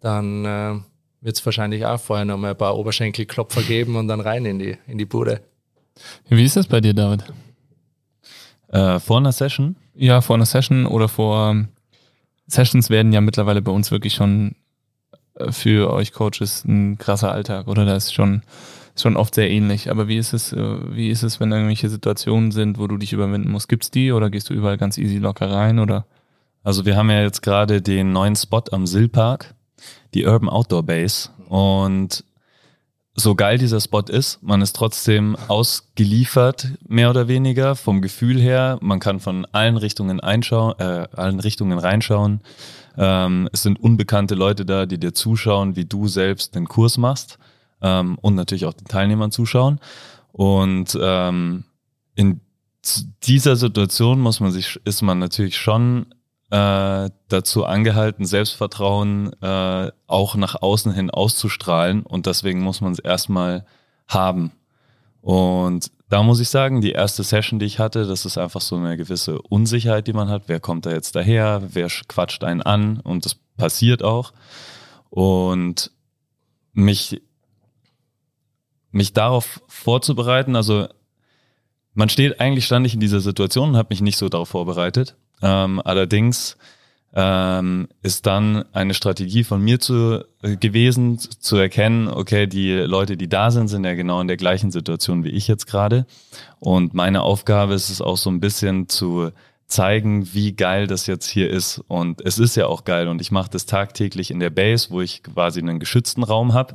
dann 0.00 0.44
äh, 0.44 0.74
wird 1.20 1.36
es 1.36 1.44
wahrscheinlich 1.44 1.84
auch 1.84 2.00
vorher 2.00 2.24
noch 2.24 2.38
mal 2.38 2.50
ein 2.50 2.56
paar 2.56 2.76
Oberschenkelklopfer 2.76 3.62
geben 3.62 3.96
und 3.96 4.08
dann 4.08 4.20
rein 4.20 4.44
in 4.44 4.58
die, 4.58 4.76
in 4.86 4.98
die 4.98 5.04
Bude. 5.04 5.42
Wie 6.28 6.44
ist 6.44 6.56
das 6.56 6.66
bei 6.66 6.80
dir, 6.80 6.94
David? 6.94 7.24
Äh, 8.68 8.98
vor 8.98 9.18
einer 9.18 9.32
Session? 9.32 9.76
Ja, 9.94 10.20
vor 10.20 10.36
einer 10.36 10.46
Session 10.46 10.86
oder 10.86 11.08
vor 11.08 11.56
Sessions 12.46 12.88
werden 12.88 13.12
ja 13.12 13.20
mittlerweile 13.20 13.62
bei 13.62 13.72
uns 13.72 13.90
wirklich 13.90 14.14
schon 14.14 14.54
äh, 15.34 15.52
für 15.52 15.92
euch 15.92 16.12
Coaches 16.12 16.64
ein 16.64 16.96
krasser 16.96 17.32
Alltag, 17.32 17.68
oder? 17.68 17.84
Das 17.84 18.06
ist 18.06 18.14
schon, 18.14 18.42
schon 18.96 19.16
oft 19.16 19.34
sehr 19.34 19.50
ähnlich. 19.50 19.90
Aber 19.90 20.08
wie 20.08 20.16
ist 20.16 20.32
es, 20.32 20.52
äh, 20.52 20.94
wie 20.94 21.10
ist 21.10 21.22
es, 21.22 21.40
wenn 21.40 21.52
irgendwelche 21.52 21.90
Situationen 21.90 22.52
sind, 22.52 22.78
wo 22.78 22.86
du 22.86 22.96
dich 22.96 23.12
überwinden 23.12 23.50
musst? 23.50 23.68
Gibt's 23.68 23.90
die 23.90 24.12
oder 24.12 24.30
gehst 24.30 24.48
du 24.48 24.54
überall 24.54 24.78
ganz 24.78 24.96
easy 24.96 25.18
locker 25.18 25.50
rein 25.50 25.78
oder? 25.78 26.06
Also 26.62 26.84
wir 26.84 26.96
haben 26.96 27.10
ja 27.10 27.22
jetzt 27.22 27.42
gerade 27.42 27.82
den 27.82 28.12
neuen 28.12 28.36
Spot 28.36 28.62
am 28.70 28.86
Sillpark 28.86 29.54
die 30.14 30.24
Urban 30.26 30.48
Outdoor 30.48 30.82
Base. 30.82 31.30
Und 31.48 32.24
so 33.14 33.34
geil 33.34 33.58
dieser 33.58 33.80
Spot 33.80 34.00
ist, 34.00 34.42
man 34.42 34.62
ist 34.62 34.74
trotzdem 34.74 35.36
ausgeliefert, 35.48 36.68
mehr 36.86 37.10
oder 37.10 37.28
weniger, 37.28 37.76
vom 37.76 38.00
Gefühl 38.00 38.40
her. 38.40 38.78
Man 38.80 39.00
kann 39.00 39.20
von 39.20 39.46
allen 39.52 39.76
Richtungen 39.76 40.20
einschauen, 40.20 40.78
äh, 40.78 41.06
allen 41.14 41.40
Richtungen 41.40 41.78
reinschauen. 41.78 42.40
Ähm, 42.96 43.48
es 43.52 43.62
sind 43.62 43.80
unbekannte 43.80 44.34
Leute 44.34 44.64
da, 44.64 44.86
die 44.86 44.98
dir 44.98 45.12
zuschauen, 45.12 45.76
wie 45.76 45.84
du 45.84 46.08
selbst 46.08 46.54
den 46.54 46.66
Kurs 46.66 46.98
machst 46.98 47.38
ähm, 47.82 48.16
und 48.20 48.34
natürlich 48.34 48.64
auch 48.64 48.74
den 48.74 48.86
Teilnehmern 48.86 49.32
zuschauen. 49.32 49.80
Und 50.32 50.98
ähm, 51.00 51.64
in 52.14 52.40
dieser 53.24 53.56
Situation 53.56 54.20
muss 54.20 54.40
man 54.40 54.52
sich, 54.52 54.80
ist 54.84 55.02
man 55.02 55.18
natürlich 55.18 55.56
schon 55.56 56.06
äh, 56.50 57.10
dazu 57.28 57.64
angehalten, 57.64 58.24
Selbstvertrauen 58.24 59.32
äh, 59.40 59.90
auch 60.06 60.34
nach 60.34 60.60
außen 60.60 60.92
hin 60.92 61.10
auszustrahlen 61.10 62.02
und 62.02 62.26
deswegen 62.26 62.60
muss 62.60 62.80
man 62.80 62.92
es 62.92 62.98
erstmal 62.98 63.64
haben. 64.08 64.52
Und 65.22 65.90
da 66.08 66.24
muss 66.24 66.40
ich 66.40 66.48
sagen, 66.48 66.80
die 66.80 66.90
erste 66.90 67.22
Session, 67.22 67.60
die 67.60 67.66
ich 67.66 67.78
hatte, 67.78 68.06
das 68.06 68.24
ist 68.24 68.36
einfach 68.36 68.60
so 68.60 68.76
eine 68.76 68.96
gewisse 68.96 69.40
Unsicherheit, 69.42 70.08
die 70.08 70.12
man 70.12 70.28
hat. 70.28 70.44
Wer 70.46 70.58
kommt 70.58 70.86
da 70.86 70.90
jetzt 70.90 71.14
daher? 71.14 71.62
Wer 71.68 71.86
quatscht 71.86 72.42
einen 72.42 72.62
an? 72.62 72.98
Und 72.98 73.26
das 73.26 73.36
passiert 73.56 74.02
auch. 74.02 74.32
Und 75.08 75.92
mich, 76.72 77.22
mich 78.90 79.12
darauf 79.12 79.62
vorzubereiten, 79.68 80.56
also 80.56 80.88
man 81.94 82.08
steht, 82.08 82.40
eigentlich 82.40 82.66
stand 82.66 82.86
ich 82.86 82.94
in 82.94 83.00
dieser 83.00 83.20
Situation 83.20 83.70
und 83.70 83.76
habe 83.76 83.88
mich 83.90 84.00
nicht 84.00 84.16
so 84.16 84.28
darauf 84.28 84.48
vorbereitet. 84.48 85.16
Ähm, 85.42 85.80
allerdings 85.84 86.56
ähm, 87.12 87.88
ist 88.02 88.26
dann 88.26 88.64
eine 88.72 88.94
Strategie 88.94 89.42
von 89.42 89.60
mir 89.60 89.80
zu, 89.80 90.24
äh, 90.42 90.56
gewesen, 90.56 91.18
zu 91.18 91.56
erkennen, 91.56 92.08
okay, 92.08 92.46
die 92.46 92.72
Leute, 92.72 93.16
die 93.16 93.28
da 93.28 93.50
sind, 93.50 93.68
sind 93.68 93.84
ja 93.84 93.94
genau 93.94 94.20
in 94.20 94.28
der 94.28 94.36
gleichen 94.36 94.70
Situation 94.70 95.24
wie 95.24 95.30
ich 95.30 95.48
jetzt 95.48 95.66
gerade. 95.66 96.06
Und 96.60 96.94
meine 96.94 97.22
Aufgabe 97.22 97.74
ist 97.74 97.90
es 97.90 98.00
auch 98.00 98.16
so 98.16 98.30
ein 98.30 98.40
bisschen 98.40 98.88
zu 98.88 99.30
zeigen, 99.66 100.32
wie 100.34 100.52
geil 100.52 100.86
das 100.86 101.06
jetzt 101.06 101.28
hier 101.28 101.50
ist. 101.50 101.82
Und 101.88 102.20
es 102.20 102.38
ist 102.38 102.56
ja 102.56 102.66
auch 102.66 102.84
geil. 102.84 103.08
Und 103.08 103.20
ich 103.20 103.30
mache 103.30 103.50
das 103.50 103.66
tagtäglich 103.66 104.30
in 104.30 104.40
der 104.40 104.50
Base, 104.50 104.90
wo 104.90 105.00
ich 105.00 105.22
quasi 105.22 105.60
einen 105.60 105.80
geschützten 105.80 106.22
Raum 106.22 106.54
habe. 106.54 106.74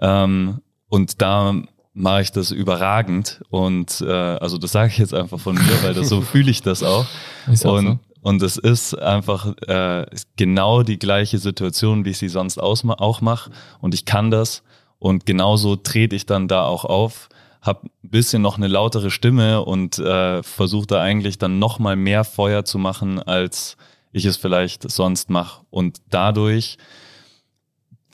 Ähm, 0.00 0.60
und 0.88 1.20
da 1.20 1.54
mache 1.98 2.22
ich 2.22 2.32
das 2.32 2.50
überragend. 2.50 3.40
Und 3.50 4.00
äh, 4.00 4.12
also 4.12 4.58
das 4.58 4.72
sage 4.72 4.92
ich 4.92 4.98
jetzt 4.98 5.14
einfach 5.14 5.38
von 5.40 5.56
mir, 5.56 5.82
weil 5.82 5.94
das 5.94 6.08
so 6.08 6.20
fühle 6.22 6.50
ich 6.50 6.62
das 6.62 6.82
auch. 6.82 7.06
und, 7.46 7.56
so. 7.56 7.98
und 8.22 8.42
es 8.42 8.56
ist 8.56 8.94
einfach 8.98 9.54
äh, 9.66 10.06
genau 10.36 10.82
die 10.82 10.98
gleiche 10.98 11.38
Situation, 11.38 12.04
wie 12.04 12.10
ich 12.10 12.18
sie 12.18 12.28
sonst 12.28 12.58
auch 12.58 13.20
mache. 13.20 13.50
Und 13.80 13.94
ich 13.94 14.04
kann 14.04 14.30
das. 14.30 14.62
Und 14.98 15.26
genauso 15.26 15.76
trete 15.76 16.16
ich 16.16 16.26
dann 16.26 16.48
da 16.48 16.64
auch 16.64 16.84
auf, 16.84 17.28
habe 17.62 17.86
ein 17.86 18.10
bisschen 18.10 18.42
noch 18.42 18.56
eine 18.56 18.68
lautere 18.68 19.10
Stimme 19.10 19.62
und 19.62 19.98
äh, 19.98 20.42
versuche 20.42 20.86
da 20.86 21.00
eigentlich 21.00 21.38
dann 21.38 21.58
noch 21.58 21.78
mal 21.78 21.96
mehr 21.96 22.24
Feuer 22.24 22.64
zu 22.64 22.78
machen, 22.78 23.22
als 23.22 23.76
ich 24.12 24.24
es 24.24 24.36
vielleicht 24.36 24.90
sonst 24.90 25.30
mache. 25.30 25.62
Und 25.70 25.98
dadurch 26.10 26.78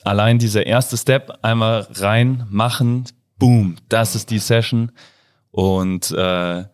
allein 0.03 0.37
dieser 0.37 0.65
erste 0.65 0.97
Step 0.97 1.39
einmal 1.41 1.87
rein 1.95 2.45
machen, 2.49 3.05
boom, 3.37 3.75
das 3.89 4.15
ist 4.15 4.29
die 4.29 4.39
Session 4.39 4.91
und 5.51 6.11
äh, 6.11 6.65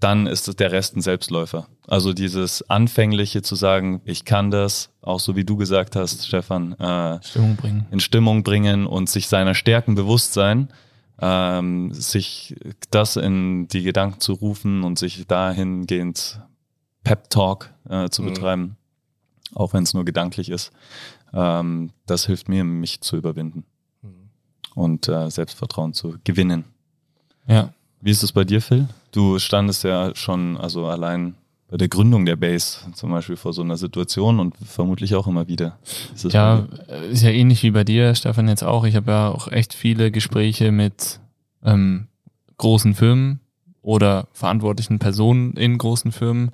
dann 0.00 0.26
ist 0.26 0.46
es 0.48 0.56
der 0.56 0.72
Rest 0.72 0.96
ein 0.96 1.00
Selbstläufer. 1.00 1.68
Also 1.86 2.12
dieses 2.12 2.68
Anfängliche 2.68 3.42
zu 3.42 3.54
sagen, 3.54 4.02
ich 4.04 4.24
kann 4.24 4.50
das, 4.50 4.90
auch 5.00 5.20
so 5.20 5.36
wie 5.36 5.44
du 5.44 5.56
gesagt 5.56 5.96
hast, 5.96 6.26
Stefan, 6.26 6.72
äh, 6.74 7.22
Stimmung 7.22 7.56
bringen. 7.56 7.86
in 7.90 8.00
Stimmung 8.00 8.42
bringen 8.42 8.86
und 8.86 9.08
sich 9.08 9.28
seiner 9.28 9.54
Stärken 9.54 9.94
bewusst 9.94 10.34
sein, 10.34 10.68
ähm, 11.18 11.92
sich 11.94 12.56
das 12.90 13.16
in 13.16 13.68
die 13.68 13.82
Gedanken 13.82 14.20
zu 14.20 14.34
rufen 14.34 14.82
und 14.84 14.98
sich 14.98 15.26
dahingehend 15.26 16.40
Pep 17.02 17.30
Talk 17.30 17.72
äh, 17.88 18.10
zu 18.10 18.22
mhm. 18.22 18.26
betreiben, 18.26 18.76
auch 19.54 19.72
wenn 19.72 19.84
es 19.84 19.94
nur 19.94 20.04
gedanklich 20.04 20.50
ist. 20.50 20.72
Ähm, 21.32 21.90
das 22.04 22.26
hilft 22.26 22.50
mir, 22.50 22.64
mich 22.64 23.00
zu 23.00 23.16
überwinden 23.16 23.64
und 24.76 25.08
äh, 25.08 25.30
Selbstvertrauen 25.30 25.94
zu 25.94 26.14
gewinnen. 26.22 26.64
Ja. 27.48 27.72
Wie 28.00 28.10
ist 28.10 28.22
es 28.22 28.30
bei 28.30 28.44
dir, 28.44 28.60
Phil? 28.60 28.86
Du 29.10 29.38
standest 29.38 29.82
ja 29.82 30.14
schon, 30.14 30.56
also 30.56 30.86
allein 30.86 31.34
bei 31.68 31.78
der 31.78 31.88
Gründung 31.88 32.26
der 32.26 32.36
Base 32.36 32.78
zum 32.94 33.10
Beispiel 33.10 33.36
vor 33.36 33.52
so 33.52 33.62
einer 33.62 33.76
Situation 33.76 34.38
und 34.38 34.54
vermutlich 34.56 35.16
auch 35.16 35.26
immer 35.26 35.48
wieder. 35.48 35.78
Ist 36.14 36.32
ja, 36.32 36.66
ist 37.10 37.22
ja 37.22 37.30
ähnlich 37.30 37.62
wie 37.62 37.72
bei 37.72 37.82
dir, 37.82 38.14
Stefan, 38.14 38.48
jetzt 38.48 38.62
auch. 38.62 38.84
Ich 38.84 38.94
habe 38.94 39.10
ja 39.10 39.28
auch 39.30 39.48
echt 39.48 39.74
viele 39.74 40.12
Gespräche 40.12 40.70
mit 40.70 41.18
ähm, 41.64 42.06
großen 42.58 42.94
Firmen 42.94 43.40
oder 43.80 44.28
verantwortlichen 44.32 44.98
Personen 44.98 45.54
in 45.54 45.78
großen 45.78 46.12
Firmen 46.12 46.50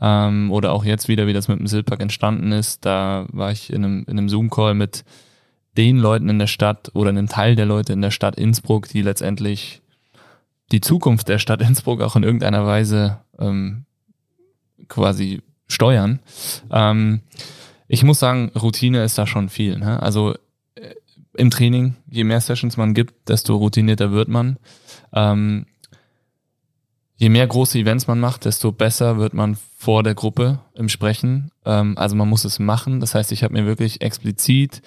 ähm, 0.00 0.50
oder 0.50 0.72
auch 0.72 0.84
jetzt 0.84 1.08
wieder, 1.08 1.26
wie 1.28 1.32
das 1.32 1.46
mit 1.46 1.60
dem 1.60 1.68
Silpack 1.68 2.00
entstanden 2.00 2.52
ist. 2.52 2.84
Da 2.84 3.26
war 3.32 3.52
ich 3.52 3.72
in 3.72 3.84
einem, 3.84 4.04
in 4.08 4.18
einem 4.18 4.28
Zoom-Call 4.28 4.74
mit 4.74 5.04
den 5.76 5.98
Leuten 5.98 6.28
in 6.28 6.38
der 6.38 6.46
Stadt 6.46 6.90
oder 6.94 7.10
einem 7.10 7.28
Teil 7.28 7.56
der 7.56 7.66
Leute 7.66 7.92
in 7.92 8.02
der 8.02 8.10
Stadt 8.10 8.36
Innsbruck, 8.36 8.88
die 8.88 9.02
letztendlich 9.02 9.82
die 10.72 10.80
Zukunft 10.80 11.28
der 11.28 11.38
Stadt 11.38 11.62
Innsbruck 11.62 12.00
auch 12.00 12.16
in 12.16 12.22
irgendeiner 12.22 12.66
Weise 12.66 13.18
ähm, 13.38 13.84
quasi 14.88 15.42
steuern. 15.68 16.20
Ähm, 16.70 17.20
ich 17.88 18.02
muss 18.02 18.20
sagen, 18.20 18.52
Routine 18.54 19.02
ist 19.02 19.18
da 19.18 19.26
schon 19.26 19.48
viel. 19.48 19.78
Ne? 19.78 20.02
Also 20.02 20.34
äh, 20.74 20.94
im 21.34 21.50
Training, 21.50 21.96
je 22.08 22.24
mehr 22.24 22.40
Sessions 22.40 22.76
man 22.76 22.94
gibt, 22.94 23.28
desto 23.28 23.56
routinierter 23.56 24.12
wird 24.12 24.28
man. 24.28 24.58
Ähm, 25.12 25.66
je 27.16 27.28
mehr 27.28 27.46
große 27.46 27.78
Events 27.78 28.06
man 28.06 28.20
macht, 28.20 28.44
desto 28.44 28.72
besser 28.72 29.18
wird 29.18 29.34
man 29.34 29.56
vor 29.76 30.02
der 30.02 30.14
Gruppe 30.14 30.60
im 30.74 30.88
Sprechen. 30.88 31.50
Ähm, 31.64 31.96
also 31.98 32.16
man 32.16 32.28
muss 32.28 32.44
es 32.44 32.58
machen. 32.58 33.00
Das 33.00 33.14
heißt, 33.14 33.32
ich 33.32 33.42
habe 33.42 33.54
mir 33.54 33.66
wirklich 33.66 34.00
explizit 34.00 34.82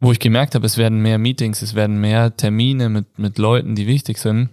wo 0.00 0.12
ich 0.12 0.18
gemerkt 0.18 0.54
habe, 0.54 0.66
es 0.66 0.78
werden 0.78 1.00
mehr 1.00 1.18
Meetings, 1.18 1.60
es 1.62 1.74
werden 1.74 2.00
mehr 2.00 2.36
Termine 2.36 2.88
mit, 2.88 3.18
mit 3.18 3.38
Leuten, 3.38 3.74
die 3.74 3.86
wichtig 3.86 4.18
sind, 4.18 4.48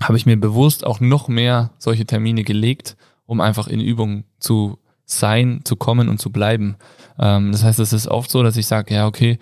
habe 0.00 0.16
ich 0.16 0.26
mir 0.26 0.36
bewusst 0.36 0.86
auch 0.86 1.00
noch 1.00 1.28
mehr 1.28 1.70
solche 1.78 2.06
Termine 2.06 2.44
gelegt, 2.44 2.96
um 3.26 3.40
einfach 3.40 3.66
in 3.66 3.80
Übung 3.80 4.24
zu 4.38 4.78
sein, 5.04 5.60
zu 5.64 5.74
kommen 5.74 6.08
und 6.08 6.20
zu 6.20 6.30
bleiben. 6.30 6.76
Ähm, 7.18 7.50
das 7.50 7.64
heißt, 7.64 7.80
es 7.80 7.92
ist 7.92 8.06
oft 8.06 8.30
so, 8.30 8.44
dass 8.44 8.56
ich 8.56 8.66
sage, 8.66 8.94
ja, 8.94 9.06
okay, 9.06 9.40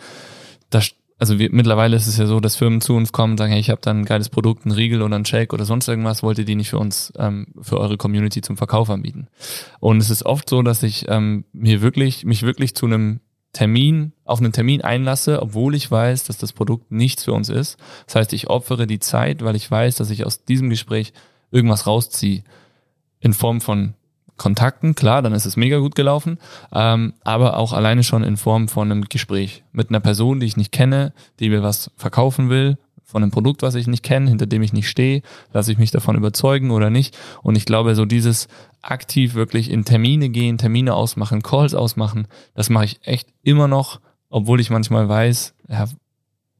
das, 0.70 0.92
also 1.18 1.38
wir, 1.38 1.50
mittlerweile 1.52 1.94
ist 1.94 2.06
es 2.06 2.16
ja 2.16 2.26
so, 2.26 2.40
dass 2.40 2.56
Firmen 2.56 2.80
zu 2.80 2.94
uns 2.94 3.12
kommen 3.12 3.32
und 3.32 3.38
sagen, 3.38 3.52
hey, 3.52 3.60
ich 3.60 3.68
habe 3.68 3.82
da 3.82 3.90
ein 3.90 4.06
geiles 4.06 4.30
Produkt, 4.30 4.64
ein 4.64 4.72
Riegel 4.72 5.02
oder 5.02 5.16
ein 5.16 5.26
Shake 5.26 5.52
oder 5.52 5.66
sonst 5.66 5.88
irgendwas, 5.88 6.22
wollt 6.22 6.38
ihr 6.38 6.46
die 6.46 6.54
nicht 6.54 6.70
für 6.70 6.78
uns, 6.78 7.12
ähm, 7.18 7.48
für 7.60 7.78
eure 7.78 7.98
Community 7.98 8.40
zum 8.40 8.56
Verkauf 8.56 8.88
anbieten? 8.88 9.28
Und 9.78 9.98
es 9.98 10.08
ist 10.08 10.24
oft 10.24 10.48
so, 10.48 10.62
dass 10.62 10.82
ich 10.82 11.04
ähm, 11.08 11.44
mir 11.52 11.82
wirklich, 11.82 12.24
mich 12.24 12.42
wirklich 12.42 12.74
zu 12.74 12.86
einem 12.86 13.20
Termin, 13.58 14.12
auf 14.24 14.38
einen 14.38 14.52
Termin 14.52 14.82
einlasse, 14.82 15.42
obwohl 15.42 15.74
ich 15.74 15.90
weiß, 15.90 16.22
dass 16.22 16.38
das 16.38 16.52
Produkt 16.52 16.92
nichts 16.92 17.24
für 17.24 17.32
uns 17.32 17.48
ist. 17.48 17.76
Das 18.06 18.14
heißt, 18.14 18.32
ich 18.32 18.48
opfere 18.48 18.86
die 18.86 19.00
Zeit, 19.00 19.42
weil 19.42 19.56
ich 19.56 19.68
weiß, 19.68 19.96
dass 19.96 20.10
ich 20.10 20.24
aus 20.24 20.44
diesem 20.44 20.70
Gespräch 20.70 21.12
irgendwas 21.50 21.88
rausziehe 21.88 22.44
in 23.18 23.32
Form 23.32 23.60
von 23.60 23.94
Kontakten, 24.36 24.94
klar, 24.94 25.22
dann 25.22 25.32
ist 25.32 25.44
es 25.44 25.56
mega 25.56 25.78
gut 25.78 25.96
gelaufen, 25.96 26.38
ähm, 26.72 27.14
aber 27.24 27.56
auch 27.56 27.72
alleine 27.72 28.04
schon 28.04 28.22
in 28.22 28.36
Form 28.36 28.68
von 28.68 28.92
einem 28.92 29.06
Gespräch 29.06 29.64
mit 29.72 29.88
einer 29.88 29.98
Person, 29.98 30.38
die 30.38 30.46
ich 30.46 30.56
nicht 30.56 30.70
kenne, 30.70 31.12
die 31.40 31.48
mir 31.48 31.64
was 31.64 31.90
verkaufen 31.96 32.50
will, 32.50 32.78
von 33.08 33.22
einem 33.22 33.32
Produkt, 33.32 33.62
was 33.62 33.74
ich 33.74 33.86
nicht 33.86 34.02
kenne, 34.02 34.28
hinter 34.28 34.44
dem 34.44 34.62
ich 34.62 34.74
nicht 34.74 34.88
stehe, 34.88 35.22
lasse 35.54 35.72
ich 35.72 35.78
mich 35.78 35.90
davon 35.90 36.14
überzeugen 36.14 36.70
oder 36.70 36.90
nicht. 36.90 37.16
Und 37.42 37.56
ich 37.56 37.64
glaube, 37.64 37.94
so 37.94 38.04
dieses 38.04 38.48
aktiv 38.82 39.34
wirklich 39.34 39.70
in 39.70 39.86
Termine 39.86 40.28
gehen, 40.28 40.58
Termine 40.58 40.92
ausmachen, 40.92 41.42
Calls 41.42 41.74
ausmachen, 41.74 42.28
das 42.54 42.68
mache 42.68 42.84
ich 42.84 43.00
echt 43.04 43.30
immer 43.42 43.66
noch, 43.66 44.00
obwohl 44.28 44.60
ich 44.60 44.68
manchmal 44.68 45.08
weiß, 45.08 45.54
ja, 45.70 45.86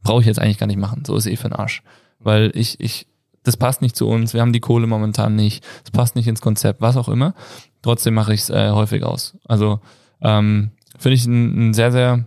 brauche 0.03 0.23
ich 0.23 0.27
jetzt 0.27 0.39
eigentlich 0.39 0.57
gar 0.57 0.67
nicht 0.67 0.79
machen. 0.79 1.05
So 1.05 1.17
ist 1.17 1.27
eh 1.27 1.37
für 1.37 1.51
den 1.51 1.53
Arsch. 1.53 1.83
Weil 2.19 2.51
ich, 2.55 2.81
ich, 2.81 3.07
das 3.43 3.59
passt 3.59 3.83
nicht 3.83 3.95
zu 3.95 4.09
uns, 4.09 4.33
wir 4.33 4.41
haben 4.41 4.55
die 4.55 4.61
Kohle 4.61 4.87
momentan 4.87 5.37
nicht, 5.37 5.63
es 5.85 5.91
passt 5.91 6.17
nicht 6.17 6.29
ins 6.29 6.41
Konzept, 6.41 6.81
was 6.81 6.97
auch 6.97 7.11
immer. 7.11 7.35
Trotzdem 7.83 8.15
mache 8.15 8.33
ich 8.33 8.41
es 8.41 8.51
äh, 8.51 8.71
häufig 8.71 9.03
aus. 9.03 9.37
Also 9.45 9.81
ähm, 10.23 10.71
finde 10.99 11.15
ich 11.15 11.27
ein, 11.27 11.69
ein 11.69 11.75
sehr, 11.75 11.93
sehr 11.93 12.25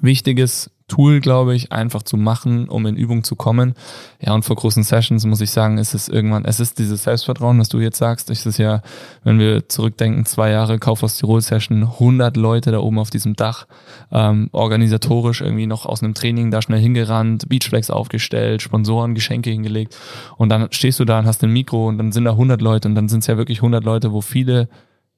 wichtiges 0.00 0.70
Tool, 0.90 1.20
glaube 1.20 1.54
ich, 1.54 1.72
einfach 1.72 2.02
zu 2.02 2.16
machen, 2.16 2.68
um 2.68 2.84
in 2.84 2.96
Übung 2.96 3.22
zu 3.22 3.36
kommen. 3.36 3.74
Ja, 4.20 4.34
und 4.34 4.44
vor 4.44 4.56
großen 4.56 4.82
Sessions 4.82 5.24
muss 5.24 5.40
ich 5.40 5.52
sagen, 5.52 5.78
ist 5.78 5.94
es 5.94 6.08
irgendwann, 6.08 6.44
es 6.44 6.58
ist 6.58 6.78
dieses 6.78 7.04
Selbstvertrauen, 7.04 7.58
was 7.58 7.68
du 7.68 7.78
jetzt 7.78 7.96
sagst. 7.96 8.28
Es 8.28 8.44
ist 8.44 8.58
ja, 8.58 8.82
wenn 9.22 9.38
wir 9.38 9.68
zurückdenken, 9.68 10.26
zwei 10.26 10.50
Jahre 10.50 10.78
Kaufhaus 10.78 11.16
Tirol 11.16 11.40
Session, 11.40 11.84
100 11.84 12.36
Leute 12.36 12.72
da 12.72 12.80
oben 12.80 12.98
auf 12.98 13.10
diesem 13.10 13.36
Dach, 13.36 13.66
ähm, 14.10 14.48
organisatorisch 14.52 15.40
irgendwie 15.40 15.66
noch 15.66 15.86
aus 15.86 16.02
einem 16.02 16.14
Training 16.14 16.50
da 16.50 16.60
schnell 16.60 16.80
hingerannt, 16.80 17.48
Beachflex 17.48 17.88
aufgestellt, 17.90 18.60
Sponsoren, 18.60 19.14
Geschenke 19.14 19.50
hingelegt. 19.50 19.96
Und 20.36 20.48
dann 20.48 20.68
stehst 20.72 20.98
du 20.98 21.04
da 21.04 21.20
und 21.20 21.26
hast 21.26 21.42
ein 21.44 21.52
Mikro 21.52 21.88
und 21.88 21.98
dann 21.98 22.10
sind 22.12 22.24
da 22.24 22.32
100 22.32 22.60
Leute 22.60 22.88
und 22.88 22.96
dann 22.96 23.08
sind 23.08 23.20
es 23.20 23.28
ja 23.28 23.38
wirklich 23.38 23.58
100 23.58 23.84
Leute, 23.84 24.12
wo 24.12 24.20
viele 24.20 24.68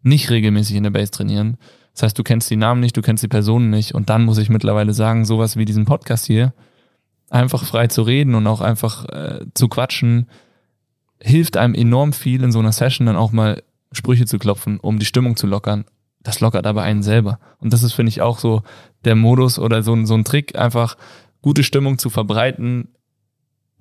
nicht 0.03 0.31
regelmäßig 0.31 0.77
in 0.77 0.83
der 0.83 0.91
Base 0.91 1.11
trainieren 1.11 1.57
das 1.95 2.05
heißt, 2.05 2.19
du 2.19 2.23
kennst 2.23 2.51
die 2.51 2.57
Namen 2.57 2.81
nicht, 2.81 2.97
du 2.97 3.03
kennst 3.03 3.23
die 3.23 3.29
Personen 3.29 3.71
nicht. 3.71 3.95
Und 3.95 4.09
dann 4.09 4.25
muss 4.25 4.39
ich 4.39 4.49
mittlerweile 4.49 4.95
sagen, 4.95 5.25
sowas 5.25 5.57
wie 5.57 5.65
diesen 5.65 5.85
Podcast 5.85 6.27
hier, 6.27 6.55
einfach 7.29 7.65
frei 7.65 7.87
zu 7.87 8.03
reden 8.03 8.35
und 8.35 8.47
auch 8.47 8.61
einfach 8.61 9.07
äh, 9.09 9.47
zu 9.55 9.69
quatschen, 9.69 10.29
hilft 11.21 11.57
einem 11.57 11.75
enorm 11.75 12.13
viel 12.13 12.43
in 12.43 12.53
so 12.53 12.59
einer 12.59 12.73
Session 12.73 13.07
dann 13.07 13.17
auch 13.17 13.33
mal 13.33 13.63
Sprüche 13.93 14.27
zu 14.27 14.39
klopfen, 14.39 14.81
um 14.81 14.99
die 14.99 15.07
Stimmung 15.07 15.37
zu 15.37 15.47
lockern. 15.47 15.85
Das 16.21 16.41
lockert 16.41 16.67
aber 16.67 16.83
einen 16.83 17.03
selber. 17.03 17.39
Und 17.59 17.73
das 17.73 17.83
ist, 17.83 17.93
finde 17.93 18.11
ich, 18.11 18.23
auch 18.23 18.39
so 18.39 18.63
der 19.05 19.15
Modus 19.15 19.59
oder 19.59 19.83
so, 19.83 20.05
so 20.05 20.15
ein 20.15 20.25
Trick, 20.25 20.57
einfach 20.57 20.97
gute 21.43 21.63
Stimmung 21.63 21.99
zu 21.99 22.09
verbreiten, 22.09 22.89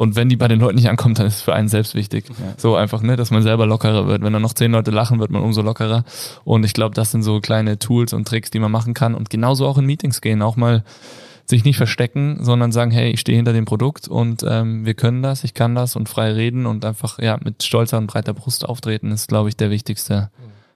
und 0.02 0.16
wenn 0.16 0.30
die 0.30 0.36
bei 0.36 0.48
den 0.48 0.60
Leuten 0.60 0.78
nicht 0.78 0.90
ankommt, 0.90 1.20
dann 1.20 1.28
ist 1.28 1.36
es 1.36 1.42
für 1.44 1.54
einen 1.54 1.68
selbst 1.68 1.94
wichtig. 1.94 2.26
Ja. 2.28 2.56
So 2.58 2.76
einfach, 2.76 3.04
ne, 3.04 3.18
dass 3.18 3.30
man 3.30 3.44
selber 3.44 3.68
lockerer 3.68 4.08
wird. 4.08 4.24
Wenn 4.24 4.34
dann 4.34 4.42
noch 4.42 4.54
zehn 4.54 4.72
Leute 4.72 4.90
lachen, 4.90 5.20
wird 5.20 5.30
man 5.30 5.44
umso 5.44 5.62
lockerer. 5.62 6.06
Und 6.44 6.66
ich 6.66 6.74
glaube, 6.74 6.96
das 6.96 7.12
sind 7.12 7.22
so 7.22 7.40
kleine 7.40 7.78
Tools 7.78 8.12
und 8.12 8.28
Tricks, 8.28 8.50
die 8.50 8.58
man 8.58 8.72
machen 8.72 8.96
kann. 8.96 9.14
Und 9.14 9.30
genauso 9.30 9.68
auch 9.68 9.78
in 9.78 9.86
Meetings 9.86 10.20
gehen, 10.20 10.42
auch 10.42 10.56
mal 10.56 10.84
sich 11.46 11.66
nicht 11.66 11.78
verstecken, 11.78 12.40
sondern 12.42 12.72
sagen, 12.72 12.90
hey, 12.90 13.12
ich 13.12 13.20
stehe 13.20 13.36
hinter 13.36 13.54
dem 13.54 13.66
Produkt 13.66 14.08
und 14.08 14.44
ähm, 14.50 14.88
wir 14.88 14.96
können 14.96 15.22
das, 15.22 15.44
ich 15.44 15.54
kann 15.54 15.76
das 15.76 15.96
und 15.96 16.10
frei 16.10 16.32
reden 16.32 16.66
und 16.66 16.84
einfach 16.84 17.20
ja 17.20 17.38
mit 17.44 17.62
stolzer 17.62 18.00
und 18.00 18.08
breiter 18.08 18.34
Brust 18.34 18.68
auftreten, 18.68 19.12
ist, 19.12 19.28
glaube 19.28 19.50
ich, 19.50 19.56
der 19.56 19.70
wichtigste, 19.70 20.32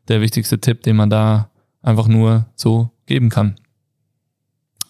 der 0.07 0.21
wichtigste 0.21 0.59
Tipp, 0.59 0.84
den 0.84 0.97
man 0.97 1.09
da 1.09 1.49
einfach 1.82 2.07
nur 2.07 2.45
so 2.55 2.91
geben 3.07 3.30
kann. 3.30 3.55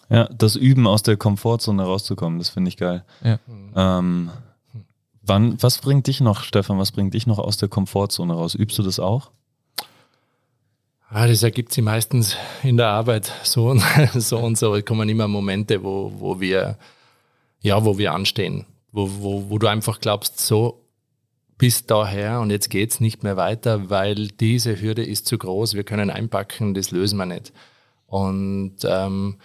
Ja, 0.08 0.24
das 0.32 0.56
Üben 0.56 0.86
aus 0.86 1.02
der 1.02 1.16
Komfortzone 1.16 1.82
rauszukommen, 1.82 2.38
das 2.38 2.48
finde 2.48 2.68
ich 2.68 2.76
geil. 2.76 3.04
Ja. 3.22 3.38
Ähm, 3.74 4.30
wann, 5.22 5.60
was 5.62 5.78
bringt 5.78 6.06
dich 6.06 6.20
noch, 6.20 6.42
Stefan, 6.42 6.78
was 6.78 6.92
bringt 6.92 7.14
dich 7.14 7.26
noch 7.26 7.38
aus 7.38 7.56
der 7.56 7.68
Komfortzone 7.68 8.32
raus? 8.32 8.54
Übst 8.54 8.78
du 8.78 8.82
das 8.82 9.00
auch? 9.00 9.30
Ah, 11.08 11.26
das 11.26 11.42
ergibt 11.42 11.72
sich 11.72 11.84
meistens 11.84 12.36
in 12.62 12.76
der 12.76 12.88
Arbeit 12.88 13.32
so 13.42 13.68
und 13.68 13.80
so 14.14 14.38
und 14.38 14.58
so. 14.58 14.74
Es 14.74 14.84
kommen 14.84 15.08
immer 15.08 15.28
Momente, 15.28 15.82
wo, 15.82 16.12
wo 16.16 16.40
wir, 16.40 16.78
ja, 17.60 17.84
wo 17.84 17.98
wir 17.98 18.12
anstehen, 18.12 18.66
wo, 18.92 19.08
wo, 19.20 19.50
wo 19.50 19.58
du 19.58 19.66
einfach 19.66 20.00
glaubst, 20.00 20.40
so 20.40 20.82
bis 21.58 21.86
daher 21.86 22.40
und 22.40 22.50
jetzt 22.50 22.70
geht's 22.70 23.00
nicht 23.00 23.22
mehr 23.22 23.36
weiter, 23.36 23.88
weil 23.88 24.28
diese 24.28 24.80
Hürde 24.80 25.04
ist 25.04 25.26
zu 25.26 25.38
groß, 25.38 25.74
wir 25.74 25.84
können 25.84 26.10
einpacken, 26.10 26.74
das 26.74 26.90
lösen 26.90 27.16
wir 27.16 27.26
nicht. 27.26 27.52
Und 28.06 28.76
ähm, 28.84 29.36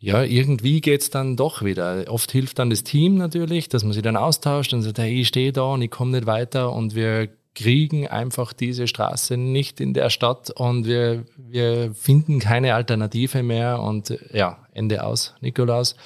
ja, 0.00 0.22
irgendwie 0.22 0.80
geht's 0.80 1.10
dann 1.10 1.36
doch 1.36 1.62
wieder. 1.62 2.04
Oft 2.08 2.30
hilft 2.30 2.58
dann 2.58 2.70
das 2.70 2.84
Team 2.84 3.16
natürlich, 3.16 3.68
dass 3.68 3.82
man 3.82 3.92
sich 3.92 4.02
dann 4.02 4.16
austauscht 4.16 4.72
und 4.72 4.82
sagt, 4.82 4.98
hey, 4.98 5.20
ich 5.20 5.28
stehe 5.28 5.52
da 5.52 5.62
und 5.62 5.82
ich 5.82 5.90
komme 5.90 6.12
nicht 6.12 6.26
weiter 6.26 6.72
und 6.72 6.94
wir 6.94 7.28
kriegen 7.54 8.06
einfach 8.06 8.52
diese 8.52 8.86
Straße 8.86 9.36
nicht 9.36 9.80
in 9.80 9.92
der 9.92 10.10
Stadt 10.10 10.50
und 10.50 10.86
wir, 10.86 11.24
wir 11.36 11.92
finden 11.92 12.38
keine 12.38 12.74
Alternative 12.74 13.42
mehr 13.42 13.80
und 13.80 14.16
ja, 14.32 14.58
Ende 14.72 15.02
aus, 15.02 15.34
Nikolaus. 15.40 15.96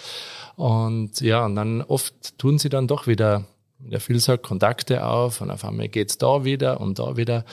Und 0.56 1.20
ja, 1.20 1.44
und 1.44 1.56
dann 1.56 1.82
oft 1.82 2.38
tun 2.38 2.58
sie 2.58 2.70
dann 2.70 2.88
doch 2.88 3.06
wieder, 3.06 3.44
der 3.78 4.00
viel 4.00 4.18
sagt, 4.18 4.44
Kontakte 4.44 5.04
auf 5.04 5.42
und 5.42 5.50
auf 5.50 5.66
einmal 5.66 5.88
geht's 5.88 6.16
da 6.16 6.44
wieder 6.44 6.80
und 6.80 6.98
da 6.98 7.18
wieder. 7.18 7.44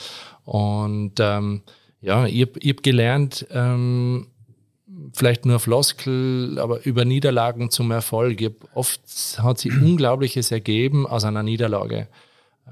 Und 0.45 1.15
ähm, 1.19 1.63
ja, 1.99 2.25
ich 2.25 2.41
habe 2.41 2.59
hab 2.63 2.83
gelernt, 2.83 3.45
ähm, 3.51 4.27
vielleicht 5.13 5.45
nur 5.45 5.59
Floskel, 5.59 6.57
aber 6.59 6.85
über 6.85 7.05
Niederlagen 7.05 7.69
zum 7.69 7.91
Erfolg. 7.91 8.41
oft 8.73 9.01
hat 9.41 9.59
sich 9.59 9.71
Unglaubliches 9.81 10.51
ergeben 10.51 11.07
aus 11.07 11.23
einer 11.23 11.43
Niederlage. 11.43 12.07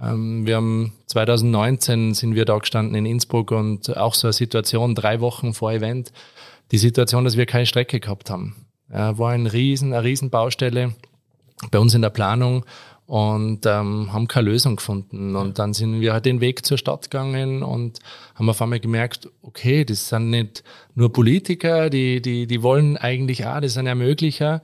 Ähm, 0.02 0.46
wir 0.46 0.58
haben 0.58 0.94
2019 1.08 2.14
sind 2.14 2.36
wir 2.36 2.46
da 2.46 2.58
gestanden 2.58 2.96
in 2.96 3.06
Innsbruck 3.06 3.52
und 3.52 3.96
auch 3.98 4.14
so 4.14 4.28
eine 4.28 4.34
Situation 4.34 4.96
drei 4.96 5.20
Wochen 5.22 5.54
vor 5.54 5.72
Event. 5.72 6.12
Die 6.72 6.78
Situation, 6.78 7.24
dass 7.24 7.38
wir 7.38 7.46
keine 7.46 7.66
Strecke 7.66 8.00
gehabt 8.00 8.30
haben. 8.30 8.68
war 8.90 9.32
ein 9.32 9.48
riesen, 9.48 9.94
eine 9.94 10.04
Riesenbaustelle 10.04 10.94
bei 11.72 11.80
uns 11.80 11.94
in 11.94 12.02
der 12.02 12.10
Planung 12.10 12.66
und 13.08 13.66
ähm, 13.66 14.12
haben 14.12 14.28
keine 14.28 14.50
Lösung 14.50 14.76
gefunden. 14.76 15.36
Und 15.38 15.60
dann 15.60 15.74
sind 15.74 16.02
wir 16.02 16.12
halt 16.12 16.26
den 16.26 16.42
Weg 16.42 16.66
zur 16.66 16.78
Stadt 16.78 17.10
gegangen 17.10 17.64
und 17.64 18.00
haben 18.36 18.50
auf 18.50 18.62
einmal 18.62 18.82
gemerkt, 18.82 19.30
okay, 19.42 19.86
das 19.86 20.10
sind 20.10 20.30
nicht 20.30 20.64
nur 20.94 21.12
Politiker, 21.12 21.90
die, 21.90 22.22
die, 22.22 22.48
die 22.48 22.62
wollen 22.62 22.98
eigentlich 22.98 23.46
auch, 23.46 23.62
das 23.62 23.76
sind 23.76 23.88
Ermöglicher 23.88 24.62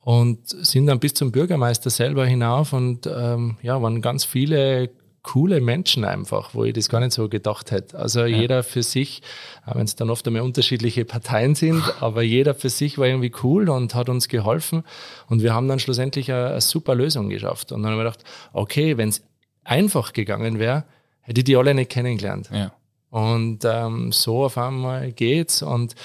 und 0.00 0.46
sind 0.46 0.86
dann 0.86 1.00
bis 1.00 1.14
zum 1.14 1.32
Bürgermeister 1.32 1.88
selber 1.88 2.26
hinauf 2.26 2.74
und 2.74 3.06
ähm, 3.06 3.56
ja, 3.62 3.80
waren 3.80 4.02
ganz 4.02 4.26
viele 4.26 4.90
coole 5.26 5.60
Menschen 5.60 6.04
einfach, 6.04 6.54
wo 6.54 6.62
ich 6.62 6.72
das 6.72 6.88
gar 6.88 7.00
nicht 7.00 7.12
so 7.12 7.28
gedacht 7.28 7.72
hätte. 7.72 7.98
Also 7.98 8.20
ja. 8.20 8.26
jeder 8.26 8.62
für 8.62 8.84
sich, 8.84 9.22
wenn 9.66 9.84
es 9.84 9.96
dann 9.96 10.08
oft 10.08 10.24
einmal 10.26 10.42
unterschiedliche 10.42 11.04
Parteien 11.04 11.56
sind, 11.56 11.82
aber 12.00 12.22
jeder 12.22 12.54
für 12.54 12.70
sich 12.70 12.96
war 12.96 13.08
irgendwie 13.08 13.32
cool 13.42 13.68
und 13.68 13.96
hat 13.96 14.08
uns 14.08 14.28
geholfen 14.28 14.84
und 15.28 15.42
wir 15.42 15.52
haben 15.52 15.66
dann 15.66 15.80
schlussendlich 15.80 16.30
eine, 16.30 16.50
eine 16.50 16.60
super 16.60 16.94
Lösung 16.94 17.28
geschafft. 17.28 17.72
Und 17.72 17.82
dann 17.82 17.90
haben 17.90 17.98
wir 17.98 18.04
gedacht, 18.04 18.22
okay, 18.52 18.96
wenn 18.98 19.08
es 19.08 19.24
einfach 19.64 20.12
gegangen 20.12 20.60
wäre, 20.60 20.84
hätte 21.22 21.40
ich 21.40 21.44
die 21.44 21.56
alle 21.56 21.74
nicht 21.74 21.90
kennengelernt. 21.90 22.48
Ja. 22.52 22.72
Und 23.10 23.64
ähm, 23.64 24.12
so 24.12 24.44
auf 24.44 24.56
einmal 24.56 25.10
geht's 25.10 25.60
und 25.60 25.96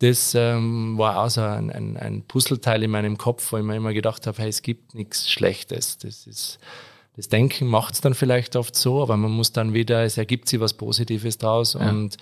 das 0.00 0.34
ähm, 0.34 0.98
war 0.98 1.24
auch 1.24 1.30
so 1.30 1.40
ein, 1.40 1.70
ein, 1.70 1.96
ein 1.96 2.22
Puzzleteil 2.22 2.82
in 2.82 2.90
meinem 2.90 3.16
Kopf, 3.16 3.52
wo 3.52 3.58
ich 3.58 3.64
mir 3.64 3.76
immer 3.76 3.94
gedacht 3.94 4.26
habe, 4.26 4.42
hey, 4.42 4.48
es 4.48 4.62
gibt 4.62 4.94
nichts 4.94 5.30
Schlechtes. 5.30 5.98
Das 5.98 6.26
ist 6.26 6.58
das 7.16 7.28
Denken 7.28 7.66
macht 7.66 7.94
es 7.94 8.00
dann 8.00 8.14
vielleicht 8.14 8.56
oft 8.56 8.76
so, 8.76 9.02
aber 9.02 9.16
man 9.16 9.30
muss 9.30 9.52
dann 9.52 9.72
wieder, 9.74 10.04
es 10.04 10.18
ergibt 10.18 10.48
sich 10.48 10.60
was 10.60 10.74
Positives 10.74 11.38
draus 11.38 11.74
ja. 11.74 11.88
und 11.88 12.16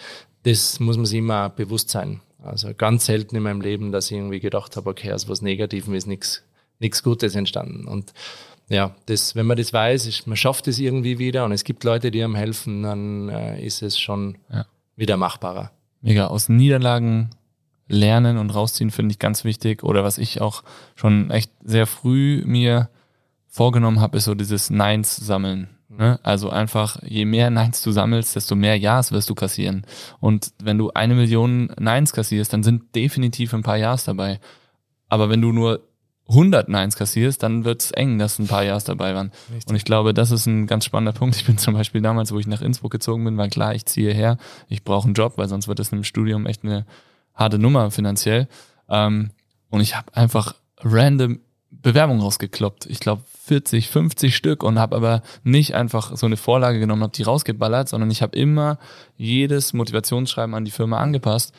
das 0.45 0.78
muss 0.80 0.97
man 0.97 1.07
sich 1.07 1.18
immer 1.18 1.51
bewusst 1.51 1.90
sein. 1.90 2.20
Also 2.42 2.74
ganz 2.74 3.07
selten 3.07 3.36
in 3.36 3.42
meinem 3.42 3.61
Leben, 3.61 3.90
dass 3.90 4.11
ich 4.11 4.16
irgendwie 4.16 4.40
gedacht 4.40 4.76
habe, 4.76 4.90
okay, 4.90 5.12
aus 5.12 5.28
was 5.28 5.42
Negativem 5.42 5.95
ist 5.95 6.07
nichts 6.07 6.45
nichts 6.78 7.03
Gutes 7.03 7.34
entstanden. 7.34 7.86
Und 7.86 8.12
ja, 8.68 8.95
das, 9.07 9.34
wenn 9.34 9.47
man 9.47 9.57
das 9.57 9.72
weiß, 9.72 10.07
ist, 10.07 10.26
man 10.26 10.36
schafft 10.36 10.68
es 10.68 10.78
irgendwie 10.78 11.18
wieder 11.18 11.45
und 11.45 11.53
es 11.53 11.64
gibt 11.64 11.84
Leute, 11.84 12.11
die 12.11 12.22
einem 12.22 12.34
helfen, 12.34 12.82
dann 12.82 13.28
äh, 13.28 13.64
ist 13.64 13.82
es 13.82 13.99
schon 13.99 14.38
ja. 14.51 14.66
wieder 14.97 15.16
machbarer. 15.16 15.70
Mega. 16.01 16.26
Aus 16.26 16.49
Niederlagen 16.49 17.30
lernen 17.88 18.38
und 18.38 18.51
rausziehen 18.51 18.90
finde 18.90 19.12
ich 19.12 19.18
ganz 19.18 19.45
wichtig. 19.45 19.82
Oder 19.82 20.05
was 20.05 20.18
ich 20.18 20.40
auch 20.40 20.62
schon 20.95 21.30
echt 21.30 21.51
sehr 21.62 21.86
früh 21.86 22.42
mir 22.47 22.88
vorgenommen 23.55 24.00
habe, 24.00 24.18
ist 24.18 24.24
so 24.24 24.34
dieses 24.34 24.68
Neins 24.68 25.14
sammeln. 25.14 25.68
Ne? 25.88 26.18
Also 26.24 26.50
einfach, 26.50 27.00
je 27.05 27.24
mehr 27.24 27.50
Neins 27.50 27.82
du 27.82 27.92
sammelst, 27.92 28.34
desto 28.34 28.57
mehr 28.57 28.76
Ja's 28.76 29.12
wirst 29.12 29.30
du 29.30 29.36
kassieren. 29.36 29.86
Und 30.18 30.50
wenn 30.61 30.76
du 30.76 30.90
eine 30.90 31.14
Million 31.14 31.70
Neins 31.78 32.12
kassierst, 32.12 32.52
dann 32.52 32.64
sind 32.64 32.96
definitiv 32.96 33.55
ein 33.55 33.62
paar 33.62 33.76
Ja's 33.76 34.02
dabei. 34.02 34.40
Aber 35.09 35.30
wenn 35.30 35.40
du 35.40 35.52
nur 35.52 35.86
100 36.30 36.68
Neins 36.68 36.96
kassierst, 36.96 37.44
dann 37.44 37.64
wird's 37.64 37.92
eng, 37.92 38.18
dass 38.18 38.40
ein 38.40 38.48
paar 38.48 38.64
Ja's 38.64 38.82
dabei 38.82 39.14
waren. 39.14 39.30
Richtig. 39.52 39.70
Und 39.70 39.76
ich 39.76 39.84
glaube, 39.84 40.14
das 40.14 40.32
ist 40.32 40.46
ein 40.46 40.66
ganz 40.66 40.84
spannender 40.84 41.16
Punkt. 41.16 41.36
Ich 41.36 41.46
bin 41.46 41.57
zum 41.57 41.74
Beispiel 41.74 42.02
damals, 42.02 42.32
wo 42.32 42.40
ich 42.40 42.48
nach 42.48 42.61
Innsbruck 42.61 42.90
gezogen 42.90 43.24
bin, 43.24 43.36
war 43.36 43.46
klar, 43.46 43.72
ich 43.76 43.86
ziehe 43.86 44.12
her, 44.12 44.36
ich 44.66 44.82
brauche 44.82 45.05
einen 45.05 45.14
Job, 45.14 45.34
weil 45.36 45.48
sonst 45.48 45.68
wird 45.68 45.78
es 45.78 45.92
im 45.92 46.02
Studium 46.02 46.46
echt 46.46 46.64
eine 46.64 46.86
harte 47.34 47.61
Nummer 47.61 47.92
finanziell. 47.92 48.48
Ähm, 48.88 49.30
und 49.70 49.80
ich 49.80 49.94
habe 49.94 50.12
einfach 50.16 50.57
random 50.80 51.38
Bewerbungen 51.83 52.22
rausgekloppt. 52.22 52.87
Ich 52.87 53.01
glaube 53.01 53.22
40, 53.45 53.89
50 53.89 54.35
Stück 54.35 54.62
und 54.62 54.79
habe 54.79 54.97
aber 54.97 55.22
nicht 55.43 55.75
einfach 55.75 56.16
so 56.16 56.27
eine 56.27 56.37
Vorlage 56.37 56.79
genommen, 56.79 57.03
habe 57.03 57.12
die 57.12 57.22
rausgeballert, 57.22 57.89
sondern 57.89 58.11
ich 58.11 58.22
habe 58.22 58.37
immer 58.37 58.79
jedes 59.16 59.72
Motivationsschreiben 59.72 60.55
an 60.55 60.64
die 60.64 60.70
Firma 60.70 60.99
angepasst. 60.99 61.55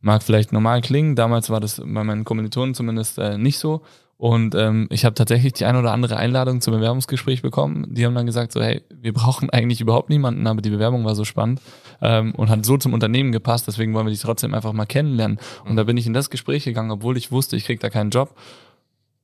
Mag 0.00 0.22
vielleicht 0.22 0.52
normal 0.52 0.82
klingen, 0.82 1.16
damals 1.16 1.48
war 1.48 1.60
das 1.60 1.78
bei 1.78 2.04
meinen 2.04 2.24
Kommilitonen 2.24 2.74
zumindest 2.74 3.18
äh, 3.18 3.38
nicht 3.38 3.58
so. 3.58 3.82
Und 4.16 4.54
ähm, 4.54 4.86
ich 4.90 5.04
habe 5.04 5.14
tatsächlich 5.14 5.54
die 5.54 5.64
ein 5.64 5.76
oder 5.76 5.92
andere 5.92 6.16
Einladung 6.16 6.60
zum 6.60 6.74
Bewerbungsgespräch 6.74 7.42
bekommen. 7.42 7.86
Die 7.90 8.06
haben 8.06 8.14
dann 8.14 8.26
gesagt, 8.26 8.52
so 8.52 8.62
hey, 8.62 8.82
wir 8.90 9.12
brauchen 9.12 9.50
eigentlich 9.50 9.80
überhaupt 9.80 10.08
niemanden, 10.08 10.46
aber 10.46 10.62
die 10.62 10.70
Bewerbung 10.70 11.04
war 11.04 11.14
so 11.14 11.24
spannend 11.24 11.60
ähm, 12.00 12.32
und 12.34 12.48
hat 12.48 12.64
so 12.64 12.76
zum 12.76 12.92
Unternehmen 12.92 13.32
gepasst, 13.32 13.66
deswegen 13.66 13.92
wollen 13.92 14.06
wir 14.06 14.12
dich 14.12 14.20
trotzdem 14.20 14.54
einfach 14.54 14.72
mal 14.72 14.86
kennenlernen. 14.86 15.38
Und 15.64 15.76
da 15.76 15.84
bin 15.84 15.96
ich 15.96 16.06
in 16.06 16.12
das 16.12 16.30
Gespräch 16.30 16.64
gegangen, 16.64 16.90
obwohl 16.90 17.16
ich 17.16 17.32
wusste, 17.32 17.56
ich 17.56 17.64
krieg 17.64 17.80
da 17.80 17.90
keinen 17.90 18.10
Job 18.10 18.34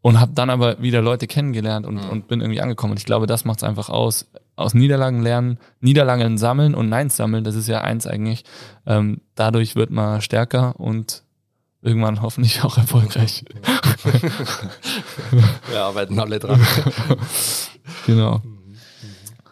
und 0.03 0.20
habe 0.20 0.32
dann 0.34 0.51
aber 0.51 0.80
wieder 0.80 1.03
Leute 1.03 1.26
kennengelernt 1.26 1.86
und, 1.86 1.96
mhm. 1.96 2.11
und 2.11 2.28
bin 2.28 2.40
irgendwie 2.40 2.61
angekommen. 2.61 2.92
Und 2.92 2.98
ich 2.98 3.05
glaube, 3.05 3.26
das 3.26 3.44
macht 3.44 3.59
es 3.59 3.64
einfach 3.64 3.88
aus. 3.88 4.26
Aus 4.57 4.74
Niederlagen 4.74 5.22
lernen, 5.22 5.59
Niederlagen 5.80 6.36
sammeln 6.36 6.74
und 6.74 6.90
Neins 6.90 7.16
sammeln, 7.16 7.44
das 7.44 7.55
ist 7.55 7.66
ja 7.66 7.80
eins 7.80 8.07
eigentlich. 8.07 8.44
Ähm, 8.86 9.22
dadurch 9.34 9.74
wird 9.74 9.90
man 9.90 10.20
stärker 10.20 10.78
und 10.78 11.22
irgendwann 11.82 12.20
hoffentlich 12.20 12.62
auch 12.62 12.76
erfolgreich. 12.76 13.44
Wir 15.70 15.80
arbeiten 15.80 16.18
alle 16.18 16.38
dran. 16.38 16.61
genau. 18.07 18.42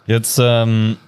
Jetzt 0.07 0.38
ähm, 0.42 0.99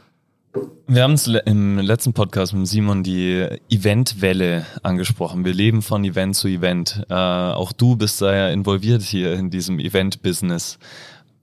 wir 0.87 1.05
haben 1.05 1.13
es 1.13 1.29
im 1.29 1.79
letzten 1.79 2.13
Podcast 2.13 2.53
mit 2.55 2.67
Simon 2.67 3.05
die 3.05 3.47
Eventwelle 3.69 4.67
angesprochen. 4.83 5.45
Wir 5.45 5.55
leben 5.55 5.83
von 5.83 6.05
Event 6.05 6.35
zu 6.35 6.49
Event. 6.49 7.05
Äh, 7.09 7.15
auch 7.15 7.73
du 7.73 7.95
bist 7.95 8.21
da 8.21 8.35
ja 8.35 8.49
involviert 8.51 9.03
hier 9.03 9.35
in 9.35 9.51
diesem 9.51 9.79
Event-Business. 9.79 10.79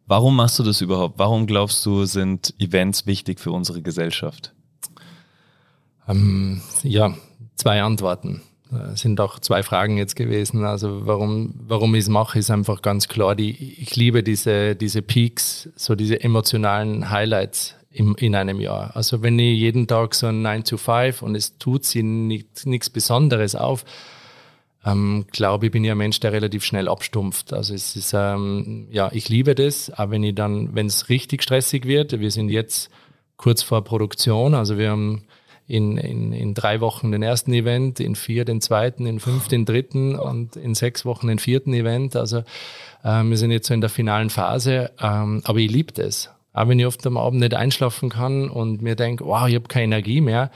Warum 0.05 0.35
machst 0.35 0.59
du 0.59 0.63
das 0.63 0.81
überhaupt? 0.81 1.19
Warum 1.19 1.47
glaubst 1.47 1.85
du, 1.85 2.03
sind 2.05 2.53
Events 2.59 3.05
wichtig 3.05 3.39
für 3.39 3.51
unsere 3.51 3.81
Gesellschaft? 3.81 4.53
Ähm, 6.09 6.61
ja, 6.83 7.13
zwei 7.55 7.81
Antworten. 7.81 8.41
Es 8.93 8.99
sind 8.99 9.21
auch 9.21 9.39
zwei 9.39 9.63
Fragen 9.63 9.97
jetzt 9.97 10.17
gewesen. 10.17 10.65
Also 10.65 11.05
warum, 11.05 11.53
warum 11.57 11.95
ich 11.95 12.01
es 12.01 12.09
mache, 12.09 12.39
ist 12.39 12.51
einfach 12.51 12.81
ganz 12.81 13.07
klar. 13.07 13.35
Die, 13.35 13.51
ich 13.51 13.95
liebe 13.95 14.23
diese, 14.23 14.75
diese 14.75 15.01
Peaks, 15.01 15.69
so 15.77 15.95
diese 15.95 16.21
emotionalen 16.21 17.09
Highlights 17.09 17.76
im, 17.97 18.15
in 18.15 18.35
einem 18.35 18.59
Jahr. 18.59 18.95
Also 18.95 19.21
wenn 19.23 19.39
ich 19.39 19.57
jeden 19.57 19.87
Tag 19.87 20.13
so 20.13 20.27
ein 20.27 20.41
9 20.41 20.63
to 20.63 20.77
5 20.77 21.21
und 21.21 21.35
es 21.35 21.57
tut 21.57 21.85
sich 21.85 22.03
nichts 22.03 22.89
Besonderes 22.89 23.55
auf, 23.55 23.85
ähm, 24.85 25.25
glaube 25.31 25.65
ich, 25.65 25.71
bin 25.71 25.83
ich 25.83 25.91
ein 25.91 25.97
Mensch, 25.97 26.19
der 26.19 26.31
relativ 26.31 26.63
schnell 26.63 26.87
abstumpft. 26.87 27.53
Also 27.53 27.73
es 27.73 27.95
ist, 27.95 28.13
ähm, 28.13 28.87
ja, 28.91 29.09
ich 29.11 29.29
liebe 29.29 29.55
das, 29.55 29.89
aber 29.89 30.11
wenn 30.11 30.23
ich 30.23 30.35
dann, 30.35 30.75
wenn 30.75 30.85
es 30.85 31.09
richtig 31.09 31.43
stressig 31.43 31.85
wird, 31.85 32.19
wir 32.19 32.31
sind 32.31 32.49
jetzt 32.49 32.89
kurz 33.35 33.63
vor 33.63 33.83
Produktion, 33.83 34.53
also 34.53 34.77
wir 34.77 34.91
haben 34.91 35.23
in, 35.67 35.97
in, 35.97 36.31
in 36.31 36.53
drei 36.53 36.79
Wochen 36.79 37.11
den 37.11 37.23
ersten 37.23 37.51
Event, 37.51 37.99
in 37.99 38.15
vier 38.15 38.45
den 38.45 38.61
zweiten, 38.61 39.05
in 39.05 39.19
fünf 39.19 39.47
den 39.47 39.65
dritten 39.65 40.15
und 40.15 40.55
in 40.55 40.75
sechs 40.75 41.03
Wochen 41.03 41.27
den 41.27 41.39
vierten 41.39 41.73
Event. 41.73 42.15
Also 42.15 42.43
ähm, 43.03 43.31
wir 43.31 43.37
sind 43.37 43.51
jetzt 43.51 43.67
so 43.67 43.73
in 43.73 43.81
der 43.81 43.89
finalen 43.89 44.29
Phase, 44.29 44.91
ähm, 45.01 45.41
aber 45.43 45.59
ich 45.59 45.69
liebe 45.69 45.91
das. 45.91 46.29
Auch 46.57 46.67
wenn 46.67 46.79
ich 46.79 46.87
oft 46.87 47.05
am 47.05 47.17
Abend 47.17 47.41
nicht 47.41 47.53
einschlafen 47.53 48.09
kann 48.09 48.49
und 48.49 48.81
mir 48.81 48.95
denke, 48.95 49.23
wow, 49.25 49.47
ich 49.47 49.53
habe 49.53 49.67
keine 49.67 49.83
Energie 49.83 50.21
mehr. 50.21 50.49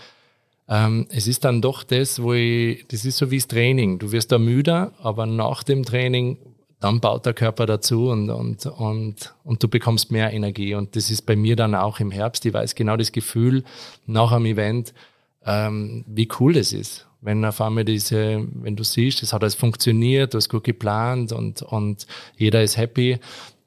Ähm, 0.68 1.06
es 1.10 1.28
ist 1.28 1.46
dann 1.46 1.62
doch 1.62 1.84
das, 1.84 2.24
wo 2.24 2.34
ich, 2.34 2.88
das 2.88 3.06
ist 3.06 3.18
so 3.18 3.30
wie 3.30 3.38
das 3.38 3.48
Training. 3.48 4.00
Du 4.00 4.12
wirst 4.12 4.32
da 4.32 4.40
müder, 4.40 4.94
aber 5.04 5.28
nach 5.28 5.62
dem 5.62 5.86
Training, 5.86 6.38
dann 6.80 7.02
baut 7.02 7.28
der 7.28 7.36
Körper 7.36 7.68
dazu 7.68 8.10
und, 8.10 8.32
und, 8.32 8.66
und, 8.66 9.36
und 9.44 9.62
du 9.62 9.68
bekommst 9.68 10.12
mehr 10.12 10.34
Energie. 10.34 10.74
Und 10.74 10.96
das 10.96 11.12
ist 11.12 11.22
bei 11.28 11.36
mir 11.36 11.56
dann 11.56 11.76
auch 11.76 12.00
im 12.00 12.10
Herbst. 12.10 12.48
Ich 12.48 12.54
weiß 12.54 12.74
genau 12.74 12.98
das 12.98 13.12
Gefühl 13.12 13.64
nach 14.08 14.32
einem 14.32 14.48
Event, 14.48 14.96
ähm, 15.46 16.04
wie 16.08 16.28
cool 16.40 16.54
das 16.54 16.74
ist. 16.74 17.06
Wenn 17.22 17.46
auf 17.46 17.62
einmal 17.62 17.86
diese, 17.86 18.48
wenn 18.56 18.76
du 18.76 18.84
siehst, 18.84 19.22
es 19.22 19.34
hat 19.34 19.44
alles 19.44 19.54
funktioniert, 19.54 20.34
du 20.34 20.38
hast 20.38 20.50
gut 20.50 20.64
geplant 20.64 21.32
und, 21.32 21.62
und 21.62 22.08
jeder 22.36 22.64
ist 22.64 22.78
happy, 22.78 23.20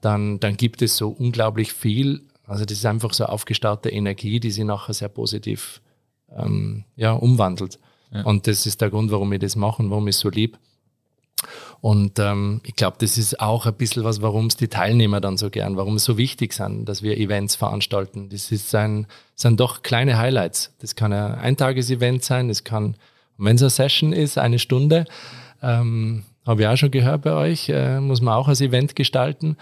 dann, 0.05 0.41
dann 0.41 0.57
gibt 0.57 0.83
es 0.83 0.97
so 0.97 1.09
unglaublich 1.09 1.73
viel. 1.73 2.23
Also 2.47 2.65
das 2.65 2.79
ist 2.79 2.87
einfach 2.87 3.15
so 3.15 3.25
aufgestaute 3.25 3.89
Energie, 3.89 4.41
die 4.41 4.51
sich 4.51 4.65
nachher 4.65 4.95
sehr 4.95 5.09
positiv 5.09 5.81
ähm, 6.37 6.85
ja, 6.97 7.13
umwandelt. 7.13 7.79
Ja. 8.13 8.23
Und 8.23 8.47
das 8.47 8.67
ist 8.67 8.81
der 8.81 8.91
Grund, 8.91 9.11
warum 9.11 9.33
ich 9.33 9.41
das 9.41 9.57
mache 9.57 9.83
und 9.83 9.91
warum 9.91 10.07
ich 10.09 10.17
es 10.17 10.21
so 10.21 10.29
lieb. 10.29 10.59
Und 11.81 12.19
ähm, 12.19 12.61
ich 12.65 12.77
glaube, 12.77 12.97
das 13.01 13.19
ist 13.19 13.41
auch 13.41 13.67
ein 13.67 13.75
bisschen 13.75 14.05
was, 14.05 14.23
warum 14.23 14.47
es 14.47 14.57
die 14.57 14.69
Teilnehmer 14.69 15.21
dann 15.21 15.37
so 15.37 15.51
gern, 15.51 15.77
warum 15.77 15.97
es 15.97 16.05
so 16.05 16.17
wichtig 16.17 16.53
sind, 16.55 16.87
dass 16.87 17.03
wir 17.03 17.19
Events 17.19 17.57
veranstalten. 17.57 18.31
Das 18.31 18.51
ist 18.51 18.75
ein, 18.75 19.07
sind 19.35 19.61
doch 19.61 19.83
kleine 19.83 20.17
Highlights. 20.17 20.73
Das 20.79 20.95
kann 20.95 21.13
ein 21.13 21.35
Eintages-Event 21.35 22.25
sein, 22.25 22.49
das 22.49 22.65
kann, 22.65 22.97
wenn 23.37 23.57
es 23.57 23.63
eine 23.63 23.71
Session 23.71 24.13
ist, 24.13 24.39
eine 24.39 24.59
Stunde, 24.59 25.05
ähm, 25.63 26.25
habe 26.47 26.63
ich 26.63 26.69
auch 26.69 26.77
schon 26.77 26.91
gehört 26.91 27.23
bei 27.23 27.33
euch, 27.33 27.69
äh, 27.69 28.01
muss 28.01 28.21
man 28.21 28.35
auch 28.35 28.49
als 28.49 28.61
Event 28.61 28.97
gestalten. 28.97 29.57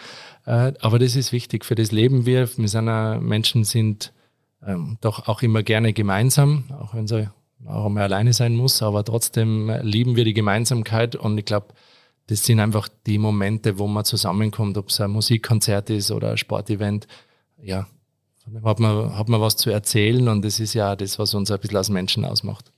Äh, 0.46 0.72
aber 0.80 0.98
das 0.98 1.16
ist 1.16 1.32
wichtig, 1.32 1.64
für 1.64 1.74
das 1.74 1.92
leben 1.92 2.26
wir. 2.26 2.48
Wir 2.56 2.68
sind 2.68 2.88
auch, 2.88 3.20
Menschen 3.20 3.64
sind 3.64 4.12
ähm, 4.66 4.98
doch 5.00 5.28
auch 5.28 5.42
immer 5.42 5.62
gerne 5.62 5.92
gemeinsam, 5.92 6.64
auch 6.80 6.94
wenn 6.94 7.06
sie 7.06 7.28
auch 7.66 7.86
einmal 7.86 8.04
alleine 8.04 8.32
sein 8.32 8.56
muss, 8.56 8.82
aber 8.82 9.04
trotzdem 9.04 9.70
lieben 9.82 10.16
wir 10.16 10.24
die 10.24 10.34
Gemeinsamkeit 10.34 11.14
und 11.14 11.38
ich 11.38 11.44
glaube, 11.44 11.68
das 12.26 12.44
sind 12.44 12.60
einfach 12.60 12.88
die 13.06 13.18
Momente, 13.18 13.78
wo 13.78 13.86
man 13.86 14.04
zusammenkommt, 14.04 14.78
ob 14.78 14.88
es 14.88 15.00
ein 15.00 15.10
Musikkonzert 15.10 15.90
ist 15.90 16.10
oder 16.10 16.32
ein 16.32 16.38
Sportevent. 16.38 17.06
Ja, 17.60 17.86
hat 18.64 18.80
man, 18.80 19.16
hat 19.16 19.28
man 19.28 19.40
was 19.40 19.56
zu 19.56 19.70
erzählen 19.70 20.28
und 20.28 20.44
das 20.44 20.60
ist 20.60 20.74
ja 20.74 20.96
das, 20.96 21.18
was 21.18 21.34
uns 21.34 21.50
ein 21.50 21.60
bisschen 21.60 21.76
als 21.76 21.90
Menschen 21.90 22.24
ausmacht. 22.24 22.71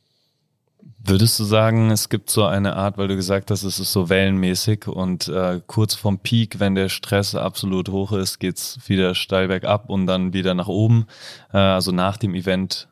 Würdest 1.06 1.38
du 1.38 1.44
sagen, 1.44 1.90
es 1.90 2.08
gibt 2.08 2.30
so 2.30 2.46
eine 2.46 2.76
Art, 2.76 2.96
weil 2.96 3.08
du 3.08 3.16
gesagt 3.16 3.50
hast, 3.50 3.62
es 3.62 3.78
ist 3.78 3.92
so 3.92 4.08
wellenmäßig 4.08 4.88
und 4.88 5.28
äh, 5.28 5.60
kurz 5.66 5.94
vorm 5.94 6.18
Peak, 6.18 6.60
wenn 6.60 6.74
der 6.74 6.88
Stress 6.88 7.34
absolut 7.34 7.90
hoch 7.90 8.12
ist, 8.12 8.38
geht's 8.38 8.78
wieder 8.86 9.14
steil 9.14 9.48
bergab 9.48 9.90
und 9.90 10.06
dann 10.06 10.32
wieder 10.32 10.54
nach 10.54 10.68
oben. 10.68 11.06
Äh, 11.52 11.58
also 11.58 11.92
nach 11.92 12.16
dem 12.16 12.34
Event 12.34 12.88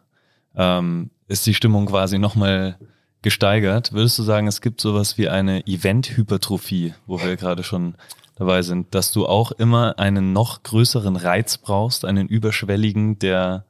ähm, 0.54 1.08
ist 1.26 1.46
die 1.46 1.54
Stimmung 1.54 1.86
quasi 1.86 2.18
nochmal 2.18 2.76
gesteigert. 3.22 3.94
Würdest 3.94 4.18
du 4.18 4.24
sagen, 4.24 4.46
es 4.46 4.60
gibt 4.60 4.82
sowas 4.82 5.16
wie 5.16 5.30
eine 5.30 5.66
Event-Hypertrophie, 5.66 6.92
wo 7.06 7.18
wir 7.18 7.36
gerade 7.36 7.62
schon 7.62 7.94
dabei 8.36 8.60
sind, 8.60 8.94
dass 8.94 9.10
du 9.10 9.26
auch 9.26 9.52
immer 9.52 9.98
einen 9.98 10.34
noch 10.34 10.62
größeren 10.64 11.16
Reiz 11.16 11.56
brauchst, 11.56 12.04
einen 12.04 12.28
überschwelligen, 12.28 13.18
der, 13.20 13.64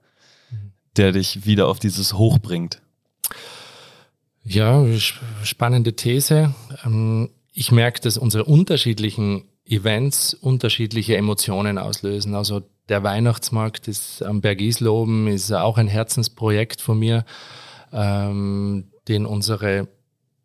der 0.96 1.12
dich 1.12 1.46
wieder 1.46 1.68
auf 1.68 1.78
dieses 1.78 2.14
Hoch 2.14 2.40
bringt? 2.40 2.82
Ja, 4.44 4.84
spannende 5.42 5.94
These. 5.94 6.54
Ähm, 6.84 7.30
ich 7.52 7.70
merke, 7.70 8.00
dass 8.00 8.18
unsere 8.18 8.44
unterschiedlichen 8.44 9.44
Events 9.64 10.34
unterschiedliche 10.34 11.16
Emotionen 11.16 11.78
auslösen. 11.78 12.34
Also 12.34 12.62
der 12.88 13.02
Weihnachtsmarkt 13.02 13.88
ist 13.88 14.22
am 14.22 14.40
Berg 14.40 14.60
Isloben 14.60 15.28
ist 15.28 15.52
auch 15.52 15.78
ein 15.78 15.86
Herzensprojekt 15.86 16.80
von 16.80 16.98
mir, 16.98 17.24
ähm, 17.92 18.90
den 19.08 19.26
unsere 19.26 19.88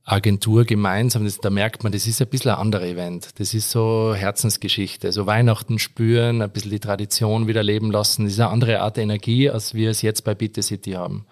Agentur 0.03 0.63
gemeinsam, 0.63 1.25
das, 1.25 1.39
da 1.39 1.49
merkt 1.49 1.83
man, 1.83 1.91
das 1.91 2.07
ist 2.07 2.21
ein 2.21 2.29
bisschen 2.29 2.51
ein 2.51 2.57
anderer 2.57 2.85
Event. 2.85 3.39
Das 3.39 3.53
ist 3.53 3.69
so 3.69 4.13
Herzensgeschichte. 4.15 5.11
So 5.11 5.25
Weihnachten 5.25 5.79
spüren, 5.79 6.41
ein 6.41 6.49
bisschen 6.49 6.71
die 6.71 6.79
Tradition 6.79 7.47
wieder 7.47 7.61
leben 7.61 7.91
lassen. 7.91 8.23
Das 8.23 8.33
ist 8.33 8.39
eine 8.39 8.49
andere 8.49 8.79
Art 8.79 8.97
Energie, 8.97 9.49
als 9.49 9.73
wir 9.73 9.89
es 9.89 10.01
jetzt 10.01 10.23
bei 10.23 10.33
Bitte 10.33 10.63
City 10.63 10.91
haben. 10.91 11.25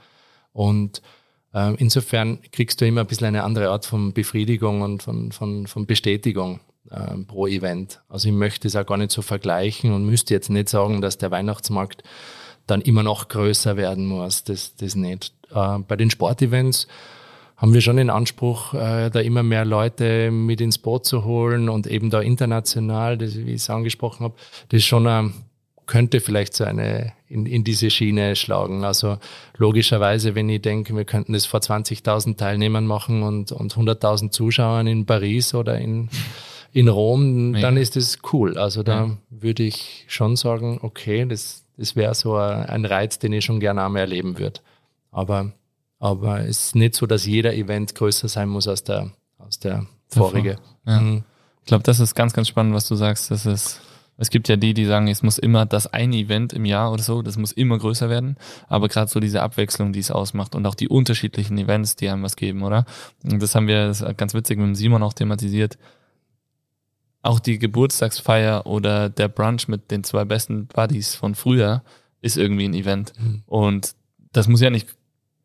Und 0.51 1.01
insofern 1.77 2.39
kriegst 2.51 2.81
du 2.81 2.85
immer 2.85 3.01
ein 3.01 3.07
bisschen 3.07 3.27
eine 3.27 3.43
andere 3.43 3.69
Art 3.69 3.85
von 3.85 4.13
Befriedigung 4.13 4.81
und 4.81 5.03
von, 5.03 5.31
von, 5.31 5.67
von 5.67 5.85
Bestätigung 5.85 6.59
äh, 6.91 7.17
pro 7.27 7.47
Event. 7.47 8.01
Also 8.09 8.27
ich 8.27 8.33
möchte 8.33 8.67
es 8.67 8.75
auch 8.75 8.85
gar 8.85 8.97
nicht 8.97 9.11
so 9.11 9.21
vergleichen 9.21 9.93
und 9.93 10.05
müsste 10.05 10.33
jetzt 10.33 10.49
nicht 10.49 10.69
sagen, 10.69 11.01
dass 11.01 11.17
der 11.17 11.31
Weihnachtsmarkt 11.31 12.03
dann 12.67 12.81
immer 12.81 13.03
noch 13.03 13.27
größer 13.27 13.77
werden 13.77 14.05
muss. 14.05 14.43
Das, 14.43 14.75
das 14.75 14.95
nicht. 14.95 15.33
Äh, 15.53 15.79
bei 15.79 15.95
den 15.95 16.09
Sportevents 16.09 16.87
haben 17.57 17.73
wir 17.73 17.81
schon 17.81 17.97
den 17.97 18.09
Anspruch, 18.09 18.73
äh, 18.73 19.09
da 19.09 19.19
immer 19.19 19.43
mehr 19.43 19.65
Leute 19.65 20.29
mit 20.29 20.59
ins 20.61 20.77
Boot 20.77 21.05
zu 21.05 21.23
holen 21.23 21.69
und 21.69 21.87
eben 21.87 22.09
da 22.09 22.19
international, 22.19 23.17
das, 23.17 23.35
wie 23.35 23.51
ich 23.51 23.61
es 23.61 23.69
angesprochen 23.69 24.25
habe, 24.25 24.35
das 24.69 24.79
ist 24.79 24.85
schon 24.85 25.07
ein 25.07 25.33
könnte 25.85 26.19
vielleicht 26.19 26.55
so 26.55 26.63
eine 26.63 27.13
in, 27.27 27.45
in 27.45 27.63
diese 27.63 27.89
Schiene 27.89 28.35
schlagen. 28.35 28.83
Also 28.83 29.17
logischerweise, 29.57 30.35
wenn 30.35 30.49
ich 30.49 30.61
denke, 30.61 30.95
wir 30.95 31.05
könnten 31.05 31.33
das 31.33 31.45
vor 31.45 31.59
20.000 31.59 32.37
Teilnehmern 32.37 32.85
machen 32.85 33.23
und, 33.23 33.51
und 33.51 33.73
100.000 33.75 34.31
Zuschauern 34.31 34.87
in 34.87 35.05
Paris 35.05 35.53
oder 35.53 35.77
in, 35.77 36.09
in 36.71 36.87
Rom, 36.87 37.55
ja. 37.55 37.61
dann 37.61 37.77
ist 37.77 37.95
das 37.95 38.19
cool. 38.33 38.57
Also 38.57 38.83
da 38.83 39.05
ja. 39.05 39.17
würde 39.29 39.63
ich 39.63 40.05
schon 40.07 40.35
sagen, 40.35 40.79
okay, 40.81 41.25
das, 41.25 41.63
das 41.77 41.95
wäre 41.95 42.15
so 42.15 42.35
ein 42.35 42.85
Reiz, 42.85 43.19
den 43.19 43.33
ich 43.33 43.45
schon 43.45 43.59
gerne 43.59 43.83
einmal 43.83 44.01
erleben 44.01 44.37
würde. 44.37 44.59
Aber, 45.11 45.51
aber 45.99 46.41
es 46.41 46.67
ist 46.67 46.75
nicht 46.75 46.95
so, 46.95 47.05
dass 47.05 47.25
jeder 47.25 47.53
Event 47.53 47.95
größer 47.95 48.27
sein 48.27 48.49
muss 48.49 48.67
als 48.67 48.83
der, 48.83 49.11
als 49.39 49.59
der 49.59 49.87
vorige. 50.07 50.57
Ja. 50.85 50.99
Mhm. 50.99 51.23
Ich 51.61 51.67
glaube, 51.67 51.83
das 51.83 51.99
ist 51.99 52.13
ganz, 52.13 52.33
ganz 52.33 52.47
spannend, 52.47 52.75
was 52.75 52.87
du 52.87 52.95
sagst. 52.95 53.31
Das 53.31 53.47
ist, 53.47 53.81
es 54.17 54.29
gibt 54.29 54.47
ja 54.47 54.55
die, 54.55 54.73
die 54.73 54.85
sagen, 54.85 55.07
es 55.07 55.23
muss 55.23 55.37
immer 55.37 55.65
das 55.65 55.87
eine 55.87 56.15
Event 56.15 56.53
im 56.53 56.65
Jahr 56.65 56.91
oder 56.91 57.03
so, 57.03 57.21
das 57.21 57.37
muss 57.37 57.51
immer 57.51 57.77
größer 57.77 58.09
werden. 58.09 58.37
Aber 58.67 58.87
gerade 58.87 59.11
so 59.11 59.19
diese 59.19 59.41
Abwechslung, 59.41 59.91
die 59.91 59.99
es 59.99 60.11
ausmacht 60.11 60.55
und 60.55 60.65
auch 60.65 60.75
die 60.75 60.87
unterschiedlichen 60.87 61.57
Events, 61.57 61.95
die 61.95 62.09
einem 62.09 62.23
was 62.23 62.35
geben, 62.35 62.63
oder? 62.63 62.85
Und 63.23 63.41
das 63.41 63.55
haben 63.55 63.67
wir 63.67 63.87
das 63.87 64.05
ganz 64.15 64.33
witzig 64.33 64.57
mit 64.57 64.67
dem 64.67 64.75
Simon 64.75 65.03
auch 65.03 65.13
thematisiert. 65.13 65.77
Auch 67.21 67.39
die 67.39 67.59
Geburtstagsfeier 67.59 68.65
oder 68.65 69.09
der 69.09 69.27
Brunch 69.27 69.67
mit 69.67 69.91
den 69.91 70.03
zwei 70.03 70.23
besten 70.23 70.67
Buddies 70.67 71.15
von 71.15 71.35
früher 71.35 71.83
ist 72.21 72.37
irgendwie 72.37 72.65
ein 72.65 72.73
Event. 72.73 73.13
Mhm. 73.19 73.43
Und 73.47 73.95
das 74.31 74.47
muss 74.47 74.61
ja 74.61 74.69
nicht 74.69 74.95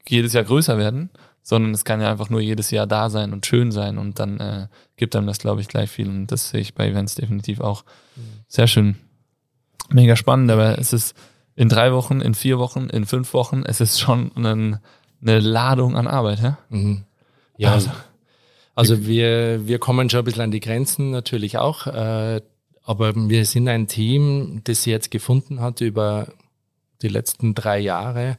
jedes 0.06 0.32
Jahr 0.32 0.44
größer 0.44 0.78
werden, 0.78 1.10
sondern 1.42 1.72
es 1.72 1.84
kann 1.84 2.00
ja 2.00 2.10
einfach 2.10 2.30
nur 2.30 2.40
jedes 2.40 2.70
Jahr 2.70 2.86
da 2.86 3.10
sein 3.10 3.32
und 3.32 3.46
schön 3.46 3.72
sein 3.72 3.98
und 3.98 4.18
dann 4.18 4.40
äh, 4.40 4.66
gibt 4.96 5.16
einem 5.16 5.26
das, 5.26 5.38
glaube 5.38 5.60
ich, 5.60 5.68
gleich 5.68 5.90
viel 5.90 6.08
und 6.08 6.26
das 6.28 6.50
sehe 6.50 6.60
ich 6.60 6.74
bei 6.74 6.88
Events 6.88 7.14
definitiv 7.14 7.60
auch. 7.60 7.84
Mhm. 8.16 8.22
Sehr 8.48 8.66
schön. 8.66 8.96
Mega 9.88 10.16
spannend, 10.16 10.50
aber 10.50 10.78
es 10.78 10.92
ist 10.92 11.16
in 11.56 11.68
drei 11.68 11.92
Wochen, 11.92 12.20
in 12.20 12.34
vier 12.34 12.58
Wochen, 12.58 12.88
in 12.88 13.06
fünf 13.06 13.34
Wochen, 13.34 13.62
es 13.64 13.80
ist 13.80 14.00
schon 14.00 14.30
ein, 14.36 14.78
eine 15.22 15.40
Ladung 15.40 15.96
an 15.96 16.06
Arbeit, 16.06 16.40
ja? 16.40 16.58
Mhm. 16.68 17.04
Ja, 17.56 17.72
also, 17.72 17.90
also 18.74 19.06
wir, 19.06 19.66
wir 19.66 19.78
kommen 19.78 20.08
schon 20.08 20.20
ein 20.20 20.24
bisschen 20.24 20.42
an 20.42 20.50
die 20.50 20.60
Grenzen 20.60 21.10
natürlich 21.10 21.58
auch, 21.58 21.86
äh, 21.86 22.40
aber 22.82 23.14
wir 23.14 23.44
sind 23.44 23.68
ein 23.68 23.88
Team, 23.88 24.62
das 24.64 24.84
sie 24.84 24.90
jetzt 24.90 25.10
gefunden 25.10 25.60
hat 25.60 25.80
über 25.80 26.28
die 27.02 27.08
letzten 27.08 27.54
drei 27.54 27.78
Jahre, 27.78 28.38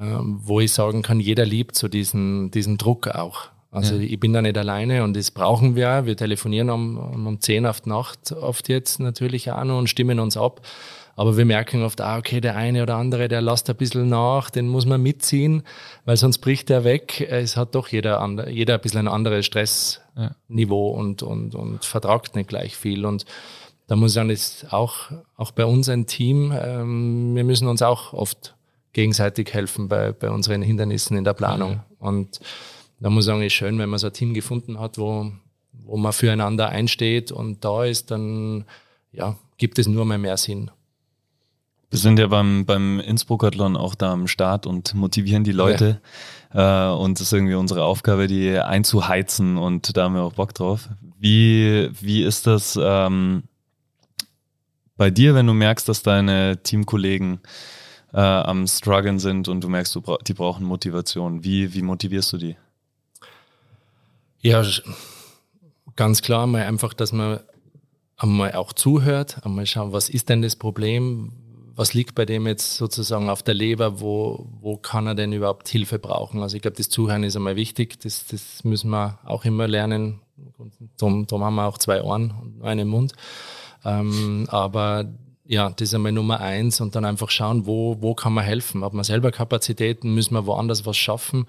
wo 0.00 0.60
ich 0.60 0.72
sagen 0.72 1.02
kann, 1.02 1.20
jeder 1.20 1.44
liebt 1.44 1.76
so 1.76 1.88
diesen, 1.88 2.50
diesen 2.50 2.78
Druck 2.78 3.08
auch. 3.08 3.50
Also 3.70 3.94
ja. 3.96 4.02
ich 4.02 4.20
bin 4.20 4.34
da 4.34 4.42
nicht 4.42 4.58
alleine 4.58 5.02
und 5.02 5.16
das 5.16 5.30
brauchen 5.30 5.76
wir. 5.76 6.04
Wir 6.04 6.16
telefonieren 6.16 6.68
um, 6.68 7.26
um 7.26 7.40
10 7.40 7.64
auf 7.64 7.80
die 7.80 7.88
Nacht 7.88 8.32
oft 8.32 8.68
jetzt 8.68 9.00
natürlich 9.00 9.50
auch 9.50 9.64
noch 9.64 9.78
und 9.78 9.88
stimmen 9.88 10.20
uns 10.20 10.36
ab. 10.36 10.60
Aber 11.14 11.36
wir 11.36 11.44
merken 11.44 11.82
oft, 11.82 12.00
ah, 12.00 12.18
okay, 12.18 12.40
der 12.40 12.56
eine 12.56 12.82
oder 12.82 12.96
andere, 12.96 13.28
der 13.28 13.42
lasst 13.42 13.68
ein 13.68 13.76
bisschen 13.76 14.08
nach, 14.08 14.50
den 14.50 14.68
muss 14.68 14.86
man 14.86 15.02
mitziehen, 15.02 15.62
weil 16.04 16.16
sonst 16.16 16.38
bricht 16.38 16.70
er 16.70 16.84
weg. 16.84 17.20
Es 17.20 17.56
hat 17.56 17.74
doch 17.74 17.88
jeder, 17.88 18.26
jeder 18.48 18.74
ein 18.74 18.80
bisschen 18.80 19.00
ein 19.00 19.08
anderes 19.08 19.44
Stressniveau 19.44 20.94
ja. 20.94 21.00
und, 21.00 21.22
und, 21.22 21.54
und 21.54 21.84
vertragt 21.84 22.34
nicht 22.34 22.48
gleich 22.48 22.76
viel. 22.76 23.04
Und 23.04 23.26
da 23.88 23.96
muss 23.96 24.12
ich 24.12 24.14
sagen, 24.14 24.30
ist 24.30 24.72
auch, 24.72 25.10
auch 25.36 25.50
bei 25.50 25.66
uns 25.66 25.88
ein 25.88 26.06
Team, 26.06 26.52
ähm, 26.58 27.34
wir 27.34 27.44
müssen 27.44 27.68
uns 27.68 27.82
auch 27.82 28.14
oft 28.14 28.54
gegenseitig 28.92 29.52
helfen 29.52 29.88
bei, 29.88 30.12
bei 30.12 30.30
unseren 30.30 30.62
Hindernissen 30.62 31.16
in 31.16 31.24
der 31.24 31.34
Planung. 31.34 31.72
Ja. 31.72 31.86
Und 31.98 32.40
da 33.00 33.10
muss 33.10 33.24
ich 33.24 33.26
sagen, 33.26 33.42
ist 33.42 33.52
schön, 33.52 33.78
wenn 33.78 33.88
man 33.88 33.98
so 33.98 34.08
ein 34.08 34.12
Team 34.12 34.34
gefunden 34.34 34.78
hat, 34.78 34.98
wo, 34.98 35.32
wo 35.72 35.96
man 35.96 36.12
füreinander 36.12 36.68
einsteht 36.68 37.32
und 37.32 37.64
da 37.64 37.84
ist, 37.84 38.10
dann 38.10 38.64
ja, 39.12 39.36
gibt 39.58 39.78
es 39.78 39.86
nur 39.86 40.04
mehr 40.04 40.18
mehr 40.18 40.36
Sinn. 40.36 40.70
Wir 41.90 41.98
sind 41.98 42.18
ja 42.18 42.26
beim, 42.26 42.64
beim 42.64 43.00
Innsbruck-Athlon 43.00 43.76
auch 43.76 43.94
da 43.94 44.12
am 44.12 44.26
Start 44.26 44.66
und 44.66 44.94
motivieren 44.94 45.44
die 45.44 45.52
Leute. 45.52 46.00
Ja. 46.54 46.92
Äh, 46.92 46.96
und 46.96 47.20
es 47.20 47.26
ist 47.26 47.32
irgendwie 47.34 47.54
unsere 47.54 47.84
Aufgabe, 47.84 48.26
die 48.26 48.58
einzuheizen 48.58 49.58
und 49.58 49.94
da 49.94 50.04
haben 50.04 50.14
wir 50.14 50.22
auch 50.22 50.32
Bock 50.32 50.54
drauf. 50.54 50.88
Wie, 51.18 51.90
wie 52.00 52.22
ist 52.22 52.46
das 52.46 52.78
ähm, 52.80 53.42
bei 54.96 55.10
dir, 55.10 55.34
wenn 55.34 55.46
du 55.46 55.52
merkst, 55.52 55.88
dass 55.88 56.02
deine 56.02 56.62
Teamkollegen 56.62 57.40
äh, 58.12 58.20
am 58.20 58.66
struggeln 58.66 59.18
sind 59.18 59.48
und 59.48 59.62
du 59.62 59.68
merkst, 59.68 59.94
du 59.94 60.00
bra 60.00 60.18
die 60.26 60.34
brauchen 60.34 60.64
Motivation. 60.64 61.44
Wie, 61.44 61.74
wie 61.74 61.82
motivierst 61.82 62.32
du 62.32 62.38
die? 62.38 62.56
Ja, 64.40 64.64
ganz 65.96 66.22
klar 66.22 66.46
mal 66.46 66.62
einfach, 66.62 66.94
dass 66.94 67.12
man 67.12 67.40
einmal 68.16 68.52
auch 68.52 68.72
zuhört, 68.72 69.44
einmal 69.44 69.66
schauen, 69.66 69.92
was 69.92 70.08
ist 70.08 70.28
denn 70.28 70.42
das 70.42 70.56
Problem, 70.56 71.32
was 71.74 71.94
liegt 71.94 72.14
bei 72.14 72.26
dem 72.26 72.46
jetzt 72.46 72.76
sozusagen 72.76 73.30
auf 73.30 73.42
der 73.42 73.54
Leber, 73.54 74.00
wo, 74.00 74.46
wo 74.60 74.76
kann 74.76 75.06
er 75.06 75.14
denn 75.14 75.32
überhaupt 75.32 75.68
Hilfe 75.68 75.98
brauchen? 75.98 76.42
Also 76.42 76.56
ich 76.56 76.62
glaube, 76.62 76.76
das 76.76 76.88
Zuhören 76.88 77.24
ist 77.24 77.36
einmal 77.36 77.56
wichtig, 77.56 77.98
das, 78.00 78.26
das 78.26 78.64
müssen 78.64 78.90
wir 78.90 79.18
auch 79.24 79.44
immer 79.44 79.66
lernen. 79.66 80.20
Darum, 80.98 81.26
darum 81.26 81.44
haben 81.44 81.54
wir 81.54 81.66
auch 81.66 81.78
zwei 81.78 82.02
Ohren 82.02 82.34
und 82.42 82.62
einen 82.62 82.88
Mund. 82.88 83.12
Ähm, 83.84 84.46
aber 84.50 85.06
ja, 85.52 85.68
das 85.68 85.88
ist 85.88 85.94
einmal 85.94 86.12
Nummer 86.12 86.40
eins 86.40 86.80
und 86.80 86.96
dann 86.96 87.04
einfach 87.04 87.28
schauen, 87.28 87.66
wo, 87.66 87.98
wo 88.00 88.14
kann 88.14 88.32
man 88.32 88.42
helfen? 88.42 88.82
Hat 88.82 88.94
man 88.94 89.04
selber 89.04 89.30
Kapazitäten? 89.30 90.14
Müssen 90.14 90.32
wir 90.32 90.46
woanders 90.46 90.86
was 90.86 90.96
schaffen? 90.96 91.44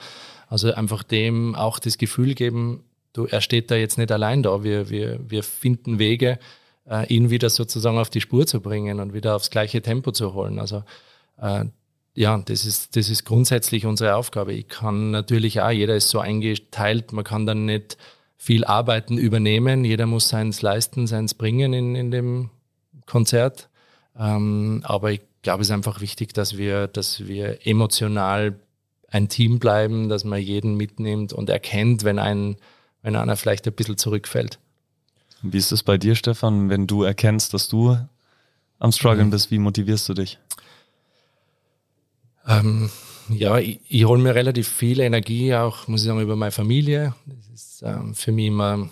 Also 0.49 0.73
einfach 0.73 1.03
dem 1.03 1.55
auch 1.55 1.79
das 1.79 1.97
Gefühl 1.97 2.33
geben, 2.33 2.83
du, 3.13 3.27
er 3.27 3.39
steht 3.39 3.71
da 3.71 3.75
jetzt 3.75 3.97
nicht 3.97 4.11
allein 4.11 4.43
da. 4.43 4.61
Wir, 4.61 4.89
wir, 4.89 5.21
wir 5.25 5.41
finden 5.41 5.99
Wege, 5.99 6.37
äh, 6.85 7.07
ihn 7.07 7.29
wieder 7.29 7.49
sozusagen 7.49 7.97
auf 7.97 8.09
die 8.09 8.19
Spur 8.19 8.45
zu 8.45 8.59
bringen 8.59 8.99
und 8.99 9.13
wieder 9.13 9.37
aufs 9.37 9.49
gleiche 9.49 9.81
Tempo 9.81 10.11
zu 10.11 10.33
holen. 10.33 10.59
Also 10.59 10.83
äh, 11.41 11.63
ja, 12.13 12.37
das 12.39 12.65
ist, 12.65 12.97
das 12.97 13.09
ist 13.09 13.23
grundsätzlich 13.23 13.85
unsere 13.85 14.15
Aufgabe. 14.15 14.51
Ich 14.51 14.67
kann 14.67 15.11
natürlich 15.11 15.61
auch, 15.61 15.71
jeder 15.71 15.95
ist 15.95 16.09
so 16.09 16.19
eingeteilt, 16.19 17.13
man 17.13 17.23
kann 17.23 17.45
dann 17.45 17.63
nicht 17.63 17.97
viel 18.35 18.65
Arbeiten 18.65 19.17
übernehmen. 19.17 19.85
Jeder 19.85 20.07
muss 20.07 20.27
seins 20.27 20.61
leisten, 20.61 21.07
seins 21.07 21.35
bringen 21.35 21.71
in, 21.71 21.95
in 21.95 22.11
dem 22.11 22.49
Konzert. 23.05 23.69
Ähm, 24.17 24.81
aber 24.83 25.11
ich 25.11 25.21
glaube, 25.41 25.61
es 25.61 25.69
ist 25.69 25.73
einfach 25.73 26.01
wichtig, 26.01 26.33
dass 26.33 26.57
wir, 26.57 26.87
dass 26.87 27.27
wir 27.27 27.65
emotional 27.65 28.55
ein 29.07 29.29
Team 29.29 29.59
bleiben, 29.59 30.09
dass 30.09 30.23
man 30.23 30.41
jeden 30.41 30.75
mitnimmt 30.75 31.33
und 31.33 31.49
erkennt, 31.49 32.03
wenn 32.03 32.19
ein, 32.19 32.55
wenn 33.01 33.15
einer 33.15 33.35
vielleicht 33.35 33.67
ein 33.67 33.73
bisschen 33.73 33.97
zurückfällt. 33.97 34.59
Wie 35.43 35.57
ist 35.57 35.71
es 35.71 35.83
bei 35.83 35.97
dir, 35.97 36.15
Stefan, 36.15 36.69
wenn 36.69 36.87
du 36.87 37.03
erkennst, 37.03 37.53
dass 37.53 37.67
du 37.67 37.97
am 38.79 38.91
Struggeln 38.91 39.27
mhm. 39.27 39.31
bist? 39.31 39.51
Wie 39.51 39.59
motivierst 39.59 40.09
du 40.09 40.13
dich? 40.13 40.39
Ähm, 42.47 42.89
ja, 43.29 43.57
ich, 43.57 43.79
ich 43.87 44.05
hole 44.05 44.21
mir 44.21 44.35
relativ 44.35 44.67
viel 44.67 44.99
Energie, 44.99 45.53
auch 45.53 45.87
muss 45.87 46.01
ich 46.01 46.07
sagen, 46.07 46.21
über 46.21 46.35
meine 46.35 46.51
Familie. 46.51 47.13
Das 47.25 47.49
ist 47.53 47.83
ähm, 47.83 48.15
für 48.15 48.31
mich 48.31 48.47
immer 48.47 48.89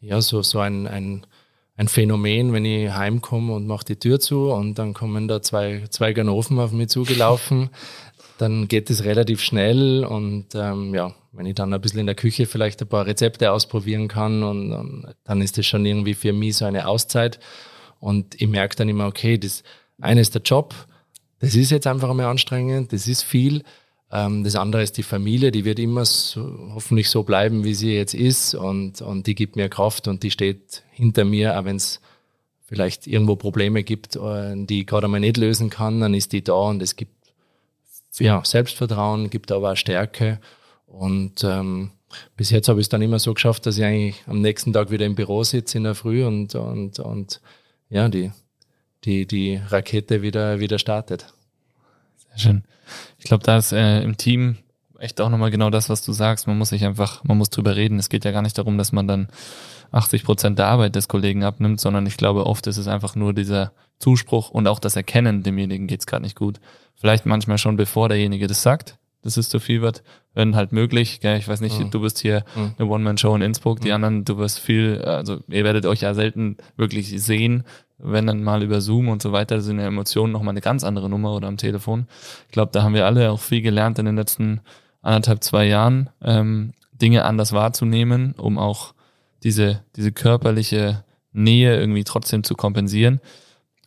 ja, 0.00 0.20
so, 0.20 0.42
so 0.42 0.58
ein, 0.58 0.86
ein 0.86 1.26
ein 1.76 1.88
Phänomen, 1.88 2.52
wenn 2.52 2.64
ich 2.64 2.90
heimkomme 2.90 3.54
und 3.54 3.66
mache 3.66 3.84
die 3.84 3.96
Tür 3.96 4.20
zu 4.20 4.50
und 4.50 4.78
dann 4.78 4.94
kommen 4.94 5.28
da 5.28 5.40
zwei, 5.40 5.84
zwei 5.90 6.12
Ganoven 6.12 6.58
auf 6.58 6.72
mich 6.72 6.88
zugelaufen, 6.88 7.70
dann 8.38 8.68
geht 8.68 8.90
es 8.90 9.04
relativ 9.04 9.40
schnell 9.40 10.04
und 10.04 10.46
ähm, 10.54 10.94
ja, 10.94 11.14
wenn 11.32 11.46
ich 11.46 11.54
dann 11.54 11.72
ein 11.72 11.80
bisschen 11.80 12.00
in 12.00 12.06
der 12.06 12.14
Küche 12.14 12.46
vielleicht 12.46 12.82
ein 12.82 12.88
paar 12.88 13.06
Rezepte 13.06 13.52
ausprobieren 13.52 14.08
kann 14.08 14.42
und, 14.42 14.72
und 14.72 15.14
dann 15.24 15.40
ist 15.40 15.56
das 15.56 15.66
schon 15.66 15.86
irgendwie 15.86 16.14
für 16.14 16.32
mich 16.32 16.56
so 16.56 16.64
eine 16.64 16.86
Auszeit 16.86 17.40
und 18.00 18.40
ich 18.40 18.48
merke 18.48 18.76
dann 18.76 18.88
immer, 18.88 19.06
okay, 19.06 19.38
das 19.38 19.62
eine 20.00 20.20
ist 20.20 20.34
der 20.34 20.42
Job, 20.42 20.74
das 21.38 21.54
ist 21.54 21.70
jetzt 21.70 21.86
einfach 21.86 22.10
einmal 22.10 22.26
anstrengend, 22.26 22.92
das 22.92 23.08
ist 23.08 23.22
viel, 23.22 23.62
das 24.12 24.56
andere 24.56 24.82
ist 24.82 24.98
die 24.98 25.02
Familie, 25.02 25.52
die 25.52 25.64
wird 25.64 25.78
immer 25.78 26.04
so, 26.04 26.72
hoffentlich 26.74 27.08
so 27.08 27.22
bleiben, 27.22 27.64
wie 27.64 27.72
sie 27.72 27.94
jetzt 27.94 28.12
ist. 28.12 28.54
Und, 28.54 29.00
und 29.00 29.26
die 29.26 29.34
gibt 29.34 29.56
mir 29.56 29.70
Kraft 29.70 30.06
und 30.06 30.22
die 30.22 30.30
steht 30.30 30.82
hinter 30.90 31.24
mir, 31.24 31.58
auch 31.58 31.64
wenn 31.64 31.76
es 31.76 32.00
vielleicht 32.66 33.06
irgendwo 33.06 33.36
Probleme 33.36 33.82
gibt, 33.82 34.16
äh, 34.16 34.54
die 34.54 34.80
ich 34.80 34.86
gerade 34.86 35.06
einmal 35.06 35.20
nicht 35.20 35.38
lösen 35.38 35.70
kann, 35.70 36.00
dann 36.00 36.12
ist 36.12 36.32
die 36.32 36.44
da 36.44 36.52
und 36.52 36.82
es 36.82 36.96
gibt 36.96 37.12
ja, 38.18 38.44
Selbstvertrauen, 38.44 39.30
gibt 39.30 39.50
aber 39.50 39.72
auch 39.72 39.76
Stärke. 39.76 40.40
Und 40.86 41.42
ähm, 41.42 41.92
bis 42.36 42.50
jetzt 42.50 42.68
habe 42.68 42.80
ich 42.80 42.84
es 42.84 42.88
dann 42.90 43.00
immer 43.00 43.18
so 43.18 43.32
geschafft, 43.32 43.64
dass 43.64 43.78
ich 43.78 43.84
eigentlich 43.84 44.22
am 44.26 44.42
nächsten 44.42 44.74
Tag 44.74 44.90
wieder 44.90 45.06
im 45.06 45.14
Büro 45.14 45.42
sitze 45.42 45.78
in 45.78 45.84
der 45.84 45.94
Früh 45.94 46.26
und, 46.26 46.54
und, 46.54 46.98
und 46.98 47.40
ja, 47.88 48.10
die, 48.10 48.30
die, 49.04 49.26
die 49.26 49.56
Rakete 49.56 50.20
wieder, 50.20 50.60
wieder 50.60 50.78
startet. 50.78 51.32
Sehr 52.34 52.38
schön. 52.38 52.64
Ich 53.18 53.24
glaube, 53.24 53.44
da 53.44 53.56
ist 53.56 53.72
äh, 53.72 54.02
im 54.02 54.16
Team 54.16 54.58
echt 54.98 55.20
auch 55.20 55.28
nochmal 55.28 55.50
genau 55.50 55.70
das, 55.70 55.88
was 55.88 56.04
du 56.04 56.12
sagst. 56.12 56.46
Man 56.46 56.58
muss 56.58 56.68
sich 56.68 56.84
einfach, 56.84 57.24
man 57.24 57.38
muss 57.38 57.50
drüber 57.50 57.76
reden. 57.76 57.98
Es 57.98 58.08
geht 58.08 58.24
ja 58.24 58.30
gar 58.30 58.42
nicht 58.42 58.56
darum, 58.56 58.78
dass 58.78 58.92
man 58.92 59.08
dann 59.08 59.28
80 59.90 60.24
Prozent 60.24 60.58
der 60.58 60.66
Arbeit 60.66 60.94
des 60.94 61.08
Kollegen 61.08 61.44
abnimmt, 61.44 61.80
sondern 61.80 62.06
ich 62.06 62.16
glaube, 62.16 62.46
oft 62.46 62.66
ist 62.66 62.78
es 62.78 62.88
einfach 62.88 63.14
nur 63.14 63.34
dieser 63.34 63.72
Zuspruch 63.98 64.50
und 64.50 64.66
auch 64.66 64.78
das 64.78 64.96
Erkennen, 64.96 65.42
demjenigen 65.42 65.86
geht's 65.86 66.06
gerade 66.06 66.22
nicht 66.22 66.36
gut. 66.36 66.60
Vielleicht 66.94 67.26
manchmal 67.26 67.58
schon 67.58 67.76
bevor 67.76 68.08
derjenige 68.08 68.46
das 68.46 68.62
sagt, 68.62 68.98
dass 69.22 69.36
es 69.36 69.48
zu 69.48 69.60
viel 69.60 69.82
wird, 69.82 70.02
wenn 70.34 70.56
halt 70.56 70.72
möglich. 70.72 71.20
Gell? 71.20 71.38
Ich 71.38 71.46
weiß 71.46 71.60
nicht, 71.60 71.78
mhm. 71.78 71.90
du 71.90 72.00
bist 72.00 72.18
hier 72.18 72.44
mhm. 72.56 72.74
eine 72.78 72.88
One-Man-Show 72.88 73.34
in 73.36 73.42
Innsbruck, 73.42 73.80
die 73.80 73.88
mhm. 73.88 73.94
anderen, 73.94 74.24
du 74.24 74.38
wirst 74.38 74.58
viel, 74.58 75.02
also 75.02 75.40
ihr 75.48 75.64
werdet 75.64 75.86
euch 75.86 76.00
ja 76.00 76.14
selten 76.14 76.56
wirklich 76.76 77.22
sehen, 77.22 77.64
wenn 78.02 78.26
dann 78.26 78.42
mal 78.42 78.62
über 78.62 78.80
Zoom 78.80 79.08
und 79.08 79.22
so 79.22 79.32
weiter, 79.32 79.60
sind 79.60 79.78
ja 79.78 79.86
Emotionen 79.86 80.32
nochmal 80.32 80.52
eine 80.52 80.60
ganz 80.60 80.84
andere 80.84 81.08
Nummer 81.08 81.34
oder 81.34 81.48
am 81.48 81.56
Telefon. 81.56 82.06
Ich 82.46 82.52
glaube, 82.52 82.72
da 82.72 82.82
haben 82.82 82.94
wir 82.94 83.06
alle 83.06 83.30
auch 83.30 83.40
viel 83.40 83.62
gelernt 83.62 83.98
in 83.98 84.06
den 84.06 84.16
letzten 84.16 84.60
anderthalb, 85.00 85.42
zwei 85.42 85.66
Jahren, 85.66 86.10
ähm, 86.22 86.72
Dinge 86.92 87.24
anders 87.24 87.52
wahrzunehmen, 87.52 88.34
um 88.36 88.58
auch 88.58 88.94
diese, 89.42 89.82
diese 89.96 90.12
körperliche 90.12 91.04
Nähe 91.32 91.76
irgendwie 91.78 92.04
trotzdem 92.04 92.44
zu 92.44 92.54
kompensieren. 92.54 93.20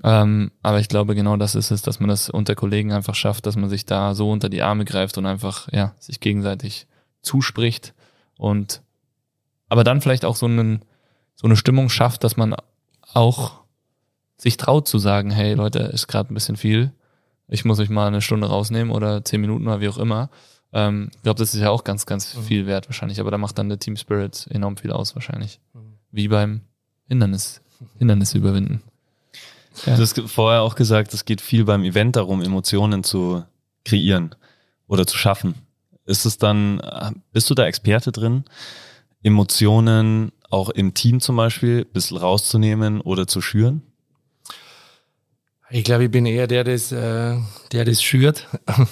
Ähm, 0.04 0.52
aber 0.62 0.80
ich 0.80 0.90
glaube, 0.90 1.16
genau 1.16 1.38
das 1.38 1.56
ist 1.56 1.72
es, 1.72 1.82
dass 1.82 2.00
man 2.00 2.10
das 2.10 2.30
unter 2.30 2.56
Kollegen 2.56 2.92
einfach 2.92 3.16
schafft, 3.16 3.46
dass 3.46 3.56
man 3.56 3.70
sich 3.70 3.86
da 3.86 4.14
so 4.14 4.30
unter 4.30 4.50
die 4.50 4.62
Arme 4.62 4.86
greift 4.86 5.18
und 5.18 5.26
einfach, 5.26 5.72
ja, 5.72 5.94
sich 6.00 6.20
gegenseitig 6.20 6.88
zuspricht 7.22 7.94
und 8.38 8.82
aber 9.68 9.84
dann 9.84 10.02
vielleicht 10.02 10.26
auch 10.26 10.36
so 10.36 10.46
einen 10.46 10.84
so 11.36 11.48
eine 11.48 11.56
Stimmung 11.56 11.90
schafft, 11.90 12.24
dass 12.24 12.38
man 12.38 12.56
auch 13.14 13.65
sich 14.38 14.58
traut 14.58 14.88
zu 14.88 15.00
sagen, 15.00 15.32
hey 15.32 15.54
Leute, 15.54 15.80
ist 15.80 16.08
gerade 16.08 16.34
ein 16.34 16.34
bisschen 16.34 16.58
viel. 16.58 16.92
Ich 17.48 17.66
muss 17.66 17.80
euch 17.80 17.90
mal 17.90 18.08
eine 18.08 18.22
Stunde 18.22 18.48
rausnehmen 18.48 18.94
oder 18.94 19.24
zehn 19.24 19.42
Minuten 19.42 19.68
oder 19.68 19.80
wie 19.80 19.90
auch 19.90 19.98
immer. 19.98 20.30
Ähm, 20.74 21.10
ich 21.16 21.22
glaube, 21.22 21.38
das 21.38 21.54
ist 21.54 21.62
ja 21.62 21.70
auch 21.70 21.84
ganz, 21.84 22.06
ganz 22.06 22.36
mhm. 22.36 22.44
viel 22.44 22.66
wert 22.66 22.88
wahrscheinlich. 22.90 23.20
Aber 23.20 23.32
da 23.32 23.38
macht 23.38 23.58
dann 23.58 23.70
der 23.70 23.80
Team 23.80 23.96
Spirit 23.96 24.48
enorm 24.50 24.78
viel 24.78 24.92
aus 24.92 25.16
wahrscheinlich. 25.16 25.60
Mhm. 25.74 25.80
Wie 26.12 26.28
beim 26.28 26.62
Hindernis, 27.08 27.62
Hindernisse 27.98 28.38
überwinden. 28.38 28.82
Ja. 29.86 29.96
Du 29.96 30.02
hast 30.02 30.20
vorher 30.28 30.62
auch 30.62 30.76
gesagt, 30.76 31.14
es 31.14 31.26
geht 31.26 31.42
viel 31.42 31.66
beim 31.66 31.84
Event 31.84 32.16
darum, 32.16 32.42
Emotionen 32.42 33.04
zu 33.04 33.44
kreieren 33.84 34.34
oder 34.88 35.06
zu 35.06 35.18
schaffen. 35.18 35.56
Ist 36.06 36.26
es 36.26 36.38
dann, 36.38 36.82
bist 37.32 37.50
du 37.50 37.56
da 37.56 37.66
Experte 37.66 38.12
drin, 38.12 38.46
Emotionen 39.24 40.32
auch 40.50 40.70
im 40.70 40.94
Team 40.94 41.20
zum 41.20 41.36
Beispiel 41.36 41.80
ein 41.82 41.94
bisschen 41.94 42.18
rauszunehmen 42.18 43.02
oder 43.02 43.28
zu 43.28 43.42
schüren? 43.42 43.82
Ich 45.76 45.84
glaube, 45.84 46.06
ich 46.06 46.12
bin 46.12 46.26
eher 46.26 46.48
der, 46.48 46.64
das, 46.64 46.94
äh, 46.94 47.38
der 47.74 47.84
das 47.84 48.02
schürt. 48.02 48.48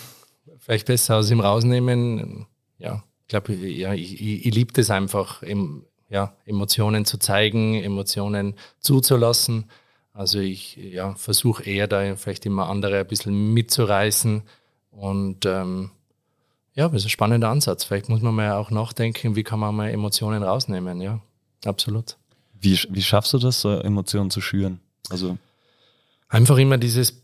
Vielleicht 0.60 0.88
besser 0.88 1.16
aus 1.16 1.32
ihm 1.32 1.40
rausnehmen. 1.40 2.46
Ja, 2.78 3.06
ich 3.22 3.28
glaube, 3.30 3.54
ja, 3.54 3.94
ich, 3.94 4.22
ich, 4.22 4.46
ich 4.46 4.54
liebe 4.54 4.74
das 4.74 4.90
einfach, 4.90 5.42
im, 5.44 5.86
ja, 6.10 6.36
Emotionen 6.44 7.06
zu 7.06 7.18
zeigen, 7.20 7.76
Emotionen 7.76 8.56
zuzulassen. 8.82 9.72
Also 10.12 10.40
ich 10.40 10.76
ja, 10.76 11.16
versuche 11.16 11.64
eher 11.64 11.88
da 11.88 12.18
vielleicht 12.18 12.46
immer 12.46 12.68
andere 12.68 13.00
ein 13.00 13.08
bisschen 13.08 13.54
mitzureißen. 13.54 14.42
Und 14.92 15.46
ähm, 15.46 15.92
ja, 16.74 16.90
das 16.90 17.04
ist 17.04 17.06
ein 17.06 17.12
spannender 17.12 17.48
Ansatz. 17.48 17.86
Vielleicht 17.86 18.10
muss 18.10 18.22
man 18.22 18.36
mal 18.36 18.52
auch 18.52 18.72
nachdenken, 18.72 19.38
wie 19.38 19.44
kann 19.44 19.62
man 19.62 19.74
mal 19.74 19.90
Emotionen 19.90 20.44
rausnehmen. 20.44 21.00
Ja, 21.00 21.22
absolut. 21.64 22.18
Wie, 22.60 22.78
wie 22.90 23.02
schaffst 23.02 23.32
du 23.32 23.38
das, 23.38 23.64
Emotionen 23.64 24.32
zu 24.32 24.42
schüren? 24.42 24.82
Also 25.10 25.38
einfach 26.34 26.58
immer 26.58 26.78
dieses, 26.78 27.24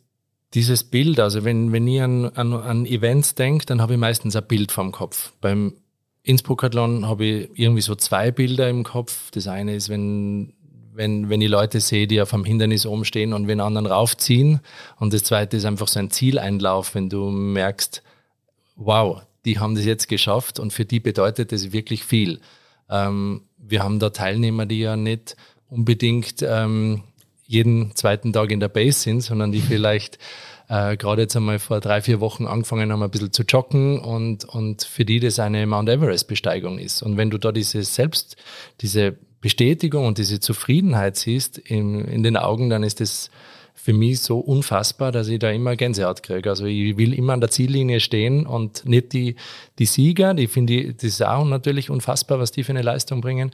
dieses 0.53 0.83
Bild. 0.83 1.19
Also 1.19 1.43
wenn, 1.43 1.71
wenn 1.71 1.87
ich 1.87 2.01
an, 2.01 2.25
an, 2.25 2.53
an 2.53 2.85
Events 2.85 3.35
denke, 3.35 3.65
dann 3.65 3.81
habe 3.81 3.93
ich 3.93 3.99
meistens 3.99 4.35
ein 4.35 4.47
Bild 4.47 4.71
vom 4.71 4.91
Kopf. 4.91 5.33
Beim 5.41 5.73
Innsbruckathlon 6.23 7.07
habe 7.07 7.25
ich 7.25 7.49
irgendwie 7.55 7.81
so 7.81 7.95
zwei 7.95 8.31
Bilder 8.31 8.69
im 8.69 8.83
Kopf. 8.83 9.31
Das 9.31 9.47
eine 9.47 9.75
ist, 9.75 9.89
wenn, 9.89 10.53
wenn, 10.93 11.29
wenn 11.29 11.41
ich 11.41 11.49
Leute 11.49 11.79
sehe, 11.79 12.07
die 12.07 12.21
auf 12.21 12.33
einem 12.33 12.45
Hindernis 12.45 12.85
oben 12.85 13.03
stehen 13.03 13.33
und 13.33 13.47
wenn 13.47 13.59
anderen 13.59 13.87
raufziehen. 13.87 14.59
Und 14.97 15.13
das 15.13 15.23
zweite 15.23 15.57
ist 15.57 15.65
einfach 15.65 15.87
so 15.87 15.99
ein 15.99 16.11
Zieleinlauf, 16.11 16.93
wenn 16.93 17.09
du 17.09 17.29
merkst, 17.31 18.03
wow, 18.75 19.23
die 19.45 19.57
haben 19.59 19.75
das 19.75 19.85
jetzt 19.85 20.07
geschafft 20.07 20.59
und 20.59 20.71
für 20.71 20.85
die 20.85 20.99
bedeutet 20.99 21.51
das 21.51 21.71
wirklich 21.71 22.03
viel. 22.03 22.41
Ähm, 22.89 23.43
wir 23.57 23.81
haben 23.83 23.99
da 23.99 24.11
Teilnehmer, 24.11 24.65
die 24.65 24.79
ja 24.79 24.95
nicht 24.95 25.35
unbedingt 25.67 26.43
ähm, 26.43 27.03
jeden 27.49 27.95
zweiten 27.95 28.31
Tag 28.31 28.51
in 28.51 28.59
der 28.59 28.69
Base 28.69 28.99
sind, 28.99 29.21
sondern 29.21 29.51
die 29.51 29.59
vielleicht 29.59 30.19
äh, 30.69 30.95
gerade 30.97 31.23
jetzt 31.23 31.35
einmal 31.35 31.57
vor 31.57 31.79
drei, 31.79 31.99
vier 31.99 32.19
Wochen 32.19 32.45
angefangen 32.45 32.91
haben, 32.91 33.01
ein 33.01 33.09
bisschen 33.09 33.33
zu 33.33 33.41
joggen 33.41 33.99
und, 33.99 34.45
und 34.45 34.83
für 34.83 35.03
die 35.03 35.19
das 35.19 35.39
eine 35.39 35.65
Mount 35.65 35.89
Everest-Besteigung 35.89 36.77
ist. 36.77 37.01
Und 37.01 37.17
wenn 37.17 37.31
du 37.31 37.39
da 37.39 37.51
diese 37.51 37.81
Selbst, 37.83 38.35
diese 38.81 39.17
Bestätigung 39.41 40.05
und 40.05 40.19
diese 40.19 40.39
Zufriedenheit 40.39 41.15
siehst 41.15 41.57
in, 41.57 42.05
in 42.05 42.21
den 42.21 42.37
Augen, 42.37 42.69
dann 42.69 42.83
ist 42.83 42.99
das 42.99 43.31
für 43.81 43.93
mich 43.93 44.19
so 44.19 44.39
unfassbar, 44.39 45.13
dass 45.13 45.29
ich 45.29 45.39
da 45.39 45.49
immer 45.51 45.77
Gänsehaut 45.77 46.21
kriege. 46.21 46.49
Also 46.49 46.65
ich 46.65 46.97
will 46.97 47.13
immer 47.13 47.31
an 47.31 47.39
der 47.39 47.49
Ziellinie 47.49 48.01
stehen 48.01 48.45
und 48.45 48.85
nicht 48.85 49.13
die, 49.13 49.37
die 49.79 49.85
Sieger, 49.85 50.33
die 50.33 50.47
finde 50.47 50.73
ich, 50.73 50.95
das 50.97 51.05
ist 51.05 51.25
auch 51.25 51.45
natürlich 51.45 51.89
unfassbar, 51.89 52.39
was 52.39 52.51
die 52.51 52.65
für 52.65 52.73
eine 52.73 52.81
Leistung 52.81 53.21
bringen. 53.21 53.51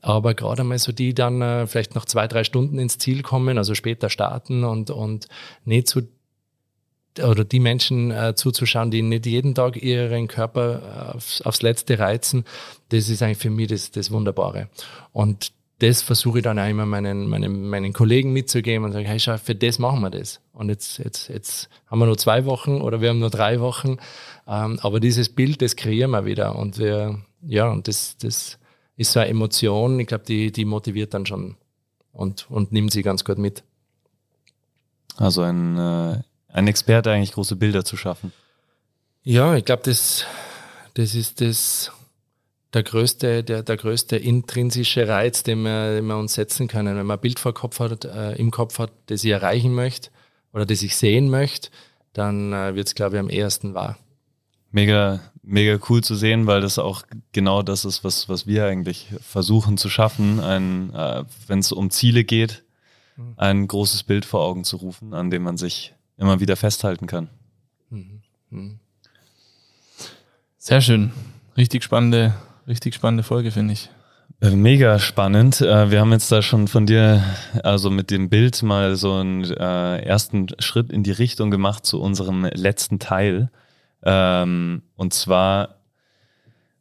Aber 0.00 0.34
gerade 0.34 0.64
mal 0.64 0.78
so 0.78 0.90
die 0.90 1.14
dann 1.14 1.42
äh, 1.42 1.66
vielleicht 1.68 1.94
noch 1.94 2.06
zwei, 2.06 2.26
drei 2.26 2.42
Stunden 2.42 2.80
ins 2.80 2.98
Ziel 2.98 3.22
kommen, 3.22 3.56
also 3.56 3.76
später 3.76 4.10
starten 4.10 4.64
und, 4.64 4.90
und 4.90 5.28
nicht 5.64 5.86
zu 5.86 6.02
oder 7.20 7.44
die 7.44 7.58
Menschen 7.58 8.12
äh, 8.12 8.34
zuzuschauen, 8.36 8.92
die 8.92 9.02
nicht 9.02 9.26
jeden 9.26 9.54
Tag 9.54 9.82
ihren 9.82 10.28
Körper 10.28 11.14
aufs, 11.14 11.42
aufs 11.42 11.62
Letzte 11.62 11.98
reizen, 11.98 12.44
das 12.90 13.08
ist 13.08 13.22
eigentlich 13.22 13.38
für 13.38 13.50
mich 13.50 13.68
das, 13.68 13.90
das 13.90 14.12
Wunderbare. 14.12 14.68
Und 15.12 15.52
das 15.80 16.02
versuche 16.02 16.38
ich 16.38 16.44
dann 16.44 16.58
auch 16.58 16.68
immer 16.68 16.86
meinen, 16.86 17.28
meinen, 17.28 17.68
meinen 17.68 17.92
Kollegen 17.92 18.32
mitzugeben 18.32 18.84
und 18.84 18.92
sage, 18.92 19.06
hey, 19.06 19.20
schau, 19.20 19.38
für 19.38 19.54
das 19.54 19.78
machen 19.78 20.00
wir 20.00 20.10
das. 20.10 20.40
Und 20.52 20.70
jetzt, 20.70 20.98
jetzt, 20.98 21.28
jetzt 21.28 21.68
haben 21.86 22.00
wir 22.00 22.06
nur 22.06 22.18
zwei 22.18 22.44
Wochen 22.46 22.80
oder 22.80 23.00
wir 23.00 23.10
haben 23.10 23.20
nur 23.20 23.30
drei 23.30 23.60
Wochen. 23.60 23.98
Ähm, 24.48 24.80
aber 24.82 24.98
dieses 24.98 25.28
Bild, 25.28 25.62
das 25.62 25.76
kreieren 25.76 26.10
wir 26.10 26.24
wieder. 26.24 26.56
Und 26.56 26.78
wir, 26.78 27.20
ja, 27.42 27.70
und 27.70 27.86
das, 27.86 28.16
das 28.18 28.58
ist 28.96 29.12
so 29.12 29.20
eine 29.20 29.28
Emotion, 29.28 30.00
ich 30.00 30.08
glaube, 30.08 30.24
die, 30.24 30.50
die 30.50 30.64
motiviert 30.64 31.14
dann 31.14 31.26
schon 31.26 31.56
und, 32.12 32.50
und 32.50 32.72
nimmt 32.72 32.92
sie 32.92 33.02
ganz 33.02 33.24
gut 33.24 33.38
mit. 33.38 33.62
Also 35.16 35.42
ein, 35.42 35.78
äh, 35.78 36.22
ein 36.48 36.66
Experte 36.66 37.12
eigentlich 37.12 37.32
große 37.32 37.54
Bilder 37.54 37.84
zu 37.84 37.96
schaffen. 37.96 38.32
Ja, 39.22 39.54
ich 39.54 39.64
glaube, 39.64 39.82
das, 39.84 40.24
das 40.94 41.14
ist 41.14 41.40
das, 41.40 41.92
der 42.74 42.82
größte, 42.82 43.42
der, 43.42 43.62
der 43.62 43.76
größte 43.76 44.16
intrinsische 44.16 45.08
Reiz, 45.08 45.42
den 45.42 45.62
wir, 45.62 45.94
den 45.94 46.06
wir 46.06 46.18
uns 46.18 46.34
setzen 46.34 46.68
können. 46.68 46.96
Wenn 46.96 47.06
man 47.06 47.18
ein 47.18 47.20
Bild 47.20 47.38
vor 47.38 47.54
Kopf 47.54 47.80
hat, 47.80 48.04
äh, 48.04 48.32
im 48.34 48.50
Kopf 48.50 48.78
hat, 48.78 48.92
das 49.06 49.24
ich 49.24 49.30
erreichen 49.30 49.74
möchte 49.74 50.10
oder 50.52 50.66
das 50.66 50.82
ich 50.82 50.96
sehen 50.96 51.30
möchte, 51.30 51.70
dann 52.12 52.52
äh, 52.52 52.74
wird 52.74 52.88
es, 52.88 52.94
glaube 52.94 53.16
ich, 53.16 53.20
am 53.20 53.30
ehesten 53.30 53.74
wahr. 53.74 53.98
Mega, 54.70 55.20
mega 55.42 55.78
cool 55.88 56.02
zu 56.02 56.14
sehen, 56.14 56.46
weil 56.46 56.60
das 56.60 56.78
auch 56.78 57.02
genau 57.32 57.62
das 57.62 57.86
ist, 57.86 58.04
was, 58.04 58.28
was 58.28 58.46
wir 58.46 58.66
eigentlich 58.66 59.08
versuchen 59.20 59.78
zu 59.78 59.88
schaffen, 59.88 60.40
ein, 60.40 60.92
äh, 60.92 61.24
wenn 61.46 61.60
es 61.60 61.72
um 61.72 61.90
Ziele 61.90 62.24
geht, 62.24 62.64
mhm. 63.16 63.34
ein 63.38 63.66
großes 63.66 64.02
Bild 64.02 64.26
vor 64.26 64.42
Augen 64.42 64.64
zu 64.64 64.76
rufen, 64.76 65.14
an 65.14 65.30
dem 65.30 65.42
man 65.42 65.56
sich 65.56 65.94
immer 66.18 66.40
wieder 66.40 66.56
festhalten 66.56 67.06
kann. 67.06 67.30
Mhm. 67.88 68.20
Mhm. 68.50 68.78
Sehr 70.58 70.82
schön. 70.82 71.12
Richtig 71.56 71.82
spannende 71.82 72.34
Richtig 72.68 72.94
spannende 72.94 73.22
Folge, 73.22 73.50
finde 73.50 73.72
ich. 73.72 73.88
Äh, 74.42 74.50
mega 74.50 74.98
spannend. 74.98 75.62
Äh, 75.62 75.90
wir 75.90 76.00
haben 76.00 76.12
jetzt 76.12 76.30
da 76.30 76.42
schon 76.42 76.68
von 76.68 76.84
dir, 76.84 77.24
also 77.62 77.88
mit 77.88 78.10
dem 78.10 78.28
Bild 78.28 78.62
mal 78.62 78.94
so 78.94 79.14
einen 79.14 79.44
äh, 79.44 80.02
ersten 80.02 80.48
Schritt 80.58 80.92
in 80.92 81.02
die 81.02 81.12
Richtung 81.12 81.50
gemacht 81.50 81.86
zu 81.86 81.98
unserem 82.00 82.44
letzten 82.44 82.98
Teil. 82.98 83.50
Ähm, 84.02 84.82
und 84.96 85.14
zwar, 85.14 85.76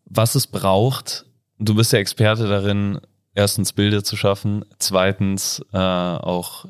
was 0.06 0.36
es 0.36 0.46
braucht. 0.48 1.26
Du 1.58 1.74
bist 1.74 1.94
ja 1.94 2.00
Experte 2.00 2.50
darin, 2.50 3.00
erstens 3.34 3.72
Bilder 3.72 4.04
zu 4.04 4.18
schaffen, 4.18 4.66
zweitens 4.78 5.66
auch 5.72 6.68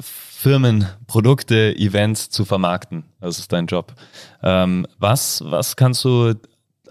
Firmen, 0.00 0.86
Produkte, 1.06 1.74
Events 1.76 2.28
zu 2.28 2.44
vermarkten. 2.44 3.04
Das 3.20 3.38
ist 3.38 3.52
dein 3.52 3.66
Job. 3.66 3.94
Ähm, 4.42 4.86
was, 4.98 5.42
was 5.46 5.76
kannst 5.76 6.04
du 6.04 6.34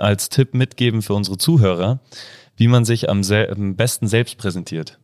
als 0.01 0.29
Tipp 0.29 0.53
mitgeben 0.53 1.01
für 1.01 1.13
unsere 1.13 1.37
Zuhörer, 1.37 1.99
wie 2.55 2.67
man 2.67 2.85
sich 2.85 3.09
am, 3.09 3.21
am 3.23 3.75
besten 3.75 4.07
selbst 4.07 4.37
präsentiert? 4.37 4.99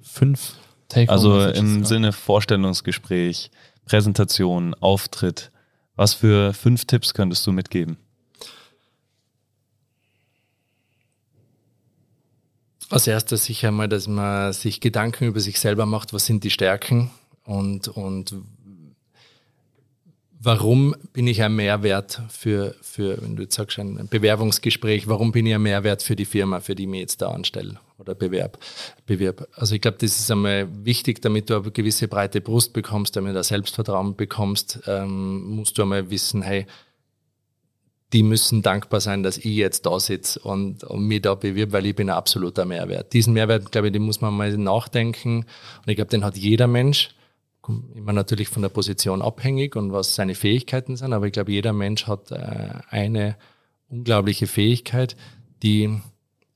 Fünf 0.00 0.54
Take 0.88 1.10
Also 1.10 1.46
im 1.46 1.84
Sinne 1.84 2.12
Vorstellungsgespräch, 2.12 3.50
Präsentation, 3.86 4.74
Auftritt. 4.74 5.50
Was 5.94 6.14
für 6.14 6.52
fünf 6.52 6.84
Tipps 6.84 7.14
könntest 7.14 7.46
du 7.46 7.52
mitgeben? 7.52 7.96
Als 12.88 13.06
erstes 13.06 13.44
sicher 13.44 13.70
mal, 13.70 13.88
dass 13.88 14.08
man 14.08 14.52
sich 14.52 14.80
Gedanken 14.80 15.26
über 15.26 15.38
sich 15.38 15.60
selber 15.60 15.86
macht, 15.86 16.12
was 16.12 16.26
sind 16.26 16.42
die 16.42 16.50
Stärken 16.50 17.10
und, 17.44 17.86
und 17.86 18.34
warum 20.42 20.96
bin 21.12 21.26
ich 21.26 21.42
ein 21.42 21.54
Mehrwert 21.54 22.22
für, 22.30 22.74
für, 22.80 23.22
wenn 23.22 23.36
du 23.36 23.42
jetzt 23.42 23.54
sagst, 23.54 23.78
ein 23.78 24.08
Bewerbungsgespräch, 24.08 25.06
warum 25.06 25.32
bin 25.32 25.46
ich 25.46 25.54
ein 25.54 25.62
Mehrwert 25.62 26.02
für 26.02 26.16
die 26.16 26.24
Firma, 26.24 26.60
für 26.60 26.74
die 26.74 26.84
ich 26.84 26.88
mich 26.88 27.00
jetzt 27.00 27.22
da 27.22 27.28
anstelle 27.28 27.78
oder 27.98 28.14
bewerb, 28.14 28.58
bewerb. 29.04 29.46
Also 29.54 29.74
ich 29.74 29.82
glaube, 29.82 29.98
das 30.00 30.18
ist 30.18 30.30
einmal 30.30 30.66
wichtig, 30.84 31.20
damit 31.20 31.50
du 31.50 31.56
eine 31.56 31.70
gewisse 31.70 32.08
breite 32.08 32.40
Brust 32.40 32.72
bekommst, 32.72 33.14
damit 33.16 33.34
du 33.34 33.38
ein 33.38 33.44
Selbstvertrauen 33.44 34.16
bekommst, 34.16 34.80
ähm, 34.86 35.42
musst 35.42 35.76
du 35.76 35.82
einmal 35.82 36.10
wissen, 36.10 36.40
hey, 36.40 36.66
die 38.14 38.22
müssen 38.22 38.62
dankbar 38.62 39.00
sein, 39.00 39.22
dass 39.22 39.36
ich 39.36 39.44
jetzt 39.44 39.86
da 39.86 40.00
sitze 40.00 40.40
und, 40.40 40.82
und 40.82 41.06
mich 41.06 41.22
da 41.22 41.34
bewirb, 41.34 41.70
weil 41.72 41.86
ich 41.86 41.94
bin 41.94 42.10
ein 42.10 42.16
absoluter 42.16 42.64
Mehrwert. 42.64 43.12
Diesen 43.12 43.34
Mehrwert, 43.34 43.70
glaube 43.70 43.88
ich, 43.88 43.92
den 43.92 44.02
muss 44.02 44.20
man 44.20 44.34
mal 44.34 44.56
nachdenken. 44.56 45.44
Und 45.78 45.88
ich 45.88 45.94
glaube, 45.94 46.10
den 46.10 46.24
hat 46.24 46.36
jeder 46.36 46.66
Mensch 46.66 47.10
immer 47.94 48.12
natürlich 48.12 48.48
von 48.48 48.62
der 48.62 48.68
Position 48.68 49.22
abhängig 49.22 49.76
und 49.76 49.92
was 49.92 50.14
seine 50.14 50.34
Fähigkeiten 50.34 50.96
sind, 50.96 51.12
aber 51.12 51.26
ich 51.26 51.32
glaube, 51.32 51.52
jeder 51.52 51.72
Mensch 51.72 52.06
hat 52.06 52.30
äh, 52.30 52.70
eine 52.90 53.36
unglaubliche 53.88 54.46
Fähigkeit, 54.46 55.16
die, 55.62 56.00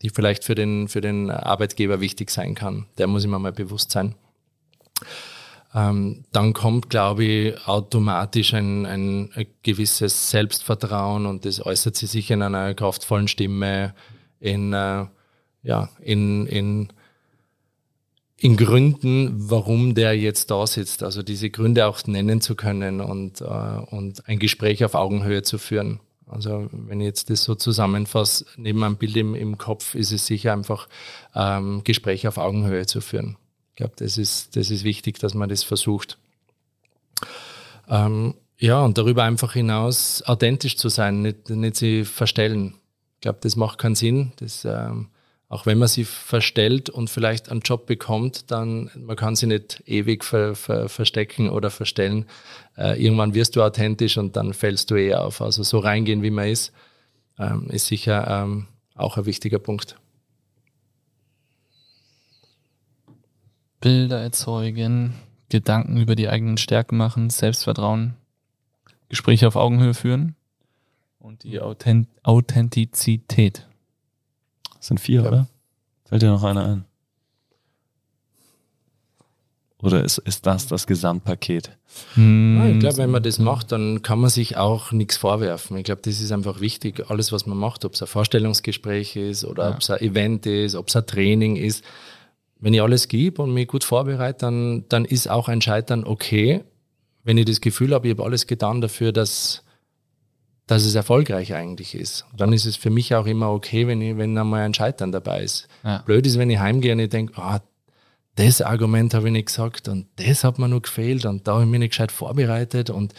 die 0.03 0.11
vielleicht 0.11 0.45
für 0.45 0.55
den, 0.55 0.89
für 0.89 1.01
den 1.01 1.31
Arbeitgeber 1.31 2.01
wichtig 2.01 2.31
sein 2.31 2.55
kann. 2.55 2.87
Der 2.99 3.07
muss 3.07 3.25
immer 3.25 3.39
mal 3.39 3.53
bewusst 3.53 3.91
sein. 3.91 4.15
Ähm, 5.75 6.25
dann 6.31 6.53
kommt, 6.53 6.89
glaube 6.89 7.25
ich, 7.25 7.67
automatisch 7.67 8.55
ein, 8.55 8.87
ein, 8.87 9.47
gewisses 9.62 10.31
Selbstvertrauen 10.31 11.27
und 11.27 11.45
das 11.45 11.65
äußert 11.65 11.97
sich 11.97 12.31
in 12.31 12.43
einer 12.43 12.75
kraftvollen 12.75 13.27
Stimme, 13.27 13.93
in, 14.39 14.73
äh, 14.73 15.07
ja, 15.65 15.89
in, 16.01 16.47
in, 16.47 16.93
in 18.45 18.59
Gründen, 18.59 19.49
warum 19.49 19.95
der 19.95 20.12
jetzt 20.18 20.51
da 20.51 20.66
sitzt. 20.66 21.03
Also 21.03 21.22
diese 21.22 21.49
Gründe 21.49 21.86
auch 21.86 22.07
nennen 22.07 22.42
zu 22.42 22.55
können 22.55 23.01
und, 23.01 23.40
äh, 23.40 23.45
und 23.45 24.28
ein 24.28 24.38
Gespräch 24.38 24.84
auf 24.84 24.95
Augenhöhe 24.95 25.42
zu 25.42 25.57
führen. 25.57 26.01
Also 26.26 26.68
wenn 26.70 27.01
ich 27.01 27.07
jetzt 27.07 27.30
das 27.30 27.42
so 27.42 27.55
zusammenfasse, 27.55 28.45
neben 28.59 28.84
einem 28.84 28.97
Bild 28.97 29.16
im, 29.16 29.34
im 29.34 29.57
Kopf 29.57 29.95
ist 29.95 30.12
es 30.12 30.26
sicher 30.26 30.53
einfach, 30.53 30.90
ähm, 31.34 31.80
Gespräche 31.84 32.28
auf 32.28 32.36
Augenhöhe 32.36 32.84
zu 32.84 33.01
führen. 33.01 33.38
Ich 33.70 33.76
glaube, 33.76 33.95
das 33.97 34.18
ist, 34.18 34.55
das 34.57 34.70
ist 34.70 34.84
wichtig, 34.84 35.18
dass 35.18 35.32
man 35.32 35.49
das 35.49 35.62
versucht. 35.62 36.18
Ähm, 37.88 38.34
ja, 38.59 38.84
und 38.84 38.99
darüber 38.99 39.24
einfach 39.24 39.55
hinaus 39.55 40.22
authentisch 40.26 40.76
zu 40.76 40.90
sein, 40.90 41.22
nicht, 41.22 41.49
nicht 41.49 41.76
sie 41.76 42.05
verstellen. 42.05 42.74
Ich 43.14 43.20
glaube, 43.22 43.38
das 43.40 43.57
macht 43.57 43.78
keinen 43.78 43.95
Sinn. 43.95 44.32
Das, 44.36 44.66
ähm, 44.66 45.09
auch 45.55 45.66
wenn 45.66 45.78
man 45.78 45.86
sie 45.86 46.02
verstellt 46.02 46.90
und 46.90 47.11
vielleicht 47.11 47.48
einen 47.48 47.61
Job 47.61 47.86
bekommt, 47.86 48.50
dann 48.50 48.90
man 48.96 49.14
kann 49.14 49.36
sie 49.36 49.46
nicht 49.46 49.84
ewig 49.86 50.24
ver, 50.24 50.57
ver, 50.57 50.88
verstecken 50.88 51.48
oder 51.48 51.70
verstellen. 51.70 52.26
Äh, 52.76 53.00
irgendwann 53.00 53.34
wirst 53.34 53.55
du 53.55 53.62
authentisch 53.62 54.18
und 54.18 54.34
dann 54.34 54.52
fällst 54.52 54.90
du 54.90 54.96
eh 54.96 55.14
auf. 55.14 55.40
Also 55.40 55.62
so 55.62 55.78
reingehen, 55.78 56.24
wie 56.24 56.32
man 56.32 56.48
ist, 56.48 56.72
ähm, 57.38 57.68
ist 57.70 57.86
sicher 57.86 58.26
ähm, 58.26 58.66
auch 58.96 59.16
ein 59.16 59.26
wichtiger 59.26 59.61
Punkt. 59.61 59.94
Bilder 63.80 64.20
erzeugen, 64.22 65.14
Gedanken 65.50 65.98
über 65.98 66.16
die 66.16 66.28
eigenen 66.28 66.57
Stärken 66.57 66.96
machen, 66.96 67.30
Selbstvertrauen, 67.30 68.14
Gespräche 69.09 69.46
auf 69.46 69.55
Augenhöhe 69.55 69.94
führen 69.94 70.34
und 71.20 71.44
die 71.44 71.61
Authent 71.61 72.09
Authentizität. 72.24 73.68
Das 74.85 74.89
sind 74.89 75.01
vier, 75.01 75.22
ja. 75.22 75.28
oder? 75.28 75.47
Fällt 76.05 76.20
dir 76.20 76.28
noch 76.28 76.45
einer 76.45 76.66
ein? 76.66 76.85
Oder 79.82 80.05
ist, 80.05 80.18
ist 80.18 80.45
das 80.45 80.66
das 80.66 80.87
Gesamtpaket? 80.87 81.70
Hm. 82.12 82.74
ich 82.74 82.80
glaube, 82.80 82.99
wenn 82.99 83.11
man 83.11 83.22
das 83.22 83.39
macht, 83.39 83.72
dann 83.72 84.03
kann 84.03 84.18
man 84.18 84.28
sich 84.28 84.59
auch 84.59 84.93
nichts 84.93 85.16
vorwerfen. 85.16 85.78
Ich 85.78 85.85
glaube, 85.85 86.03
das 86.05 86.20
ist 86.20 86.32
einfach 86.32 86.61
wichtig. 86.61 87.09
Alles, 87.09 87.32
was 87.32 87.47
man 87.47 87.57
macht, 87.57 87.87
ob 87.87 87.95
es 87.95 88.03
ein 88.03 88.09
Vorstellungsgespräch 88.09 89.16
ist 89.16 89.47
oder 89.47 89.70
ja. 89.70 89.70
ob 89.70 89.80
es 89.80 89.89
ein 89.89 90.03
Event 90.03 90.45
ist, 90.45 90.74
ob 90.74 90.89
es 90.89 90.97
ein 90.97 91.07
Training 91.07 91.57
ist, 91.57 91.82
wenn 92.61 92.74
ich 92.74 92.82
alles 92.82 93.09
gebe 93.09 93.41
und 93.41 93.55
mich 93.55 93.68
gut 93.68 93.85
vorbereite, 93.85 94.41
dann, 94.41 94.85
dann 94.91 95.07
ist 95.07 95.30
auch 95.30 95.49
ein 95.49 95.62
Scheitern 95.62 96.05
okay 96.05 96.62
wenn 97.24 97.39
ich 97.39 97.47
das 97.47 97.61
Gefühl 97.61 97.95
habe, 97.95 98.07
ich 98.07 98.12
habe 98.12 98.22
alles 98.22 98.47
getan 98.47 98.80
dafür, 98.82 99.11
dass, 99.11 99.64
dass 100.67 100.85
es 100.85 100.95
erfolgreich 100.95 101.55
eigentlich 101.55 101.95
ist. 101.95 102.25
Dann 102.37 102.53
ist 102.53 102.65
es 102.65 102.77
für 102.77 102.91
mich 102.91 103.15
auch 103.15 103.27
immer 103.27 103.51
okay, 103.51 103.87
wenn, 103.87 104.01
ich, 104.01 104.17
wenn 104.17 104.37
einmal 104.37 104.62
ein 104.62 104.75
Scheitern 104.75 105.12
dabei 105.12 105.43
ist. 105.43 105.69
Ja. 105.83 105.99
Blöd 105.99 106.27
ist, 106.27 106.39
wenn 106.39 106.51
ich 106.51 106.59
heimgehe 106.59 106.93
und 106.93 107.01
ich 107.01 107.11
denke, 107.11 107.35
ah, 107.37 107.61
das 108.37 108.62
Argument 108.62 109.15
habe 109.15 109.29
ich 109.29 109.33
nicht 109.33 109.47
gesagt 109.47 109.89
und 109.89 110.07
das 110.17 110.43
hat 110.43 110.59
mir 110.59 110.69
nur 110.69 110.83
gefehlt 110.83 111.25
und 111.25 111.47
da 111.47 111.55
habe 111.55 111.65
ich 111.65 111.71
mich 111.71 111.79
nicht 111.79 111.91
gescheit 111.91 112.11
vorbereitet 112.11 112.91
und 112.91 113.15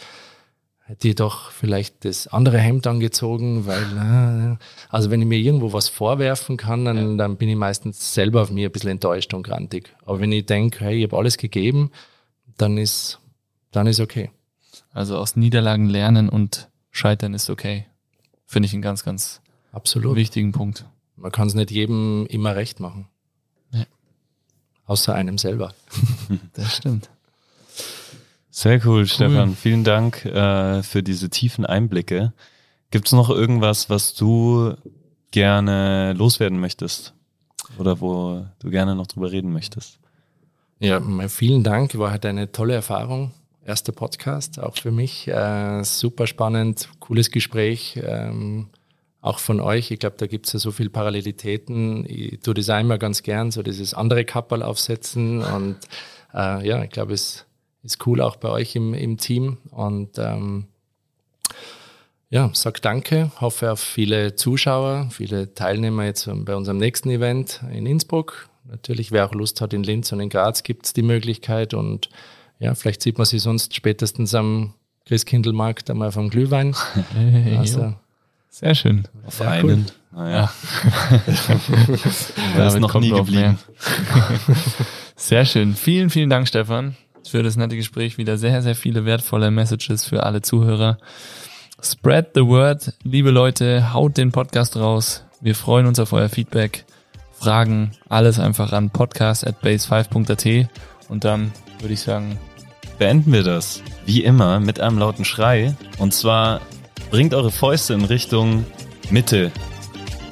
hätte 0.86 1.08
ich 1.08 1.14
doch 1.14 1.50
vielleicht 1.50 2.04
das 2.04 2.28
andere 2.28 2.58
Hemd 2.58 2.86
angezogen, 2.86 3.66
weil, 3.66 4.58
also 4.88 5.10
wenn 5.10 5.20
ich 5.20 5.26
mir 5.26 5.38
irgendwo 5.38 5.72
was 5.72 5.88
vorwerfen 5.88 6.56
kann, 6.56 6.84
dann, 6.84 6.96
ja. 6.96 7.16
dann 7.16 7.36
bin 7.36 7.48
ich 7.48 7.56
meistens 7.56 8.14
selber 8.14 8.42
auf 8.42 8.50
mir 8.50 8.68
ein 8.68 8.72
bisschen 8.72 8.90
enttäuscht 8.90 9.32
und 9.34 9.42
grantig. 9.42 9.94
Aber 10.04 10.20
wenn 10.20 10.32
ich 10.32 10.46
denke, 10.46 10.84
hey, 10.84 10.98
ich 10.98 11.04
habe 11.04 11.16
alles 11.16 11.38
gegeben, 11.38 11.90
dann 12.56 12.76
ist, 12.76 13.20
dann 13.72 13.86
ist 13.86 14.00
okay. 14.00 14.30
Also 14.92 15.16
aus 15.16 15.34
Niederlagen 15.34 15.88
lernen 15.88 16.28
und 16.28 16.68
scheitern 16.96 17.34
ist 17.34 17.50
okay. 17.50 17.86
Finde 18.46 18.66
ich 18.66 18.72
einen 18.72 18.82
ganz, 18.82 19.04
ganz 19.04 19.40
Absolut. 19.72 20.16
wichtigen 20.16 20.52
Punkt. 20.52 20.86
Man 21.16 21.32
kann 21.32 21.48
es 21.48 21.54
nicht 21.54 21.70
jedem 21.70 22.26
immer 22.26 22.56
recht 22.56 22.80
machen. 22.80 23.08
Ja. 23.72 23.84
Außer 24.86 25.14
einem 25.14 25.38
selber. 25.38 25.74
das 26.54 26.76
stimmt. 26.76 27.10
Sehr 28.50 28.76
cool, 28.86 29.00
cool. 29.00 29.06
Stefan. 29.06 29.54
Vielen 29.54 29.84
Dank 29.84 30.24
äh, 30.24 30.82
für 30.82 31.02
diese 31.02 31.28
tiefen 31.28 31.66
Einblicke. 31.66 32.32
Gibt 32.90 33.06
es 33.06 33.12
noch 33.12 33.28
irgendwas, 33.28 33.90
was 33.90 34.14
du 34.14 34.74
gerne 35.30 36.14
loswerden 36.14 36.58
möchtest? 36.58 37.12
Oder 37.78 38.00
wo 38.00 38.46
du 38.60 38.70
gerne 38.70 38.94
noch 38.94 39.06
drüber 39.06 39.32
reden 39.32 39.52
möchtest? 39.52 39.98
Ja, 40.78 41.00
vielen 41.28 41.64
Dank. 41.64 41.98
War 41.98 42.10
halt 42.10 42.24
eine 42.24 42.52
tolle 42.52 42.74
Erfahrung 42.74 43.32
erster 43.66 43.92
Podcast, 43.92 44.60
auch 44.60 44.76
für 44.76 44.90
mich. 44.90 45.28
Äh, 45.28 45.82
super 45.84 46.26
spannend, 46.26 46.88
cooles 47.00 47.30
Gespräch, 47.30 48.00
ähm, 48.02 48.68
auch 49.20 49.38
von 49.40 49.60
euch. 49.60 49.90
Ich 49.90 49.98
glaube, 49.98 50.16
da 50.18 50.26
gibt 50.26 50.46
es 50.46 50.52
ja 50.52 50.58
so 50.58 50.70
viele 50.70 50.90
Parallelitäten. 50.90 52.06
Ich 52.08 52.40
tue 52.40 52.54
das 52.54 52.70
einmal 52.70 52.98
ganz 52.98 53.22
gern, 53.22 53.50
so 53.50 53.62
dieses 53.62 53.92
andere 53.92 54.24
Kappel 54.24 54.62
aufsetzen. 54.62 55.42
Und 55.42 55.76
äh, 56.32 56.66
ja, 56.66 56.82
ich 56.84 56.90
glaube, 56.90 57.12
es 57.12 57.44
ist 57.82 58.06
cool 58.06 58.20
auch 58.20 58.36
bei 58.36 58.48
euch 58.48 58.76
im, 58.76 58.94
im 58.94 59.18
Team. 59.18 59.58
Und 59.72 60.18
ähm, 60.18 60.66
ja, 62.30 62.50
sag 62.52 62.82
danke, 62.82 63.32
hoffe 63.40 63.72
auf 63.72 63.80
viele 63.80 64.36
Zuschauer, 64.36 65.08
viele 65.10 65.54
Teilnehmer 65.54 66.04
jetzt 66.04 66.28
bei 66.44 66.54
unserem 66.54 66.78
nächsten 66.78 67.10
Event 67.10 67.62
in 67.72 67.86
Innsbruck. 67.86 68.48
Natürlich, 68.68 69.12
wer 69.12 69.26
auch 69.26 69.32
Lust 69.32 69.60
hat, 69.60 69.72
in 69.72 69.82
Linz 69.82 70.12
und 70.12 70.20
in 70.20 70.28
Graz 70.28 70.62
gibt 70.62 70.86
es 70.86 70.92
die 70.92 71.02
Möglichkeit 71.02 71.74
und 71.74 72.10
ja, 72.58 72.74
vielleicht 72.74 73.02
sieht 73.02 73.18
man 73.18 73.26
sie 73.26 73.38
sonst 73.38 73.74
spätestens 73.74 74.34
am 74.34 74.74
Christkindlmarkt 75.06 75.90
einmal 75.90 76.12
vom 76.12 76.30
Glühwein. 76.30 76.74
Also, 77.58 77.94
sehr 78.48 78.74
schön. 78.74 79.06
Auf 79.26 79.40
ja, 79.40 79.50
einen. 79.50 79.86
Cool. 80.14 80.22
Naja. 80.22 80.50
da 82.56 82.68
ist 82.68 82.78
noch 82.78 82.94
nie 82.98 83.10
geblieben. 83.10 83.58
sehr 85.16 85.44
schön. 85.44 85.74
Vielen, 85.74 86.08
vielen 86.08 86.30
Dank, 86.30 86.48
Stefan, 86.48 86.96
für 87.28 87.42
das 87.42 87.56
nette 87.56 87.76
Gespräch. 87.76 88.16
Wieder 88.16 88.38
sehr, 88.38 88.62
sehr 88.62 88.74
viele 88.74 89.04
wertvolle 89.04 89.50
Messages 89.50 90.06
für 90.06 90.22
alle 90.22 90.40
Zuhörer. 90.40 90.96
Spread 91.82 92.30
the 92.34 92.46
word. 92.46 92.94
Liebe 93.02 93.30
Leute, 93.30 93.92
haut 93.92 94.16
den 94.16 94.32
Podcast 94.32 94.76
raus. 94.76 95.24
Wir 95.42 95.54
freuen 95.54 95.84
uns 95.84 95.98
auf 95.98 96.14
euer 96.14 96.30
Feedback, 96.30 96.86
Fragen, 97.38 97.90
alles 98.08 98.38
einfach 98.38 98.72
an 98.72 98.88
podcast 98.88 99.46
at 99.46 99.62
base5.at 99.62 100.70
und 101.10 101.24
dann 101.24 101.52
würde 101.80 101.94
ich 101.94 102.00
sagen, 102.00 102.38
beenden 102.98 103.32
wir 103.32 103.42
das. 103.42 103.82
Wie 104.04 104.24
immer 104.24 104.60
mit 104.60 104.80
einem 104.80 104.98
lauten 104.98 105.24
Schrei. 105.24 105.74
Und 105.98 106.14
zwar 106.14 106.60
bringt 107.10 107.34
eure 107.34 107.50
Fäuste 107.50 107.94
in 107.94 108.04
Richtung 108.04 108.64
Mitte 109.10 109.50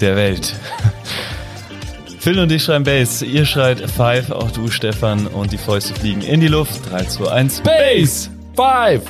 der 0.00 0.16
Welt. 0.16 0.54
Phil 2.18 2.38
und 2.38 2.50
ich 2.50 2.64
schreien 2.64 2.84
Bass, 2.84 3.20
ihr 3.20 3.44
schreit 3.44 3.80
Five, 3.90 4.30
auch 4.30 4.50
du 4.50 4.70
Stefan 4.70 5.26
und 5.26 5.52
die 5.52 5.58
Fäuste 5.58 5.94
fliegen 5.94 6.22
in 6.22 6.40
die 6.40 6.48
Luft. 6.48 6.90
3, 6.90 7.04
2, 7.04 7.30
1, 7.30 7.60
Bass! 7.60 8.30
Five! 8.56 9.02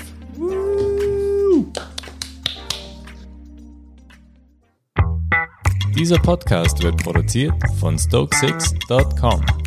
Dieser 5.97 6.19
Podcast 6.19 6.83
wird 6.83 6.97
produziert 6.97 7.55
von 7.79 7.97
Stokesix.com. 7.97 9.64